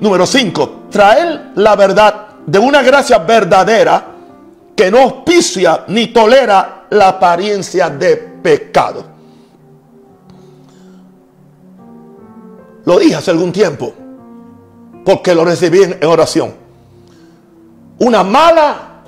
Número 0.00 0.26
5. 0.26 0.82
Traer 0.90 1.50
la 1.56 1.76
verdad 1.76 2.26
de 2.46 2.58
una 2.58 2.82
gracia 2.82 3.18
verdadera 3.18 4.06
que 4.76 4.90
no 4.90 5.00
auspicia 5.00 5.84
ni 5.88 6.08
tolera 6.08 6.86
la 6.90 7.08
apariencia 7.08 7.90
de 7.90 8.33
pecado. 8.44 9.02
Lo 12.84 12.98
dije 12.98 13.14
hace 13.14 13.30
algún 13.30 13.50
tiempo, 13.50 13.94
porque 15.02 15.34
lo 15.34 15.46
recibí 15.46 15.82
en 15.82 16.04
oración. 16.04 16.52
Una 18.00 18.22
mala 18.22 19.00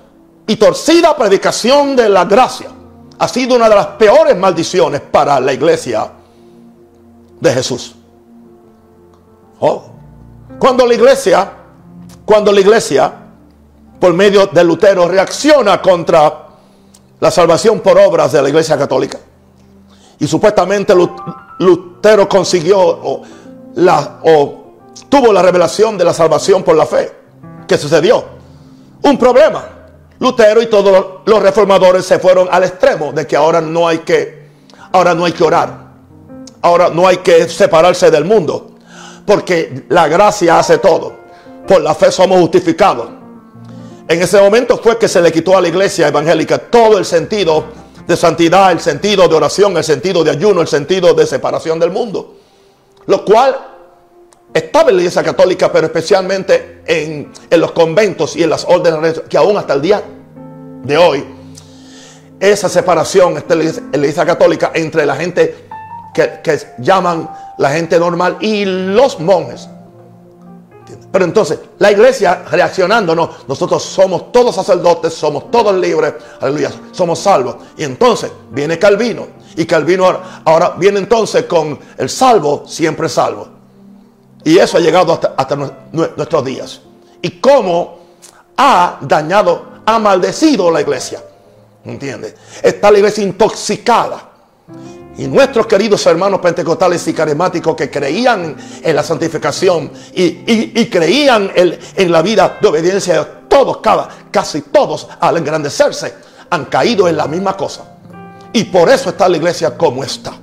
y 0.46 0.56
torcida 0.56 1.14
predicación 1.14 1.94
de 1.94 2.08
la 2.08 2.24
gracia 2.24 2.70
ha 3.18 3.28
sido 3.28 3.56
una 3.56 3.68
de 3.68 3.74
las 3.74 3.86
peores 3.88 4.34
maldiciones 4.38 5.02
para 5.02 5.38
la 5.38 5.52
iglesia 5.52 6.10
de 7.38 7.52
Jesús. 7.52 7.94
Oh. 9.60 9.84
Cuando 10.58 10.86
la 10.86 10.94
iglesia, 10.94 11.52
cuando 12.24 12.52
la 12.52 12.60
iglesia, 12.60 13.12
por 14.00 14.14
medio 14.14 14.46
de 14.46 14.64
Lutero, 14.64 15.06
reacciona 15.06 15.82
contra 15.82 16.45
la 17.20 17.30
salvación 17.30 17.80
por 17.80 17.98
obras 17.98 18.32
de 18.32 18.42
la 18.42 18.48
iglesia 18.48 18.76
católica, 18.76 19.18
y 20.18 20.26
supuestamente 20.26 20.94
Lutero 21.58 22.28
consiguió 22.28 23.22
la, 23.74 24.20
o 24.24 24.66
tuvo 25.08 25.32
la 25.32 25.42
revelación 25.42 25.98
de 25.98 26.04
la 26.04 26.14
salvación 26.14 26.62
por 26.62 26.76
la 26.76 26.86
fe. 26.86 27.12
¿Qué 27.66 27.76
sucedió? 27.76 28.24
Un 29.02 29.18
problema. 29.18 29.64
Lutero 30.18 30.62
y 30.62 30.66
todos 30.66 31.20
los 31.26 31.42
reformadores 31.42 32.06
se 32.06 32.18
fueron 32.18 32.48
al 32.50 32.64
extremo 32.64 33.12
de 33.12 33.26
que 33.26 33.36
ahora 33.36 33.60
no 33.60 33.86
hay 33.86 33.98
que, 33.98 34.48
ahora 34.92 35.14
no 35.14 35.26
hay 35.26 35.32
que 35.32 35.44
orar. 35.44 35.86
Ahora 36.62 36.88
no 36.88 37.06
hay 37.06 37.18
que 37.18 37.48
separarse 37.48 38.10
del 38.10 38.24
mundo. 38.24 38.70
Porque 39.26 39.84
la 39.88 40.08
gracia 40.08 40.58
hace 40.58 40.78
todo. 40.78 41.12
Por 41.68 41.82
la 41.82 41.94
fe 41.94 42.10
somos 42.10 42.40
justificados. 42.40 43.08
En 44.08 44.22
ese 44.22 44.40
momento 44.40 44.78
fue 44.78 44.98
que 44.98 45.08
se 45.08 45.20
le 45.20 45.32
quitó 45.32 45.56
a 45.56 45.60
la 45.60 45.68
iglesia 45.68 46.06
evangélica 46.06 46.58
todo 46.58 46.96
el 46.96 47.04
sentido 47.04 47.64
de 48.06 48.16
santidad, 48.16 48.70
el 48.70 48.80
sentido 48.80 49.26
de 49.26 49.34
oración, 49.34 49.76
el 49.76 49.82
sentido 49.82 50.22
de 50.22 50.30
ayuno, 50.30 50.60
el 50.60 50.68
sentido 50.68 51.12
de 51.12 51.26
separación 51.26 51.80
del 51.80 51.90
mundo. 51.90 52.36
Lo 53.06 53.24
cual 53.24 53.56
estaba 54.54 54.90
en 54.90 54.96
la 54.96 55.02
iglesia 55.02 55.24
católica, 55.24 55.72
pero 55.72 55.86
especialmente 55.86 56.82
en, 56.86 57.32
los 57.50 57.72
conventos 57.72 58.36
y 58.36 58.44
en 58.44 58.50
las 58.50 58.64
órdenes 58.64 59.22
que 59.28 59.36
aún 59.36 59.56
hasta 59.56 59.74
el 59.74 59.82
día 59.82 60.02
de 60.84 60.96
hoy, 60.96 61.24
esa 62.38 62.68
separación 62.68 63.36
está 63.38 63.54
en 63.54 63.64
la 63.64 63.98
iglesia 63.98 64.24
católica 64.24 64.70
entre 64.72 65.04
la 65.04 65.16
gente 65.16 65.66
que, 66.14 66.40
que 66.44 66.60
llaman 66.78 67.28
la 67.58 67.70
gente 67.70 67.98
normal 67.98 68.36
y 68.40 68.64
los 68.64 69.18
monjes. 69.18 69.68
Pero 71.10 71.24
entonces, 71.24 71.58
la 71.78 71.90
iglesia 71.90 72.44
reaccionando, 72.50 73.14
no, 73.14 73.30
nosotros 73.48 73.82
somos 73.82 74.30
todos 74.30 74.54
sacerdotes, 74.54 75.14
somos 75.14 75.50
todos 75.50 75.74
libres, 75.74 76.14
aleluya, 76.40 76.70
somos 76.92 77.18
salvos. 77.18 77.56
Y 77.76 77.84
entonces 77.84 78.30
viene 78.50 78.78
Calvino, 78.78 79.26
y 79.56 79.64
Calvino 79.64 80.06
ahora, 80.44 80.74
viene 80.76 80.98
entonces 80.98 81.44
con 81.44 81.78
el 81.96 82.08
salvo, 82.08 82.64
siempre 82.66 83.08
salvo. 83.08 83.48
Y 84.44 84.58
eso 84.58 84.76
ha 84.76 84.80
llegado 84.80 85.18
hasta, 85.36 85.56
nuestros 85.92 86.44
días. 86.44 86.80
Y 87.20 87.40
cómo 87.40 87.98
ha 88.56 88.98
dañado, 89.00 89.80
ha 89.84 89.98
maldecido 89.98 90.70
la 90.70 90.82
iglesia. 90.82 91.22
¿Entiendes? 91.84 92.34
Está 92.62 92.90
la 92.90 92.98
iglesia 92.98 93.24
intoxicada. 93.24 94.30
Y 95.18 95.26
nuestros 95.28 95.66
queridos 95.66 96.04
hermanos 96.06 96.40
pentecostales 96.40 97.06
y 97.08 97.14
carismáticos 97.14 97.74
que 97.74 97.90
creían 97.90 98.54
en 98.82 98.96
la 98.96 99.02
santificación 99.02 99.90
y, 100.12 100.84
creían 100.86 101.50
en, 101.54 102.12
la 102.12 102.20
vida 102.20 102.58
de 102.60 102.68
obediencia, 102.68 103.26
todos, 103.48 103.78
casi 104.30 104.62
todos 104.62 105.08
al 105.18 105.38
engrandecerse, 105.38 106.14
han 106.50 106.66
caído 106.66 107.08
en 107.08 107.16
la 107.16 107.26
misma 107.26 107.56
cosa. 107.56 107.96
Y 108.52 108.64
por 108.64 108.90
eso 108.90 109.10
está 109.10 109.28
la 109.28 109.38
iglesia 109.38 109.76
como 109.76 110.04
está. 110.04 110.34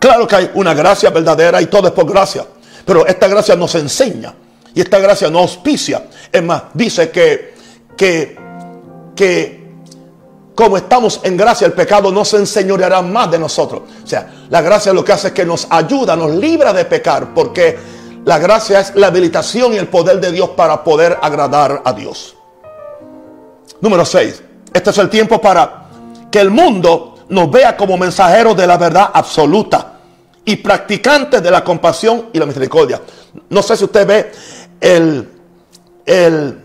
Claro 0.00 0.26
que 0.26 0.36
hay 0.36 0.50
una 0.54 0.74
gracia 0.74 1.10
verdadera 1.10 1.62
y 1.62 1.66
todo 1.66 1.88
es 1.88 1.94
por 1.94 2.10
gracia. 2.10 2.44
Pero 2.84 3.06
esta 3.06 3.28
gracia 3.28 3.56
nos 3.56 3.74
enseña. 3.76 4.34
Y 4.74 4.80
esta 4.80 4.98
gracia 4.98 5.30
nos 5.30 5.42
auspicia. 5.42 6.06
Es 6.30 6.42
más, 6.42 6.64
dice 6.74 7.10
que, 7.10 7.54
que, 7.96 8.36
que 9.14 9.63
como 10.54 10.76
estamos 10.76 11.20
en 11.24 11.36
gracia, 11.36 11.66
el 11.66 11.72
pecado 11.72 12.12
no 12.12 12.24
se 12.24 12.36
enseñoreará 12.36 13.02
más 13.02 13.30
de 13.30 13.38
nosotros. 13.38 13.82
O 14.02 14.06
sea, 14.06 14.46
la 14.48 14.62
gracia 14.62 14.92
lo 14.92 15.04
que 15.04 15.12
hace 15.12 15.28
es 15.28 15.32
que 15.32 15.44
nos 15.44 15.66
ayuda, 15.68 16.14
nos 16.14 16.30
libra 16.30 16.72
de 16.72 16.84
pecar. 16.84 17.34
Porque 17.34 17.76
la 18.24 18.38
gracia 18.38 18.80
es 18.80 18.94
la 18.94 19.08
habilitación 19.08 19.72
y 19.72 19.78
el 19.78 19.88
poder 19.88 20.20
de 20.20 20.30
Dios 20.30 20.50
para 20.50 20.84
poder 20.84 21.18
agradar 21.20 21.82
a 21.84 21.92
Dios. 21.92 22.36
Número 23.80 24.04
6. 24.04 24.42
Este 24.72 24.90
es 24.90 24.98
el 24.98 25.10
tiempo 25.10 25.40
para 25.40 25.88
que 26.30 26.40
el 26.40 26.50
mundo 26.50 27.16
nos 27.28 27.50
vea 27.50 27.76
como 27.76 27.96
mensajeros 27.96 28.56
de 28.56 28.66
la 28.66 28.76
verdad 28.76 29.10
absoluta 29.12 29.98
y 30.44 30.56
practicantes 30.56 31.42
de 31.42 31.50
la 31.50 31.64
compasión 31.64 32.26
y 32.32 32.38
la 32.38 32.46
misericordia. 32.46 33.00
No 33.48 33.60
sé 33.60 33.76
si 33.76 33.84
usted 33.84 34.06
ve 34.06 34.32
el, 34.80 35.28
el 36.06 36.60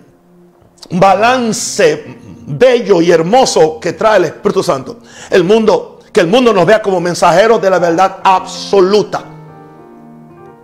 balance 0.91 2.17
bello 2.49 3.01
y 3.01 3.11
hermoso 3.11 3.79
que 3.79 3.93
trae 3.93 4.17
el 4.17 4.25
Espíritu 4.25 4.63
Santo. 4.63 4.97
El 5.29 5.43
mundo, 5.43 5.99
que 6.11 6.21
el 6.21 6.27
mundo 6.27 6.51
nos 6.51 6.65
vea 6.65 6.81
como 6.81 6.99
mensajeros 6.99 7.61
de 7.61 7.69
la 7.69 7.79
verdad 7.79 8.17
absoluta. 8.23 9.23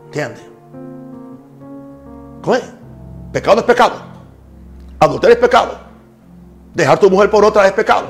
¿Entiende? 0.05 0.41
¿Cómo 2.41 2.55
es? 2.55 2.63
Pecado 3.31 3.59
es 3.59 3.65
pecado. 3.65 3.95
Adulterio 4.99 5.35
es 5.35 5.41
pecado. 5.41 5.77
Dejar 6.73 6.97
tu 6.99 7.09
mujer 7.09 7.29
por 7.29 7.45
otra 7.45 7.67
es 7.67 7.73
pecado. 7.73 8.07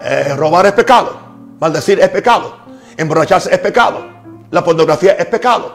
Eh, 0.00 0.34
robar 0.36 0.66
es 0.66 0.72
pecado. 0.72 1.16
Maldecir 1.60 2.00
es 2.00 2.08
pecado. 2.08 2.56
Emborracharse 2.96 3.52
es 3.52 3.58
pecado. 3.58 4.06
La 4.50 4.64
pornografía 4.64 5.12
es 5.12 5.26
pecado. 5.26 5.74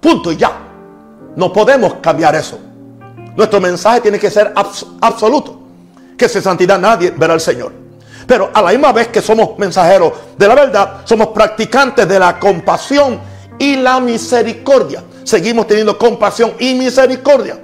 Punto 0.00 0.32
y 0.32 0.36
ya. 0.36 0.52
No 1.36 1.52
podemos 1.52 1.94
cambiar 1.94 2.34
eso. 2.34 2.58
Nuestro 3.36 3.60
mensaje 3.60 4.00
tiene 4.00 4.18
que 4.18 4.30
ser 4.30 4.52
absoluto. 5.00 5.61
Que 6.22 6.28
sin 6.28 6.40
santidad 6.40 6.78
nadie 6.78 7.10
verá 7.10 7.34
al 7.34 7.40
Señor. 7.40 7.72
Pero 8.28 8.50
a 8.54 8.62
la 8.62 8.70
misma 8.70 8.92
vez 8.92 9.08
que 9.08 9.20
somos 9.20 9.58
mensajeros 9.58 10.12
de 10.38 10.46
la 10.46 10.54
verdad, 10.54 11.00
somos 11.02 11.26
practicantes 11.34 12.08
de 12.08 12.16
la 12.16 12.38
compasión 12.38 13.18
y 13.58 13.74
la 13.74 13.98
misericordia. 13.98 15.02
Seguimos 15.24 15.66
teniendo 15.66 15.98
compasión 15.98 16.52
y 16.60 16.74
misericordia. 16.74 17.58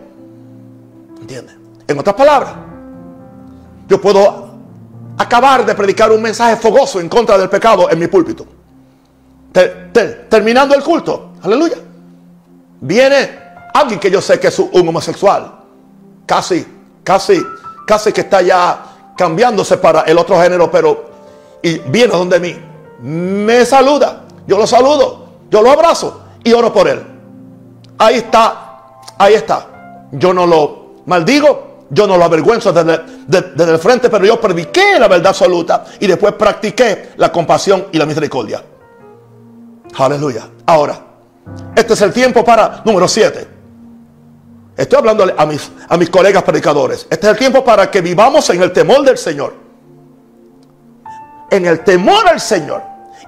¿Entiendes? 1.20 1.54
En 1.86 2.00
otras 2.00 2.16
palabras, 2.16 2.50
yo 3.86 4.00
puedo 4.00 4.50
acabar 5.16 5.64
de 5.64 5.76
predicar 5.76 6.10
un 6.10 6.20
mensaje 6.20 6.56
fogoso 6.56 6.98
en 6.98 7.08
contra 7.08 7.38
del 7.38 7.48
pecado 7.48 7.88
en 7.88 7.96
mi 7.96 8.08
púlpito. 8.08 8.44
terminando 10.28 10.74
el 10.74 10.82
culto, 10.82 11.30
aleluya. 11.44 11.76
Viene 12.80 13.38
alguien 13.72 14.00
que 14.00 14.10
yo 14.10 14.20
sé 14.20 14.40
que 14.40 14.48
es 14.48 14.58
un 14.58 14.88
homosexual, 14.88 15.60
casi, 16.26 16.66
casi, 17.04 17.40
casi 17.88 18.12
que 18.12 18.20
está 18.20 18.42
ya 18.42 19.14
cambiándose 19.16 19.78
para 19.78 20.02
el 20.02 20.18
otro 20.18 20.38
género, 20.42 20.70
pero 20.70 21.08
y 21.62 21.78
viene 21.78 22.12
donde 22.12 22.38
mí, 22.38 22.54
me 23.00 23.64
saluda, 23.64 24.24
yo 24.46 24.58
lo 24.58 24.66
saludo, 24.66 25.28
yo 25.50 25.62
lo 25.62 25.70
abrazo 25.70 26.20
y 26.44 26.52
oro 26.52 26.70
por 26.70 26.86
él. 26.86 27.02
Ahí 27.96 28.16
está, 28.16 29.00
ahí 29.16 29.34
está. 29.34 30.06
Yo 30.12 30.34
no 30.34 30.46
lo 30.46 30.96
maldigo, 31.06 31.86
yo 31.88 32.06
no 32.06 32.18
lo 32.18 32.24
avergüenzo 32.24 32.72
desde, 32.72 33.72
el 33.72 33.78
frente, 33.78 34.10
pero 34.10 34.26
yo 34.26 34.38
prediqué 34.38 35.00
la 35.00 35.08
verdad 35.08 35.28
absoluta 35.28 35.86
y 35.98 36.06
después 36.06 36.34
practiqué 36.34 37.12
la 37.16 37.32
compasión 37.32 37.86
y 37.90 37.96
la 37.96 38.04
misericordia. 38.04 38.62
Aleluya. 39.96 40.46
Ahora, 40.66 41.00
este 41.74 41.94
es 41.94 42.02
el 42.02 42.12
tiempo 42.12 42.44
para 42.44 42.82
número 42.84 43.08
7. 43.08 43.57
Estoy 44.78 45.00
hablando 45.00 45.26
a 45.36 45.44
mis, 45.44 45.72
a 45.88 45.96
mis 45.96 46.08
colegas 46.08 46.44
predicadores. 46.44 47.04
Este 47.10 47.26
es 47.26 47.32
el 47.32 47.36
tiempo 47.36 47.64
para 47.64 47.90
que 47.90 48.00
vivamos 48.00 48.48
en 48.50 48.62
el 48.62 48.72
temor 48.72 49.02
del 49.02 49.18
Señor. 49.18 49.54
En 51.50 51.66
el 51.66 51.82
temor 51.82 52.28
al 52.28 52.40
Señor. 52.40 52.80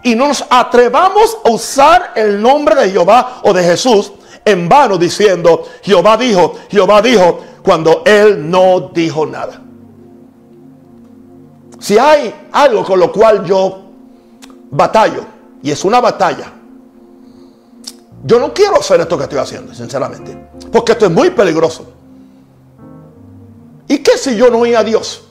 Y 0.05 0.15
no 0.15 0.29
nos 0.29 0.45
atrevamos 0.49 1.39
a 1.45 1.51
usar 1.51 2.13
el 2.15 2.41
nombre 2.41 2.77
de 2.77 2.91
Jehová 2.91 3.41
o 3.43 3.53
de 3.53 3.65
Jesús 3.65 4.13
en 4.45 4.69
vano 4.69 4.97
diciendo, 4.97 5.67
Jehová 5.83 6.17
dijo, 6.17 6.55
Jehová 6.71 7.03
dijo, 7.03 7.41
cuando 7.65 8.05
Él 8.07 8.49
no 8.49 8.91
dijo 8.95 9.27
nada. 9.27 9.61
Si 11.81 11.99
hay 11.99 12.33
algo 12.53 12.85
con 12.85 13.01
lo 13.01 13.11
cual 13.11 13.45
yo 13.45 13.83
batallo, 14.71 15.25
y 15.65 15.73
es 15.73 15.85
una 15.85 16.01
batalla, 16.01 16.53
yo 18.23 18.39
no 18.39 18.53
quiero 18.53 18.79
hacer 18.79 19.01
esto 19.01 19.17
que 19.17 19.25
estoy 19.25 19.39
haciendo, 19.39 19.75
sinceramente, 19.75 20.37
porque 20.71 20.93
esto 20.93 21.07
es 21.07 21.13
muy 21.13 21.31
peligroso. 21.31 21.93
¿Y 23.89 23.99
qué 23.99 24.17
si 24.17 24.37
yo 24.37 24.51
no 24.51 24.59
oí 24.59 24.75
a 24.75 24.85
Dios? 24.85 25.25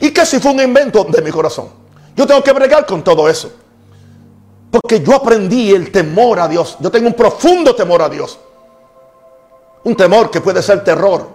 ¿Y 0.00 0.10
qué 0.10 0.26
si 0.26 0.38
fue 0.38 0.52
un 0.52 0.60
invento 0.60 1.04
de 1.04 1.22
mi 1.22 1.30
corazón? 1.30 1.68
Yo 2.16 2.26
tengo 2.26 2.42
que 2.42 2.52
bregar 2.52 2.84
con 2.84 3.02
todo 3.02 3.28
eso. 3.28 3.50
Porque 4.70 5.00
yo 5.00 5.14
aprendí 5.14 5.70
el 5.70 5.90
temor 5.92 6.40
a 6.40 6.48
Dios. 6.48 6.76
Yo 6.80 6.90
tengo 6.90 7.06
un 7.06 7.14
profundo 7.14 7.74
temor 7.74 8.02
a 8.02 8.08
Dios. 8.08 8.38
Un 9.84 9.96
temor 9.96 10.30
que 10.30 10.40
puede 10.40 10.62
ser 10.62 10.82
terror. 10.82 11.28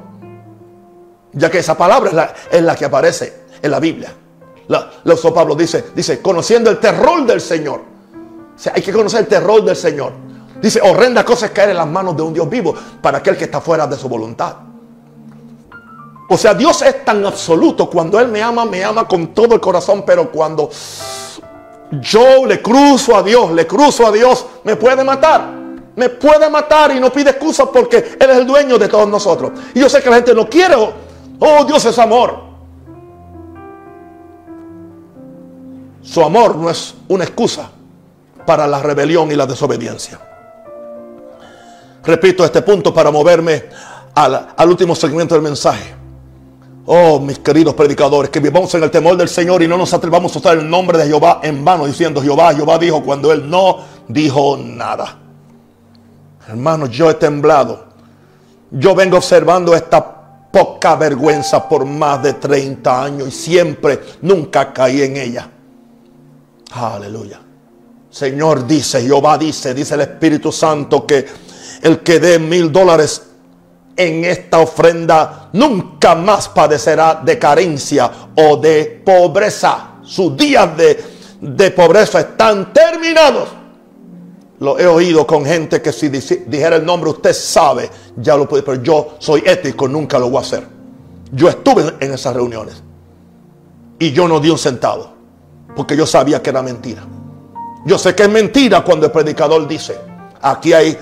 Ya 1.34 1.49
que 1.49 1.60
esa 1.60 1.78
palabra 1.78 2.34
es 2.51 2.62
la, 2.62 2.76
que 2.76 2.86
aparece 2.86 3.45
en 3.62 3.72
la 3.72 3.80
Biblia. 3.80 4.14
La, 4.68 4.91
Pablo 5.34 5.55
dice, 5.55 5.86
dice, 5.95 6.22
conociendo 6.22 6.70
el 6.70 6.80
terror 6.80 7.26
del 7.26 7.41
Señor. 7.41 7.82
O 8.55 8.60
sea, 8.60 8.74
hay 8.76 8.82
que 8.82 8.91
conocer 8.91 9.22
el 9.22 9.28
terror 9.28 9.64
del 9.64 9.76
Señor. 9.76 10.12
Dice, 10.62 10.82
horrenda 10.82 11.24
cosa 11.24 11.47
es 11.47 11.51
caer 11.51 11.70
en 11.70 11.78
las 11.78 11.88
manos 11.88 12.16
de 12.18 12.24
un 12.24 12.34
Dios 12.34 12.49
vivo 12.49 12.74
para 13.01 13.20
aquel 13.20 13.38
que 13.38 13.45
está 13.45 13.62
fuera 13.62 13.88
de 13.88 13.97
su 13.97 14.10
voluntad. 14.10 14.55
O 16.32 16.38
sea, 16.38 16.53
Dios 16.53 16.82
es 16.84 17.03
tan 17.03 17.26
absoluto. 17.26 17.89
Cuando 17.89 18.20
Él 18.20 18.28
me 18.28 18.41
ama, 18.41 18.64
me 18.66 18.84
ama 18.84 19.07
con 19.07 19.28
todo 19.34 19.55
el 19.55 19.60
corazón. 19.60 20.03
Pero 20.05 20.32
cuando 20.32 20.70
yo 21.91 22.45
le 22.45 22.62
cruzo 22.62 23.16
a 23.16 23.24
Dios, 23.24 23.51
le 23.51 23.66
cruzo 23.66 24.05
a 24.05 24.12
Dios, 24.12 24.45
me 24.64 24.76
puede 24.76 25.03
matar. 25.03 25.57
Me 25.95 26.10
puede 26.10 26.49
matar 26.49 26.95
y 26.95 26.99
no 26.99 27.12
pide 27.12 27.32
excusas 27.32 27.68
porque 27.74 27.97
Él 28.20 28.30
es 28.30 28.38
el 28.38 28.45
dueño 28.45 28.78
de 28.78 28.88
todos 28.88 29.07
nosotros. 29.10 29.51
Y 29.74 29.80
yo 29.80 29.89
sé 29.89 30.03
que 30.03 30.10
la 30.10 30.18
gente 30.18 30.36
no 30.36 30.47
quiere. 30.47 30.76
Oh, 30.76 31.66
Dios 31.66 31.84
es 31.86 31.97
amor. 31.97 32.49
Su 36.03 36.24
amor 36.24 36.55
no 36.55 36.70
es 36.70 36.93
una 37.07 37.24
excusa 37.24 37.72
para 38.45 38.68
la 38.68 38.82
rebelión 38.82 39.32
y 39.32 39.36
la 39.36 39.47
desobediencia. 39.47 40.28
Repito 42.04 42.45
este 42.45 42.62
punto 42.62 42.93
para 42.93 43.12
moverme 43.12 43.66
al, 44.16 44.47
al 44.56 44.70
último 44.70 44.95
segmento 44.95 45.36
del 45.36 45.43
mensaje. 45.43 45.95
Oh, 46.86 47.20
mis 47.20 47.39
queridos 47.39 47.76
predicadores, 47.76 48.32
que 48.32 48.39
vivamos 48.39 48.74
en 48.74 48.84
el 48.84 48.89
temor 48.89 49.16
del 49.16 49.30
Señor 49.30 49.62
y 49.62 49.68
no 49.68 49.78
nos 49.78 49.93
atrevamos 49.93 50.36
a 50.36 50.39
usar 50.39 50.58
el 50.58 50.68
nombre 50.68 50.97
de 50.97 51.06
Jehová 51.06 51.39
en 51.43 51.64
vano, 51.64 51.86
diciendo 51.86 52.22
Jehová, 52.22 52.54
Jehová 52.54 52.80
dijo 52.80 53.04
cuando 53.04 53.32
Él 53.32 53.47
no 53.47 53.78
dijo 54.08 54.58
nada. 54.58 55.20
Hermanos, 56.47 56.89
yo 56.89 57.12
he 57.12 57.14
temblado. 57.14 57.89
Yo 58.72 58.95
vengo 58.95 59.18
observando 59.18 59.76
esta 59.76 60.50
poca 60.52 60.95
vergüenza 60.95 61.70
por 61.70 61.86
más 61.86 62.24
de 62.24 62.34
30 62.34 63.04
años 63.04 63.28
y 63.28 63.32
siempre, 63.32 64.00
nunca 64.22 64.74
caí 64.74 65.04
en 65.04 65.18
ella. 65.18 65.50
Aleluya. 66.72 67.39
Señor 68.10 68.66
dice, 68.66 69.02
Jehová 69.02 69.38
dice, 69.38 69.74
dice 69.74 69.93
el 69.93 70.02
Espíritu 70.02 70.52
Santo 70.52 71.06
que 71.06 71.26
el 71.82 71.99
que 71.99 72.19
dé 72.19 72.39
mil 72.39 72.71
dólares 72.71 73.23
en 73.99 74.23
esta 74.23 74.59
ofrenda 74.59 75.49
nunca 75.53 76.15
más 76.15 76.47
padecerá 76.47 77.21
de 77.23 77.38
carencia 77.38 78.09
o 78.36 78.55
de 78.55 79.01
pobreza. 79.03 79.95
Sus 80.03 80.38
días 80.38 80.69
de, 80.77 81.71
pobreza 81.71 82.21
están 82.21 82.71
terminados. 82.73 83.49
Lo 84.59 84.80
he 84.80 84.88
oído 84.88 85.27
con 85.27 85.45
gente 85.45 85.82
que 85.82 85.91
si 85.91 86.09
dijera 86.09 86.77
el 86.77 86.86
nombre 86.86 87.09
usted 87.09 87.34
sabe, 87.34 87.89
ya 88.15 88.36
lo 88.36 88.47
puede, 88.47 88.63
pero 88.63 88.82
yo 88.82 89.15
soy 89.19 89.43
ético, 89.45 89.88
nunca 89.88 90.17
lo 90.17 90.30
voy 90.30 90.38
a 90.38 90.45
hacer. 90.45 90.65
Yo 91.32 91.49
estuve 91.49 91.93
en 91.99 92.13
esas 92.13 92.34
reuniones 92.34 92.82
y 93.99 94.11
yo 94.11 94.27
no 94.27 94.39
di 94.39 94.49
un 94.49 94.57
centavo 94.57 95.13
porque 95.75 95.95
yo 95.95 96.05
sabía 96.05 96.41
que 96.41 96.49
era 96.49 96.61
mentira. 96.61 97.03
Yo 97.86 97.97
sé 97.97 98.15
que 98.15 98.23
es 98.23 98.30
mentira 98.30 98.82
cuando 98.84 99.05
el 99.05 99.11
predicador 99.11 99.67
dice, 99.67 99.97
aquí 100.41 100.73
hay 100.73 100.97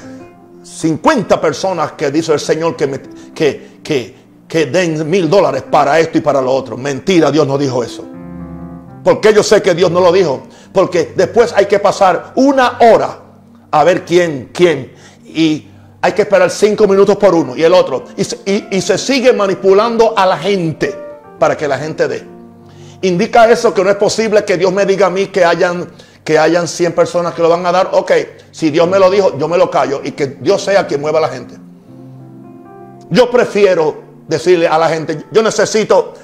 50 0.68 1.40
personas 1.40 1.94
que 1.94 2.12
dice 2.12 2.34
el 2.34 2.40
Señor 2.40 2.76
que, 2.76 3.02
que, 3.34 4.16
que, 4.48 4.66
den 4.66 5.10
mil 5.10 5.30
dólares 5.30 5.64
para 5.72 6.00
esto 6.00 6.18
y 6.18 6.22
para 6.22 6.42
lo 6.42 6.52
otro. 6.52 6.78
Mentira, 6.78 7.32
Dios 7.32 7.48
no 7.48 7.58
dijo 7.58 7.84
eso. 7.84 8.06
Porque 9.04 9.34
yo 9.34 9.44
sé 9.44 9.62
que 9.62 9.74
Dios 9.74 9.90
no 9.90 10.02
lo 10.02 10.12
dijo. 10.12 10.44
Porque 10.74 11.14
después 11.16 11.54
hay 11.56 11.66
que 11.66 11.80
pasar 11.80 12.34
una 12.36 12.80
hora 12.82 13.20
a 13.72 13.84
ver 13.86 14.04
quién, 14.04 14.50
quién. 14.54 14.94
Y 15.26 15.68
hay 16.02 16.12
que 16.12 16.24
esperar 16.24 16.52
cinco 16.52 16.86
minutos 16.86 17.16
por 17.16 17.34
uno 17.34 17.56
y 17.56 17.64
el 17.64 17.74
otro. 17.74 18.04
Y, 18.46 18.76
y 18.76 18.82
se 18.82 18.98
sigue 18.98 19.32
manipulando 19.32 20.18
a 20.18 20.26
la 20.26 20.38
gente 20.38 20.94
para 21.40 21.56
que 21.56 21.68
la 21.68 21.80
gente 21.80 22.08
dé. 22.08 22.24
Indica 23.04 23.50
eso 23.50 23.74
que 23.74 23.84
no 23.84 23.90
es 23.90 23.96
posible 23.96 24.44
que 24.44 24.58
Dios 24.58 24.74
me 24.74 24.86
diga 24.86 25.08
a 25.08 25.10
mí 25.10 25.28
que 25.28 25.46
hayan 25.46 25.88
que 26.28 26.38
hayan 26.38 26.68
100 26.68 26.92
personas 26.92 27.34
que 27.34 27.42
lo 27.42 27.48
van 27.48 27.66
a 27.66 27.72
dar, 27.72 27.92
ok, 27.94 28.12
si 28.52 28.70
Dios 28.70 28.86
me 28.86 29.00
lo 29.00 29.10
dijo, 29.10 29.38
yo 29.38 29.48
me 29.48 29.58
lo 29.58 29.72
callo 29.72 30.02
y 30.04 30.12
que 30.12 30.28
Dios 30.28 30.62
sea 30.62 30.86
quien 30.86 31.00
mueva 31.00 31.20
a 31.20 31.22
la 31.22 31.30
gente. 31.30 31.56
Yo 33.10 33.32
prefiero 33.32 33.96
decirle 34.28 34.68
a 34.68 34.78
la 34.78 34.90
gente, 34.90 35.24
yo 35.32 35.42
necesito 35.42 36.16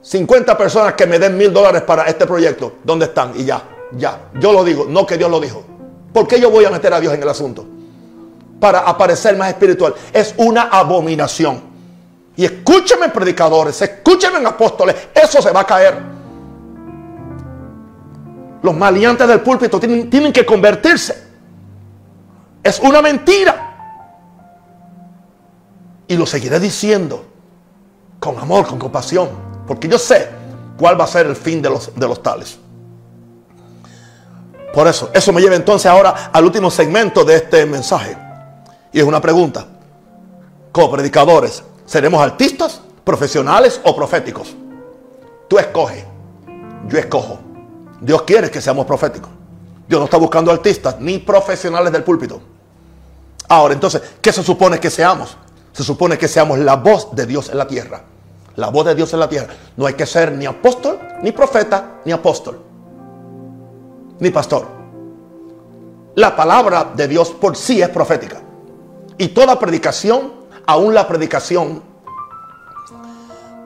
50 0.00 0.56
personas 0.56 0.94
que 0.94 1.06
me 1.06 1.18
den 1.18 1.36
mil 1.36 1.52
dólares 1.52 1.82
para 1.82 2.04
este 2.04 2.26
proyecto. 2.26 2.76
¿Dónde 2.82 3.04
están? 3.04 3.38
Y 3.38 3.44
ya, 3.44 3.62
ya. 3.92 4.30
Yo 4.40 4.54
lo 4.54 4.64
digo, 4.64 4.86
no 4.88 5.06
que 5.06 5.18
Dios 5.18 5.30
lo 5.30 5.38
dijo. 5.38 5.62
¿Por 6.10 6.26
qué 6.26 6.40
yo 6.40 6.50
voy 6.50 6.64
a 6.64 6.70
meter 6.70 6.94
a 6.94 6.98
Dios 6.98 7.12
en 7.12 7.22
el 7.22 7.28
asunto? 7.28 7.66
Para 8.58 8.78
aparecer 8.78 9.36
más 9.36 9.50
espiritual. 9.50 9.94
Es 10.14 10.32
una 10.38 10.62
abominación. 10.62 11.60
Y 12.36 12.46
escúchenme 12.46 13.10
predicadores, 13.10 13.82
escúchenme 13.82 14.48
apóstoles, 14.48 14.96
eso 15.14 15.42
se 15.42 15.50
va 15.50 15.60
a 15.60 15.66
caer. 15.66 16.17
Los 18.62 18.76
maleantes 18.76 19.26
del 19.28 19.40
púlpito 19.40 19.78
tienen, 19.78 20.10
tienen 20.10 20.32
que 20.32 20.44
convertirse. 20.44 21.28
Es 22.62 22.80
una 22.80 23.00
mentira. 23.00 23.64
Y 26.06 26.16
lo 26.16 26.26
seguiré 26.26 26.58
diciendo 26.58 27.24
con 28.18 28.38
amor, 28.38 28.66
con 28.66 28.78
compasión. 28.78 29.28
Porque 29.66 29.88
yo 29.88 29.98
sé 29.98 30.28
cuál 30.78 30.98
va 30.98 31.04
a 31.04 31.08
ser 31.08 31.26
el 31.26 31.36
fin 31.36 31.60
de 31.60 31.70
los, 31.70 31.94
de 31.94 32.08
los 32.08 32.22
tales. 32.22 32.58
Por 34.72 34.86
eso, 34.86 35.10
eso 35.12 35.32
me 35.32 35.40
lleva 35.40 35.56
entonces 35.56 35.86
ahora 35.86 36.30
al 36.32 36.44
último 36.44 36.70
segmento 36.70 37.24
de 37.24 37.36
este 37.36 37.66
mensaje. 37.66 38.16
Y 38.92 38.98
es 39.00 39.04
una 39.04 39.20
pregunta. 39.20 39.66
Como 40.72 40.90
predicadores, 40.90 41.62
¿seremos 41.84 42.22
artistas, 42.22 42.80
profesionales 43.04 43.80
o 43.84 43.94
proféticos? 43.96 44.54
Tú 45.48 45.58
escoges. 45.58 46.04
Yo 46.88 46.98
escojo. 46.98 47.47
Dios 48.00 48.22
quiere 48.22 48.50
que 48.50 48.60
seamos 48.60 48.86
proféticos. 48.86 49.30
Dios 49.88 49.98
no 49.98 50.04
está 50.04 50.18
buscando 50.18 50.50
artistas 50.50 51.00
ni 51.00 51.18
profesionales 51.18 51.92
del 51.92 52.04
púlpito. 52.04 52.40
Ahora, 53.48 53.74
entonces, 53.74 54.02
¿qué 54.20 54.32
se 54.32 54.42
supone 54.42 54.78
que 54.78 54.90
seamos? 54.90 55.36
Se 55.72 55.82
supone 55.82 56.18
que 56.18 56.28
seamos 56.28 56.58
la 56.58 56.76
voz 56.76 57.14
de 57.14 57.24
Dios 57.24 57.48
en 57.48 57.58
la 57.58 57.66
tierra. 57.66 58.02
La 58.56 58.68
voz 58.68 58.84
de 58.84 58.94
Dios 58.94 59.12
en 59.14 59.20
la 59.20 59.28
tierra. 59.28 59.54
No 59.76 59.86
hay 59.86 59.94
que 59.94 60.04
ser 60.04 60.32
ni 60.32 60.44
apóstol, 60.44 60.98
ni 61.22 61.32
profeta, 61.32 62.00
ni 62.04 62.12
apóstol, 62.12 62.60
ni 64.18 64.30
pastor. 64.30 64.66
La 66.16 66.34
palabra 66.36 66.92
de 66.94 67.08
Dios 67.08 67.30
por 67.30 67.56
sí 67.56 67.80
es 67.80 67.88
profética. 67.88 68.42
Y 69.16 69.28
toda 69.28 69.58
predicación, 69.58 70.32
aún 70.66 70.92
la 70.92 71.06
predicación 71.08 71.82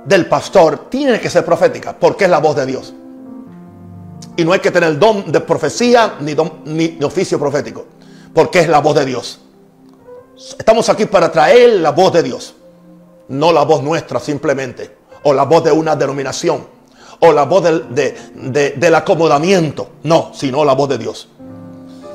del 0.05 0.26
pastor, 0.26 0.91
tiene 0.91 1.18
que 1.20 1.30
ser 1.30 1.45
profética, 1.45 1.97
porque 1.99 2.24
es 2.24 2.30
la 2.30 2.39
voz 2.39 2.55
de 2.55 2.66
Dios. 2.66 2.95
Y 4.37 4.45
no 4.45 4.53
hay 4.53 4.61
que 4.61 4.70
tener 4.70 4.99
don 4.99 5.30
de 5.30 5.41
profecía 5.41 6.16
ni, 6.20 6.35
ni, 6.64 7.03
oficio 7.05 7.39
profético, 7.39 7.85
porque 8.33 8.61
es 8.61 8.68
la 8.68 8.80
voz 8.80 8.97
de 8.97 9.05
Dios. 9.05 9.41
Estamos 10.59 10.89
aquí 10.89 11.07
para 11.07 11.30
traer 11.30 11.80
la 11.80 11.91
voz 11.91 12.12
de 12.12 12.22
Dios, 12.22 12.55
no 13.28 13.53
la 13.53 13.64
voz 13.64 13.83
nuestra 13.83 14.18
simplemente, 14.18 14.97
o 15.24 15.33
la 15.33 15.45
voz 15.45 15.64
de 15.64 15.72
una 15.72 15.95
denominación, 15.95 16.66
o 17.20 17.33
la 17.33 17.45
voz 17.45 17.64
del 17.64 18.95
acomodamiento, 18.95 19.91
no, 20.05 20.33
sino 20.35 20.64
la 20.64 20.72
voz 20.72 20.89
de 20.89 20.99
Dios. 20.99 21.28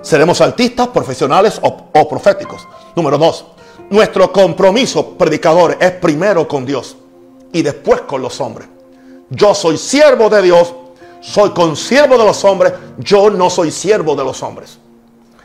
Seremos 0.01 0.41
artistas, 0.41 0.87
profesionales 0.87 1.59
o, 1.61 1.89
o 1.93 2.09
proféticos. 2.09 2.67
Número 2.95 3.17
dos, 3.17 3.45
nuestro 3.89 4.31
compromiso, 4.31 5.17
predicadores, 5.17 5.77
es 5.79 5.91
primero 5.91 6.47
con 6.47 6.65
Dios 6.65 6.97
y 7.53 7.61
después 7.61 8.01
con 8.01 8.21
los 8.21 8.41
hombres. 8.41 8.67
Yo 9.29 9.53
soy 9.53 9.77
siervo 9.77 10.29
de 10.29 10.41
Dios 10.41 10.73
soy 11.21 11.51
consiervo 11.51 12.17
de 12.17 12.25
los 12.25 12.43
hombres, 12.45 12.73
yo 12.97 13.29
no 13.29 13.49
soy 13.49 13.71
siervo 13.71 14.15
de 14.15 14.23
los 14.23 14.41
hombres. 14.43 14.79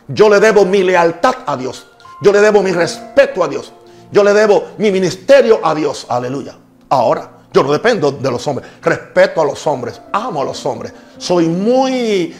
Yo 0.08 0.28
le 0.28 0.40
debo 0.40 0.64
mi 0.64 0.82
lealtad 0.82 1.36
a 1.46 1.56
Dios. 1.56 1.86
Yo 2.20 2.32
le 2.32 2.40
debo 2.40 2.62
mi 2.62 2.72
respeto 2.72 3.42
a 3.42 3.48
Dios. 3.48 3.72
Yo 4.10 4.22
le 4.22 4.32
debo 4.32 4.64
mi 4.78 4.90
ministerio 4.90 5.60
a 5.62 5.74
Dios. 5.74 6.06
Aleluya. 6.08 6.56
Ahora, 6.90 7.30
yo 7.52 7.62
no 7.62 7.72
dependo 7.72 8.12
de 8.12 8.30
los 8.30 8.46
hombres. 8.46 8.68
Respeto 8.82 9.40
a 9.40 9.44
los 9.44 9.66
hombres. 9.66 10.00
Amo 10.12 10.42
a 10.42 10.44
los 10.44 10.64
hombres. 10.66 10.92
Soy 11.18 11.48
muy 11.48 12.02
eh, 12.04 12.32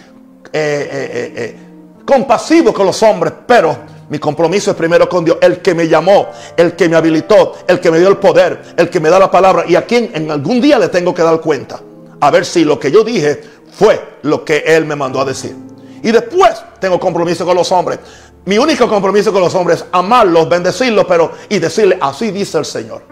eh, 0.53 1.33
eh, 1.37 1.57
compasivo 2.05 2.73
con 2.73 2.87
los 2.87 3.03
hombres. 3.03 3.33
Pero 3.47 3.77
mi 4.11 4.19
compromiso 4.19 4.73
es 4.73 4.77
primero 4.77 5.09
con 5.09 5.25
Dios. 5.25 5.39
El 5.41 5.63
que 5.63 5.75
me 5.75 5.89
llamó. 5.89 6.29
El 6.57 6.77
que 6.77 6.89
me 6.89 6.97
habilitó. 6.97 7.55
El 7.67 7.81
que 7.81 7.91
me 7.91 7.99
dio 7.99 8.09
el 8.09 8.19
poder. 8.19 8.75
El 8.77 8.91
que 8.91 9.01
me 9.01 9.09
da 9.09 9.19
la 9.19 9.31
palabra. 9.31 9.65
Y 9.67 9.75
a 9.77 9.87
quien 9.87 10.11
en 10.15 10.31
algún 10.31 10.61
día 10.61 10.79
le 10.79 10.89
tengo 10.89 11.15
que 11.15 11.23
dar 11.23 11.41
cuenta 11.41 11.81
a 12.23 12.31
ver 12.31 12.47
si 12.47 12.65
lo 12.65 12.79
que 12.79 12.93
yo 12.93 13.03
dije 13.03 13.43
fue 13.73 14.19
lo 14.23 14.45
que 14.45 14.59
Él 14.59 14.87
me 14.87 14.95
mandó 14.95 15.21
a 15.21 15.25
decir. 15.25 15.57
Y 16.05 16.13
después 16.13 16.63
tengo 16.81 17.01
compromiso 17.01 17.45
con 17.45 17.57
los 17.57 17.73
hombres. 17.73 17.99
Mi 18.45 18.59
único 18.59 18.89
compromiso 18.89 19.33
con 19.33 19.43
los 19.43 19.53
hombres 19.57 19.81
es 19.81 19.87
amarlos, 19.91 20.49
bendecirlos, 20.49 21.05
pero 21.07 21.33
y 21.49 21.59
decirle, 21.59 21.99
así 22.01 22.31
dice 22.31 22.59
el 22.59 22.65
Señor. 22.65 23.03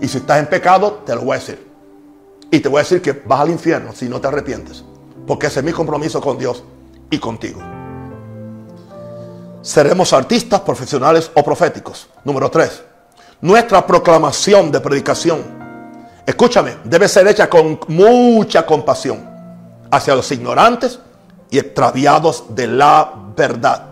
Y 0.00 0.08
si 0.08 0.18
estás 0.18 0.38
en 0.38 0.46
pecado, 0.46 1.02
te 1.04 1.14
lo 1.14 1.20
voy 1.20 1.36
a 1.36 1.38
decir. 1.38 1.68
Y 2.50 2.60
te 2.60 2.70
voy 2.70 2.78
a 2.78 2.82
decir 2.82 3.02
que 3.02 3.12
vas 3.12 3.40
al 3.40 3.50
infierno 3.50 3.92
si 3.94 4.08
no 4.08 4.18
te 4.22 4.28
arrepientes. 4.28 4.84
Porque 5.26 5.48
ese 5.48 5.60
es 5.60 5.66
mi 5.66 5.72
compromiso 5.72 6.18
con 6.22 6.38
Dios 6.38 6.64
y 7.10 7.18
contigo. 7.18 7.60
Seremos 9.60 10.14
artistas 10.14 10.60
profesionales 10.60 11.30
o 11.34 11.44
proféticos. 11.44 12.08
Número 12.24 12.50
tres, 12.50 12.82
nuestra 13.42 13.86
proclamación 13.86 14.72
de 14.72 14.80
predicación, 14.80 15.59
escúchame, 16.26 16.76
debe 16.84 17.08
ser 17.08 17.26
hecha 17.28 17.48
con 17.48 17.78
mucha 17.88 18.64
compasión 18.66 19.28
hacia 19.90 20.14
los 20.14 20.30
ignorantes 20.30 20.98
y 21.50 21.58
extraviados 21.58 22.44
de 22.50 22.66
la 22.66 23.12
verdad. 23.36 23.86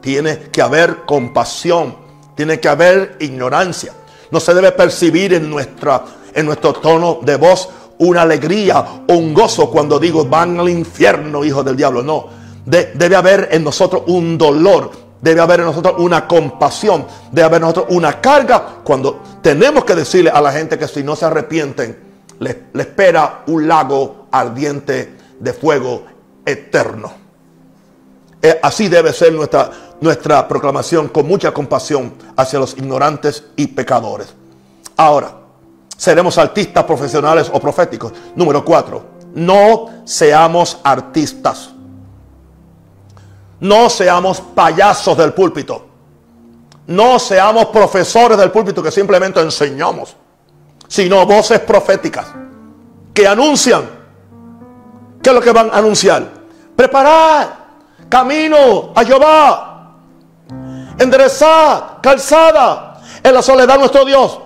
Tiene 0.00 0.38
que 0.50 0.62
haber 0.62 1.02
compasión, 1.06 1.96
tiene 2.36 2.60
que 2.60 2.68
haber 2.68 3.16
ignorancia. 3.20 3.92
No 4.30 4.40
se 4.40 4.54
debe 4.54 4.72
percibir 4.72 5.34
en, 5.34 5.50
nuestra, 5.50 6.04
en 6.34 6.46
nuestro 6.46 6.72
tono 6.72 7.18
de 7.22 7.36
voz 7.36 7.68
una 7.98 8.22
alegría 8.22 8.84
o 9.08 9.14
un 9.14 9.34
gozo 9.34 9.70
cuando 9.70 9.98
digo 9.98 10.24
van 10.24 10.58
al 10.58 10.68
infierno, 10.68 11.44
hijo 11.44 11.62
del 11.62 11.76
diablo. 11.76 12.02
No, 12.02 12.26
debe 12.64 13.16
haber 13.16 13.48
en 13.52 13.64
nosotros 13.64 14.02
un 14.06 14.38
dolor, 14.38 14.90
debe 15.20 15.40
haber 15.40 15.60
en 15.60 15.66
nosotros 15.66 15.94
una 15.98 16.26
compasión, 16.26 17.06
debe 17.30 17.46
haber 17.46 17.56
en 17.56 17.68
nosotros 17.68 17.86
una 17.90 18.20
carga 18.20 18.80
cuando 18.82 19.21
tenemos 19.42 19.84
que 19.84 19.94
decirle 19.94 20.30
a 20.30 20.40
la 20.40 20.52
gente 20.52 20.78
que 20.78 20.88
si 20.88 21.02
no 21.02 21.16
se 21.16 21.26
arrepienten, 21.26 21.98
le, 22.38 22.64
espera 22.74 23.42
un 23.46 23.68
lago 23.68 24.26
ardiente 24.30 25.16
de 25.38 25.52
fuego 25.52 26.04
eterno. 26.46 27.12
Eh, 28.40 28.58
así 28.62 28.88
debe 28.88 29.12
ser 29.12 29.32
nuestra, 29.32 29.70
nuestra 30.00 30.48
proclamación 30.48 31.08
con 31.08 31.26
mucha 31.26 31.52
compasión 31.52 32.14
hacia 32.36 32.58
los 32.58 32.76
ignorantes 32.76 33.44
y 33.56 33.66
pecadores. 33.68 34.34
Ahora, 34.96 35.34
seremos 35.96 36.38
artistas 36.38 36.84
profesionales 36.84 37.50
o 37.52 37.60
proféticos. 37.60 38.12
Número 38.34 38.64
cuatro, 38.64 39.04
no 39.34 40.02
seamos 40.04 40.78
artistas. 40.82 41.70
No 43.60 43.88
seamos 43.88 44.40
payasos 44.40 45.16
del 45.16 45.32
púlpito. 45.32 45.91
No 46.92 47.18
seamos 47.18 47.66
profesores 47.66 48.36
del 48.36 48.50
púlpito 48.50 48.82
que 48.82 48.90
simplemente 48.90 49.40
enseñamos, 49.40 50.14
sino 50.86 51.24
voces 51.24 51.60
proféticas 51.60 52.26
que 53.14 53.26
anuncian. 53.26 53.88
¿Qué 55.22 55.30
es 55.30 55.34
lo 55.34 55.40
que 55.40 55.52
van 55.52 55.70
a 55.70 55.78
anunciar? 55.78 56.28
Preparad 56.76 57.46
camino 58.10 58.92
a 58.94 59.04
Jehová. 59.04 59.94
Enderezad 60.98 62.00
calzada 62.02 63.00
en 63.22 63.32
la 63.32 63.40
soledad 63.40 63.78
nuestro 63.78 64.04
Dios. 64.04 64.38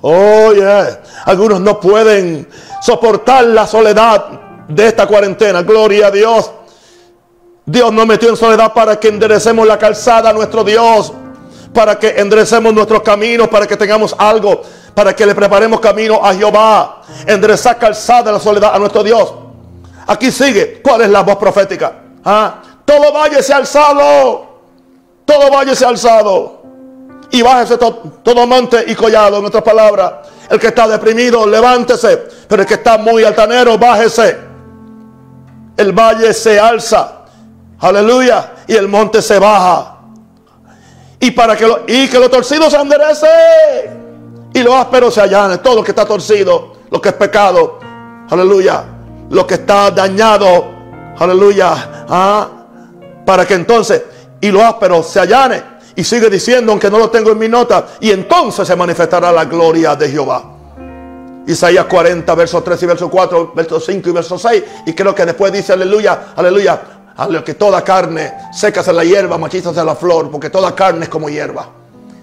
Oye, 0.00 0.98
algunos 1.26 1.60
no 1.60 1.78
pueden 1.78 2.48
soportar 2.80 3.44
la 3.44 3.66
soledad 3.66 4.28
de 4.66 4.86
esta 4.86 5.06
cuarentena. 5.06 5.60
Gloria 5.60 6.06
a 6.06 6.10
Dios. 6.10 6.50
Dios 7.66 7.92
nos 7.92 8.06
metió 8.06 8.30
en 8.30 8.36
soledad 8.38 8.72
para 8.72 8.98
que 8.98 9.08
enderecemos 9.08 9.66
la 9.66 9.78
calzada 9.78 10.30
a 10.30 10.32
nuestro 10.32 10.64
Dios. 10.64 11.12
Para 11.72 11.98
que 11.98 12.08
enderecemos 12.20 12.72
nuestros 12.74 13.02
caminos, 13.02 13.48
para 13.48 13.66
que 13.66 13.76
tengamos 13.76 14.14
algo, 14.18 14.62
para 14.94 15.14
que 15.14 15.24
le 15.24 15.34
preparemos 15.34 15.80
camino 15.80 16.20
a 16.22 16.34
Jehová. 16.34 17.02
Enderezar 17.26 17.78
calzada 17.78 18.30
la 18.30 18.40
soledad 18.40 18.74
a 18.74 18.78
nuestro 18.78 19.02
Dios. 19.02 19.32
Aquí 20.06 20.30
sigue. 20.30 20.82
¿Cuál 20.82 21.02
es 21.02 21.10
la 21.10 21.22
voz 21.22 21.36
profética? 21.36 21.92
¿Ah? 22.24 22.62
Todo 22.84 23.12
valle 23.12 23.42
se 23.42 23.54
alzado. 23.54 24.52
Todo 25.24 25.50
valle 25.50 25.74
se 25.74 25.84
alzado. 25.84 26.62
Y 27.30 27.40
bájese 27.40 27.78
todo 27.78 28.46
monte 28.46 28.84
y 28.86 28.94
collado, 28.94 29.38
en 29.38 29.46
otras 29.46 29.62
palabras. 29.62 30.12
El 30.50 30.60
que 30.60 30.66
está 30.66 30.86
deprimido, 30.86 31.46
levántese. 31.46 32.18
Pero 32.46 32.62
el 32.62 32.68
que 32.68 32.74
está 32.74 32.98
muy 32.98 33.24
altanero, 33.24 33.78
bájese. 33.78 34.36
El 35.76 35.92
valle 35.92 36.34
se 36.34 36.60
alza. 36.60 37.22
Aleluya. 37.80 38.52
Y 38.66 38.74
el 38.74 38.86
monte 38.88 39.22
se 39.22 39.38
baja. 39.38 39.91
Y 41.22 41.30
para 41.30 41.54
que 41.54 41.64
lo, 41.64 41.84
y 41.86 42.08
que 42.08 42.18
lo 42.18 42.28
torcido 42.28 42.68
se 42.68 42.76
enderece. 42.76 43.28
Y 44.52 44.60
lo 44.60 44.76
áspero 44.76 45.08
se 45.08 45.20
allane. 45.20 45.58
Todo 45.58 45.76
lo 45.76 45.84
que 45.84 45.92
está 45.92 46.04
torcido, 46.04 46.72
lo 46.90 47.00
que 47.00 47.10
es 47.10 47.14
pecado. 47.14 47.78
Aleluya. 48.28 48.84
Lo 49.30 49.46
que 49.46 49.54
está 49.54 49.92
dañado. 49.92 50.64
Aleluya. 51.16 52.04
Ah, 52.08 52.48
para 53.24 53.46
que 53.46 53.54
entonces, 53.54 54.02
y 54.40 54.50
lo 54.50 54.66
áspero 54.66 55.04
se 55.04 55.20
allane. 55.20 55.62
Y 55.94 56.02
sigue 56.02 56.28
diciendo, 56.28 56.72
aunque 56.72 56.90
no 56.90 56.98
lo 56.98 57.08
tengo 57.08 57.30
en 57.30 57.38
mi 57.38 57.48
nota, 57.48 57.86
y 58.00 58.10
entonces 58.10 58.66
se 58.66 58.74
manifestará 58.74 59.30
la 59.30 59.44
gloria 59.44 59.94
de 59.94 60.08
Jehová. 60.08 60.42
Isaías 61.46 61.84
40, 61.84 62.34
versos 62.34 62.64
3 62.64 62.82
y 62.82 62.86
verso 62.86 63.08
4, 63.08 63.52
verso 63.54 63.78
5 63.78 64.08
y 64.08 64.12
verso 64.12 64.36
6. 64.36 64.64
Y 64.86 64.92
creo 64.92 65.14
que 65.14 65.24
después 65.24 65.52
dice, 65.52 65.72
aleluya, 65.72 66.32
aleluya, 66.34 66.80
aleluya, 67.16 67.44
que 67.44 67.54
toda 67.54 67.82
carne 67.82 68.32
seca 68.52 68.82
se 68.82 68.92
la 68.92 69.04
hierba, 69.04 69.38
machista 69.38 69.72
se 69.72 69.84
la 69.84 69.94
flor, 69.94 70.30
porque 70.30 70.50
toda 70.50 70.74
carne 70.74 71.04
es 71.04 71.08
como 71.08 71.28
hierba. 71.28 71.68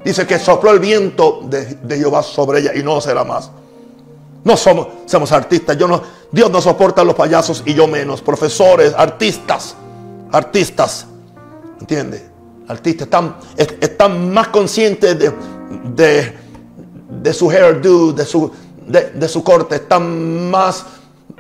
Dice 0.04 0.26
que 0.26 0.40
sopló 0.40 0.72
el 0.72 0.80
viento 0.80 1.42
de, 1.44 1.98
Jehová 1.98 2.24
sobre 2.24 2.60
ella 2.60 2.72
y 2.76 2.84
no 2.84 3.02
será 3.02 3.24
más. 3.24 3.52
No 4.44 4.56
somos, 4.56 5.32
artistas. 5.32 5.78
Yo 5.78 5.88
no, 5.88 6.02
Dios 6.32 6.50
no 6.50 6.62
soporta 6.62 7.02
a 7.02 7.06
los 7.06 7.16
payasos 7.16 7.64
y 7.66 7.74
yo 7.74 7.88
menos. 7.88 8.22
Profesores, 8.22 8.94
artistas, 8.96 9.76
artistas. 10.32 11.06
¿Entiendes? 11.82 12.24
Artistas 12.68 13.08
están, 13.08 13.36
están 13.58 14.32
más 14.32 14.48
conscientes 14.48 15.20
de, 15.20 15.34
de, 15.96 16.38
de 17.10 17.34
su 17.34 17.50
hairdo, 17.50 18.14
de 18.14 18.26
su, 18.26 18.52
de, 18.90 19.28
su 19.28 19.44
corte, 19.44 19.76
están 19.76 20.50
más, 20.50 20.86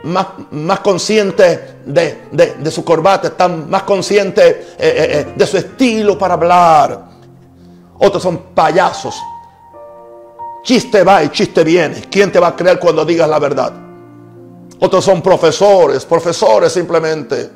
más, 0.03 0.27
más 0.51 0.79
conscientes 0.79 1.59
de, 1.85 2.71
su 2.71 2.83
corbata, 2.83 3.29
están 3.29 3.69
más 3.69 3.83
conscientes 3.83 4.45
eh, 4.45 4.65
eh, 4.79 4.79
eh, 4.79 5.33
de 5.35 5.47
su 5.47 5.57
estilo 5.57 6.17
para 6.17 6.35
hablar. 6.35 7.09
Otros 7.99 8.23
son 8.23 8.37
payasos. 8.53 9.15
Chiste 10.63 11.03
va 11.03 11.23
y 11.23 11.29
chiste 11.29 11.63
viene. 11.63 12.03
¿Quién 12.09 12.31
te 12.31 12.39
va 12.39 12.49
a 12.49 12.55
creer 12.55 12.79
cuando 12.79 13.03
digas 13.05 13.29
la 13.29 13.39
verdad? 13.39 13.73
Otros 14.79 15.03
son 15.03 15.21
profesores, 15.21 16.05
profesores 16.05 16.71
simplemente 16.71 17.49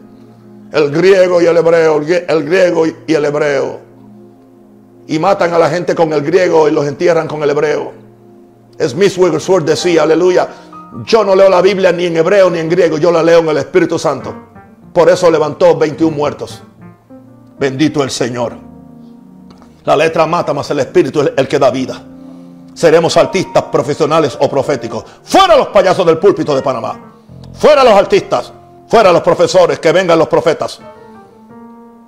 el 0.73 0.89
griego 0.89 1.39
y 1.41 1.45
el 1.45 1.55
hebreo, 1.55 1.97
el 1.97 2.43
griego 2.45 2.85
y 2.87 3.13
el 3.13 3.25
hebreo. 3.25 3.79
Y 5.07 5.19
matan 5.19 5.53
a 5.53 5.59
la 5.59 5.69
gente 5.69 5.93
con 5.93 6.11
el 6.13 6.21
griego 6.21 6.67
y 6.67 6.71
los 6.71 6.87
entierran 6.87 7.27
con 7.27 7.43
el 7.43 7.49
hebreo. 7.49 8.03
Smith 8.79 9.13
Wigglesworth 9.17 9.65
decía, 9.65 10.03
aleluya, 10.03 10.47
yo 11.05 11.23
no 11.23 11.35
leo 11.35 11.49
la 11.49 11.61
Biblia 11.61 11.91
ni 11.91 12.05
en 12.05 12.17
hebreo 12.17 12.49
ni 12.49 12.59
en 12.59 12.69
griego, 12.69 12.97
yo 12.97 13.11
la 13.11 13.23
leo 13.23 13.39
en 13.39 13.49
el 13.49 13.57
Espíritu 13.57 13.97
Santo. 13.97 14.33
Por 14.93 15.09
eso 15.09 15.29
levantó 15.31 15.75
21 15.75 16.15
muertos. 16.15 16.61
Bendito 17.59 18.03
el 18.03 18.11
Señor. 18.11 18.53
La 19.85 19.95
letra 19.95 20.25
mata, 20.25 20.53
más 20.53 20.69
el 20.71 20.79
Espíritu 20.79 21.21
es 21.21 21.31
el 21.35 21.47
que 21.47 21.59
da 21.59 21.71
vida. 21.71 22.01
Seremos 22.73 23.17
artistas 23.17 23.63
profesionales 23.63 24.37
o 24.39 24.49
proféticos. 24.49 25.03
Fuera 25.23 25.55
los 25.57 25.67
payasos 25.67 26.05
del 26.05 26.17
púlpito 26.17 26.55
de 26.55 26.61
Panamá. 26.61 27.13
Fuera 27.53 27.83
los 27.83 27.93
artistas. 27.93 28.53
Fuera 28.93 29.11
los 29.11 29.23
profesores, 29.23 29.79
que 29.79 29.91
vengan 29.91 30.19
los 30.19 30.27
profetas, 30.27 30.79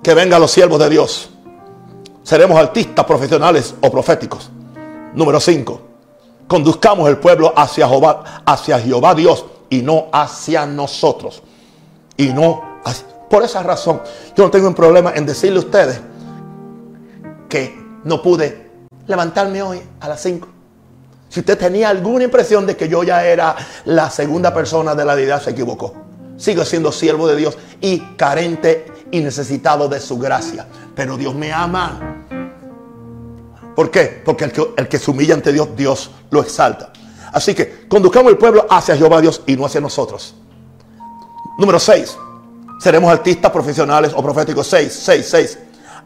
que 0.04 0.14
vengan 0.14 0.40
los 0.40 0.52
siervos 0.52 0.78
de 0.78 0.88
Dios. 0.88 1.30
Seremos 2.22 2.56
artistas 2.56 3.04
profesionales 3.04 3.74
o 3.80 3.90
proféticos. 3.90 4.50
Número 5.14 5.40
5. 5.40 5.80
Conduzcamos 6.48 7.08
el 7.08 7.18
pueblo 7.18 7.52
hacia 7.56 7.88
Jehová, 7.88 8.42
hacia 8.44 8.78
Dios 8.78 9.44
y 9.68 9.82
no 9.82 10.06
hacia 10.12 10.66
nosotros. 10.66 11.42
Y 12.16 12.28
no 12.28 12.76
por 13.28 13.42
esa 13.42 13.62
razón, 13.62 14.00
yo 14.36 14.44
no 14.44 14.50
tengo 14.50 14.68
un 14.68 14.74
problema 14.74 15.12
en 15.14 15.26
decirle 15.26 15.58
a 15.58 15.60
ustedes 15.60 16.00
que 17.48 17.76
no 18.04 18.22
pude 18.22 18.70
levantarme 19.06 19.62
hoy 19.62 19.82
a 20.00 20.08
las 20.08 20.22
5. 20.22 20.48
Si 21.28 21.40
usted 21.40 21.58
tenía 21.58 21.88
alguna 21.88 22.24
impresión 22.24 22.66
de 22.66 22.76
que 22.76 22.88
yo 22.88 23.02
ya 23.02 23.26
era 23.26 23.56
la 23.84 24.10
segunda 24.10 24.54
persona 24.54 24.94
de 24.94 25.04
la 25.04 25.16
deidad, 25.16 25.42
se 25.42 25.50
equivocó. 25.50 25.92
Sigo 26.36 26.64
siendo 26.64 26.92
siervo 26.92 27.26
de 27.26 27.36
Dios 27.36 27.58
y 27.80 27.98
carente 28.16 28.86
y 29.10 29.20
necesitado 29.20 29.88
de 29.88 30.00
su 30.00 30.18
gracia. 30.18 30.66
Pero 30.94 31.16
Dios 31.16 31.34
me 31.34 31.52
ama. 31.52 32.25
¿Por 33.76 33.90
qué? 33.90 34.22
Porque 34.24 34.44
el 34.44 34.52
que, 34.52 34.66
el 34.78 34.88
que 34.88 34.98
se 34.98 35.10
humilla 35.10 35.34
ante 35.34 35.52
Dios, 35.52 35.68
Dios 35.76 36.10
lo 36.30 36.40
exalta. 36.40 36.90
Así 37.30 37.54
que 37.54 37.86
conduzcamos 37.86 38.32
el 38.32 38.38
pueblo 38.38 38.66
hacia 38.70 38.96
Jehová 38.96 39.20
Dios 39.20 39.42
y 39.46 39.54
no 39.54 39.66
hacia 39.66 39.82
nosotros. 39.82 40.34
Número 41.58 41.78
6. 41.78 42.16
Seremos 42.80 43.12
artistas 43.12 43.52
profesionales 43.52 44.12
o 44.16 44.22
proféticos. 44.22 44.66
6, 44.66 44.90
6, 44.90 45.28
6. 45.28 45.58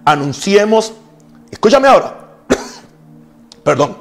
Anunciemos. 0.05 0.93
Escúchame 1.49 1.87
ahora. 1.87 2.19
Perdón. 3.65 3.97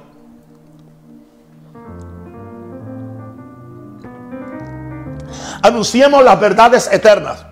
Anunciemos 5.61 6.23
las 6.23 6.39
verdades 6.39 6.89
eternas. 6.91 7.45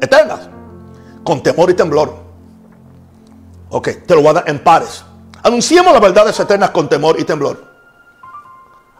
Eternas. 0.00 0.48
Con 1.22 1.40
temor 1.40 1.70
y 1.70 1.74
temblor. 1.74 2.16
Ok, 3.68 3.90
te 4.04 4.14
lo 4.16 4.22
voy 4.22 4.30
a 4.30 4.34
dar 4.34 4.48
en 4.48 4.58
pares. 4.58 5.04
Anunciemos 5.46 5.92
las 5.92 6.02
verdades 6.02 6.40
eternas 6.40 6.70
con 6.70 6.88
temor 6.88 7.20
y 7.20 7.24
temblor. 7.24 7.62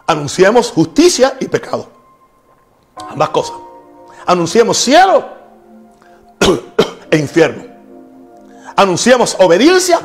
Anunciemos 0.05 0.71
justicia 0.71 1.35
y 1.41 1.47
pecado. 1.49 1.89
Ambas 3.09 3.29
cosas. 3.31 3.57
Anunciemos 4.25 4.77
cielo 4.77 5.25
e 7.11 7.17
infierno. 7.17 7.65
Anunciamos 8.77 9.35
obediencia 9.39 9.99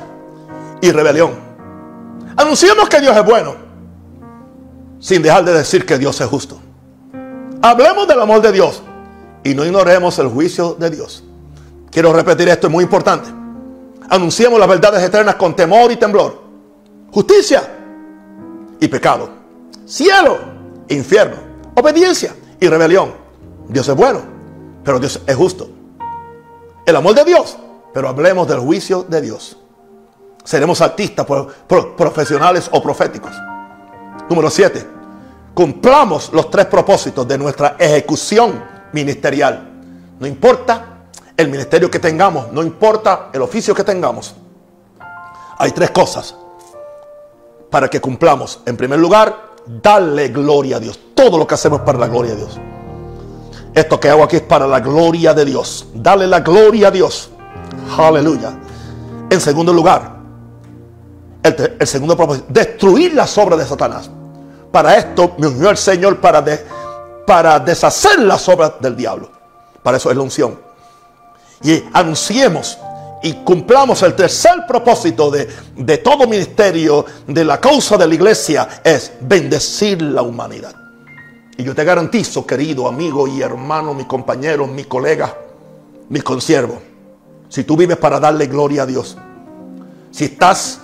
y 0.80 0.90
rebelión. 0.90 1.30
Anunciamos 2.36 2.88
que 2.88 3.00
Dios 3.00 3.16
es 3.16 3.24
bueno, 3.24 3.54
sin 4.98 5.22
dejar 5.22 5.44
de 5.44 5.52
decir 5.52 5.86
que 5.86 5.96
Dios 5.96 6.20
es 6.20 6.26
justo. 6.26 6.58
Hablemos 7.62 8.08
del 8.08 8.20
amor 8.20 8.42
de 8.42 8.50
Dios 8.50 8.82
y 9.44 9.54
no 9.54 9.64
ignoremos 9.64 10.18
el 10.18 10.26
juicio 10.26 10.74
de 10.74 10.90
Dios. 10.90 11.22
Quiero 11.92 12.12
repetir 12.12 12.48
esto, 12.48 12.66
es 12.66 12.72
muy 12.72 12.82
importante. 12.82 13.41
Anunciemos 14.08 14.58
las 14.58 14.68
verdades 14.68 15.02
eternas 15.02 15.36
con 15.36 15.54
temor 15.54 15.90
y 15.92 15.96
temblor. 15.96 16.42
Justicia 17.10 17.62
y 18.80 18.88
pecado. 18.88 19.30
Cielo, 19.86 20.38
infierno. 20.88 21.36
Obediencia 21.74 22.34
y 22.60 22.68
rebelión. 22.68 23.12
Dios 23.68 23.88
es 23.88 23.94
bueno, 23.94 24.20
pero 24.84 24.98
Dios 24.98 25.20
es 25.26 25.36
justo. 25.36 25.70
El 26.84 26.96
amor 26.96 27.14
de 27.14 27.24
Dios, 27.24 27.56
pero 27.94 28.08
hablemos 28.08 28.48
del 28.48 28.58
juicio 28.58 29.04
de 29.04 29.20
Dios. 29.20 29.56
Seremos 30.44 30.80
artistas, 30.80 31.26
profesionales 31.96 32.68
o 32.72 32.82
proféticos. 32.82 33.32
Número 34.28 34.50
7. 34.50 34.86
Cumplamos 35.54 36.32
los 36.32 36.50
tres 36.50 36.66
propósitos 36.66 37.26
de 37.28 37.38
nuestra 37.38 37.76
ejecución 37.78 38.64
ministerial. 38.92 39.70
No 40.18 40.26
importa 40.26 40.91
el 41.36 41.48
ministerio 41.48 41.90
que 41.90 41.98
tengamos, 41.98 42.52
no 42.52 42.62
importa 42.62 43.30
el 43.32 43.42
oficio 43.42 43.74
que 43.74 43.84
tengamos. 43.84 44.34
Hay 45.58 45.70
tres 45.72 45.90
cosas 45.90 46.34
para 47.70 47.88
que 47.88 48.00
cumplamos. 48.00 48.60
En 48.66 48.76
primer 48.76 48.98
lugar, 48.98 49.52
darle 49.66 50.28
gloria 50.28 50.76
a 50.76 50.80
Dios. 50.80 50.98
Todo 51.14 51.38
lo 51.38 51.46
que 51.46 51.54
hacemos 51.54 51.80
es 51.80 51.86
para 51.86 51.98
la 51.98 52.08
gloria 52.08 52.32
de 52.32 52.38
Dios. 52.38 52.58
Esto 53.74 53.98
que 53.98 54.10
hago 54.10 54.22
aquí 54.22 54.36
es 54.36 54.42
para 54.42 54.66
la 54.66 54.80
gloria 54.80 55.32
de 55.32 55.44
Dios. 55.44 55.86
Dale 55.94 56.26
la 56.26 56.40
gloria 56.40 56.88
a 56.88 56.90
Dios. 56.90 57.30
Aleluya. 57.96 58.52
En 59.30 59.40
segundo 59.40 59.72
lugar, 59.72 60.16
el, 61.42 61.86
segundo 61.86 62.16
propósito, 62.16 62.46
destruir 62.50 63.14
las 63.14 63.36
obras 63.38 63.58
de 63.58 63.64
Satanás. 63.64 64.10
Para 64.70 64.96
esto 64.96 65.34
me 65.38 65.46
unió 65.46 65.70
el 65.70 65.76
Señor 65.76 66.20
para, 66.20 66.44
para 67.26 67.58
deshacer 67.58 68.20
las 68.20 68.48
obras 68.48 68.72
del 68.80 68.94
diablo. 68.94 69.30
Para 69.82 69.96
eso 69.96 70.10
es 70.10 70.16
la 70.16 70.22
unción. 70.22 70.71
Y 71.62 71.82
anunciemos 71.92 72.78
y 73.22 73.34
cumplamos 73.44 74.02
el 74.02 74.14
tercer 74.14 74.64
propósito 74.66 75.30
de, 75.30 75.48
de 75.76 75.98
todo 75.98 76.26
ministerio, 76.26 77.04
de 77.26 77.44
la 77.44 77.60
causa 77.60 77.96
de 77.96 78.08
la 78.08 78.14
iglesia, 78.14 78.68
es 78.82 79.12
bendecir 79.20 80.02
la 80.02 80.22
humanidad. 80.22 80.74
Y 81.56 81.64
yo 81.64 81.74
te 81.74 81.84
garantizo, 81.84 82.46
querido 82.46 82.88
amigo 82.88 83.28
y 83.28 83.42
hermano, 83.42 83.94
mi 83.94 84.04
compañero, 84.06 84.66
mi 84.66 84.84
colega, 84.84 85.36
mi 86.08 86.20
consiervo, 86.20 86.80
si 87.48 87.64
tú 87.64 87.76
vives 87.76 87.98
para 87.98 88.18
darle 88.18 88.46
gloria 88.46 88.82
a 88.82 88.86
Dios, 88.86 89.16
si 90.10 90.24
estás, 90.24 90.80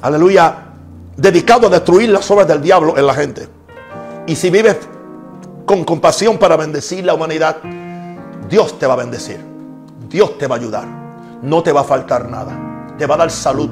aleluya, 0.00 0.56
dedicado 1.16 1.66
a 1.66 1.70
destruir 1.70 2.08
las 2.10 2.30
obras 2.30 2.46
del 2.48 2.62
diablo 2.62 2.96
en 2.96 3.06
la 3.06 3.14
gente, 3.14 3.48
y 4.26 4.36
si 4.36 4.48
vives 4.48 4.76
con 5.64 5.84
compasión 5.84 6.38
para 6.38 6.56
bendecir 6.56 7.04
la 7.04 7.14
humanidad, 7.14 7.56
Dios 8.48 8.78
te 8.78 8.86
va 8.86 8.94
a 8.94 8.96
bendecir, 8.96 9.40
Dios 10.16 10.38
te 10.38 10.46
va 10.46 10.54
a 10.54 10.58
ayudar, 10.58 10.88
no 11.42 11.62
te 11.62 11.72
va 11.72 11.82
a 11.82 11.84
faltar 11.84 12.30
nada, 12.30 12.94
te 12.96 13.04
va 13.04 13.16
a 13.16 13.18
dar 13.18 13.30
salud, 13.30 13.68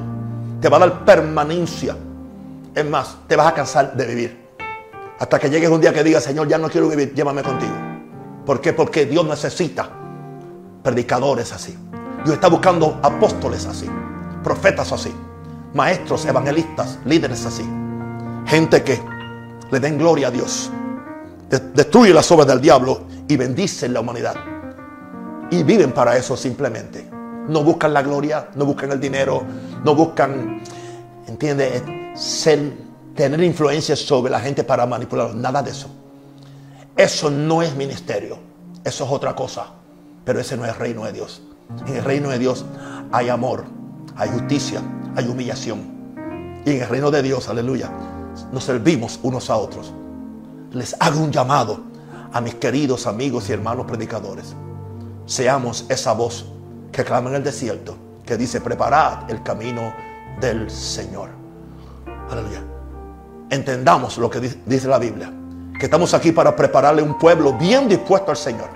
te 0.60 0.68
va 0.68 0.76
a 0.76 0.80
dar 0.80 1.02
permanencia, 1.02 1.96
es 2.74 2.84
más, 2.84 3.16
te 3.26 3.34
vas 3.34 3.46
a 3.46 3.54
cansar 3.54 3.96
de 3.96 4.04
vivir. 4.04 4.46
Hasta 5.18 5.38
que 5.38 5.48
llegues 5.48 5.70
un 5.70 5.80
día 5.80 5.94
que 5.94 6.04
digas, 6.04 6.22
Señor, 6.22 6.46
ya 6.46 6.58
no 6.58 6.68
quiero 6.68 6.86
vivir, 6.86 7.14
llévame 7.14 7.42
contigo. 7.42 7.72
¿Por 8.44 8.60
qué? 8.60 8.74
Porque 8.74 9.06
Dios 9.06 9.24
necesita 9.24 9.88
predicadores 10.82 11.50
así. 11.50 11.78
Dios 12.22 12.34
está 12.34 12.48
buscando 12.48 13.00
apóstoles 13.02 13.64
así, 13.64 13.88
profetas 14.42 14.92
así, 14.92 15.14
maestros, 15.72 16.26
evangelistas, 16.26 16.98
líderes 17.06 17.46
así. 17.46 17.66
Gente 18.44 18.82
que 18.82 19.00
le 19.70 19.80
den 19.80 19.96
gloria 19.96 20.28
a 20.28 20.30
Dios. 20.30 20.70
Destruye 21.48 22.12
las 22.12 22.30
obras 22.30 22.48
del 22.48 22.60
diablo 22.60 23.04
y 23.28 23.34
bendice 23.34 23.88
la 23.88 24.00
humanidad. 24.00 24.53
Y 25.50 25.62
viven 25.62 25.92
para 25.92 26.16
eso 26.16 26.36
simplemente. 26.36 27.08
No 27.48 27.62
buscan 27.62 27.92
la 27.92 28.02
gloria, 28.02 28.48
no 28.54 28.64
buscan 28.64 28.90
el 28.92 29.00
dinero, 29.00 29.42
no 29.84 29.94
buscan, 29.94 30.62
entiende, 31.26 32.12
ser 32.16 32.72
tener 33.14 33.42
influencia 33.42 33.96
sobre 33.96 34.30
la 34.30 34.40
gente 34.40 34.64
para 34.64 34.86
manipular. 34.86 35.34
Nada 35.34 35.62
de 35.62 35.70
eso. 35.70 35.88
Eso 36.96 37.30
no 37.30 37.62
es 37.62 37.74
ministerio. 37.76 38.38
Eso 38.84 39.04
es 39.04 39.10
otra 39.10 39.34
cosa. 39.34 39.66
Pero 40.24 40.40
ese 40.40 40.56
no 40.56 40.64
es 40.64 40.70
el 40.70 40.76
reino 40.76 41.04
de 41.04 41.12
Dios. 41.12 41.42
En 41.86 41.96
el 41.96 42.04
reino 42.04 42.30
de 42.30 42.38
Dios 42.38 42.64
hay 43.12 43.28
amor, 43.28 43.64
hay 44.16 44.28
justicia, 44.30 44.82
hay 45.16 45.26
humillación. 45.28 46.62
Y 46.64 46.70
en 46.70 46.82
el 46.82 46.88
reino 46.88 47.10
de 47.10 47.22
Dios, 47.22 47.48
aleluya, 47.48 47.90
nos 48.52 48.64
servimos 48.64 49.18
unos 49.22 49.50
a 49.50 49.56
otros. 49.56 49.92
Les 50.72 50.96
hago 51.00 51.20
un 51.20 51.30
llamado 51.30 51.80
a 52.32 52.40
mis 52.40 52.54
queridos 52.56 53.06
amigos 53.06 53.48
y 53.48 53.52
hermanos 53.52 53.86
predicadores. 53.86 54.54
Seamos 55.26 55.86
esa 55.88 56.12
voz 56.12 56.46
que 56.92 57.04
clama 57.04 57.30
en 57.30 57.36
el 57.36 57.44
desierto, 57.44 57.96
que 58.24 58.36
dice, 58.36 58.60
preparad 58.60 59.30
el 59.30 59.42
camino 59.42 59.92
del 60.40 60.70
Señor. 60.70 61.30
Aleluya 62.30 62.74
entendamos 63.54 64.18
lo 64.18 64.28
que 64.28 64.40
dice 64.40 64.88
la 64.88 64.98
Biblia. 64.98 65.30
Que 65.78 65.86
estamos 65.86 66.14
aquí 66.14 66.32
para 66.32 66.54
prepararle 66.54 67.02
un 67.02 67.18
pueblo 67.18 67.54
bien 67.54 67.88
dispuesto 67.88 68.30
al 68.30 68.36
Señor. 68.36 68.68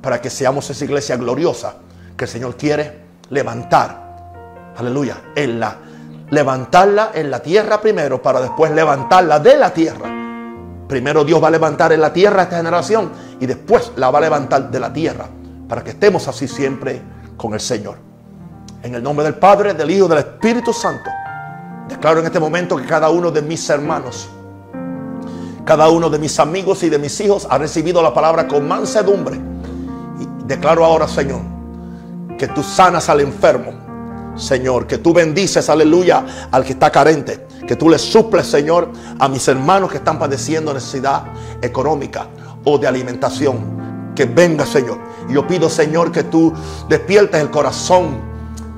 Para 0.00 0.20
que 0.20 0.30
seamos 0.30 0.68
esa 0.70 0.84
iglesia 0.84 1.16
gloriosa 1.16 1.74
que 2.16 2.24
el 2.24 2.30
Señor 2.30 2.56
quiere 2.56 3.00
levantar. 3.30 4.72
Aleluya. 4.76 5.16
En 5.34 5.58
la, 5.58 5.76
levantarla 6.30 7.10
en 7.14 7.30
la 7.30 7.40
tierra 7.40 7.80
primero 7.80 8.22
para 8.22 8.40
después 8.40 8.70
levantarla 8.72 9.38
de 9.38 9.56
la 9.56 9.72
tierra. 9.72 10.10
Primero 10.88 11.24
Dios 11.24 11.42
va 11.42 11.48
a 11.48 11.52
levantar 11.52 11.92
en 11.92 12.00
la 12.00 12.12
tierra 12.12 12.42
esta 12.42 12.56
generación 12.58 13.10
y 13.42 13.46
después 13.46 13.90
la 13.96 14.08
va 14.08 14.18
a 14.18 14.22
levantar 14.22 14.70
de 14.70 14.78
la 14.78 14.92
tierra 14.92 15.26
para 15.68 15.82
que 15.82 15.90
estemos 15.90 16.28
así 16.28 16.46
siempre 16.46 17.02
con 17.36 17.54
el 17.54 17.58
Señor. 17.58 17.96
En 18.84 18.94
el 18.94 19.02
nombre 19.02 19.24
del 19.24 19.34
Padre, 19.34 19.74
del 19.74 19.90
Hijo, 19.90 20.06
del 20.06 20.18
Espíritu 20.18 20.72
Santo. 20.72 21.10
Declaro 21.88 22.20
en 22.20 22.26
este 22.26 22.38
momento 22.38 22.76
que 22.76 22.86
cada 22.86 23.10
uno 23.10 23.32
de 23.32 23.42
mis 23.42 23.68
hermanos, 23.68 24.28
cada 25.64 25.88
uno 25.88 26.08
de 26.08 26.20
mis 26.20 26.38
amigos 26.38 26.84
y 26.84 26.88
de 26.88 27.00
mis 27.00 27.20
hijos 27.20 27.48
ha 27.50 27.58
recibido 27.58 28.00
la 28.00 28.14
palabra 28.14 28.46
con 28.46 28.68
mansedumbre. 28.68 29.40
Y 30.20 30.44
declaro 30.46 30.84
ahora, 30.84 31.08
Señor, 31.08 31.40
que 32.38 32.46
tú 32.46 32.62
sanas 32.62 33.08
al 33.08 33.22
enfermo. 33.22 33.72
Señor, 34.36 34.86
que 34.86 34.98
tú 34.98 35.12
bendices, 35.12 35.68
aleluya, 35.68 36.48
al 36.52 36.62
que 36.62 36.74
está 36.74 36.92
carente. 36.92 37.48
Que 37.66 37.74
tú 37.74 37.90
le 37.90 37.98
suples, 37.98 38.46
Señor, 38.46 38.92
a 39.18 39.28
mis 39.28 39.48
hermanos 39.48 39.90
que 39.90 39.96
están 39.96 40.20
padeciendo 40.20 40.72
necesidad 40.72 41.24
económica 41.60 42.28
o 42.64 42.78
de 42.78 42.86
alimentación. 42.86 44.12
Que 44.14 44.26
venga, 44.26 44.66
Señor. 44.66 44.98
Y 45.28 45.34
yo 45.34 45.46
pido, 45.46 45.68
Señor, 45.68 46.12
que 46.12 46.24
tú 46.24 46.52
despiertes 46.88 47.40
el 47.40 47.50
corazón 47.50 48.32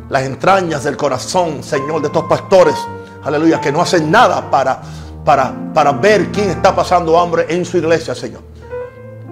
las 0.09 0.23
entrañas 0.23 0.85
del 0.85 0.97
corazón, 0.97 1.63
Señor, 1.63 2.01
de 2.01 2.09
estos 2.09 2.25
pastores, 2.25 2.75
aleluya, 3.23 3.61
que 3.61 3.73
no 3.73 3.81
hacen 3.81 4.11
nada 4.11 4.51
para, 4.51 4.81
para, 5.25 5.73
para 5.73 5.93
ver 5.93 6.31
quién 6.31 6.51
está 6.51 6.75
pasando 6.75 7.19
hambre 7.19 7.47
en 7.49 7.65
su 7.65 7.79
iglesia, 7.79 8.15
Señor. 8.15 8.43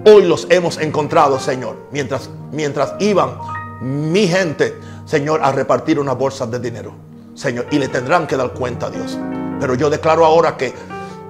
Hoy 0.05 0.25
los 0.25 0.47
hemos 0.49 0.77
encontrado, 0.79 1.39
Señor, 1.39 1.77
mientras, 1.91 2.29
mientras 2.51 2.95
iban 2.99 3.37
mi 3.81 4.27
gente, 4.27 4.77
Señor, 5.05 5.41
a 5.43 5.51
repartir 5.51 5.99
unas 5.99 6.17
bolsas 6.17 6.49
de 6.49 6.59
dinero, 6.59 6.93
Señor, 7.35 7.67
y 7.71 7.79
le 7.79 7.87
tendrán 7.87 8.27
que 8.27 8.35
dar 8.35 8.51
cuenta 8.51 8.87
a 8.87 8.89
Dios. 8.89 9.17
Pero 9.59 9.75
yo 9.75 9.89
declaro 9.89 10.25
ahora 10.25 10.57
que 10.57 10.73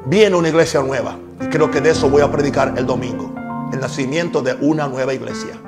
viene 0.06 0.36
una 0.36 0.50
iglesia 0.50 0.82
nueva, 0.82 1.18
y 1.42 1.48
creo 1.48 1.72
que 1.72 1.82
de 1.82 1.92
eso 1.92 2.10
voy 2.10 2.22
a 2.22 2.32
predicar 2.32 2.74
el 2.78 2.86
domingo, 2.86 3.34
el 3.72 3.80
nacimiento 3.80 4.42
de 4.42 4.54
una 4.56 4.88
nueva 4.88 5.14
iglesia. 5.14 5.60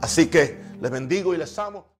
Así 0.00 0.26
que 0.26 0.60
les 0.80 0.90
bendigo 0.90 1.34
y 1.34 1.38
les 1.38 1.58
amo. 1.58 1.86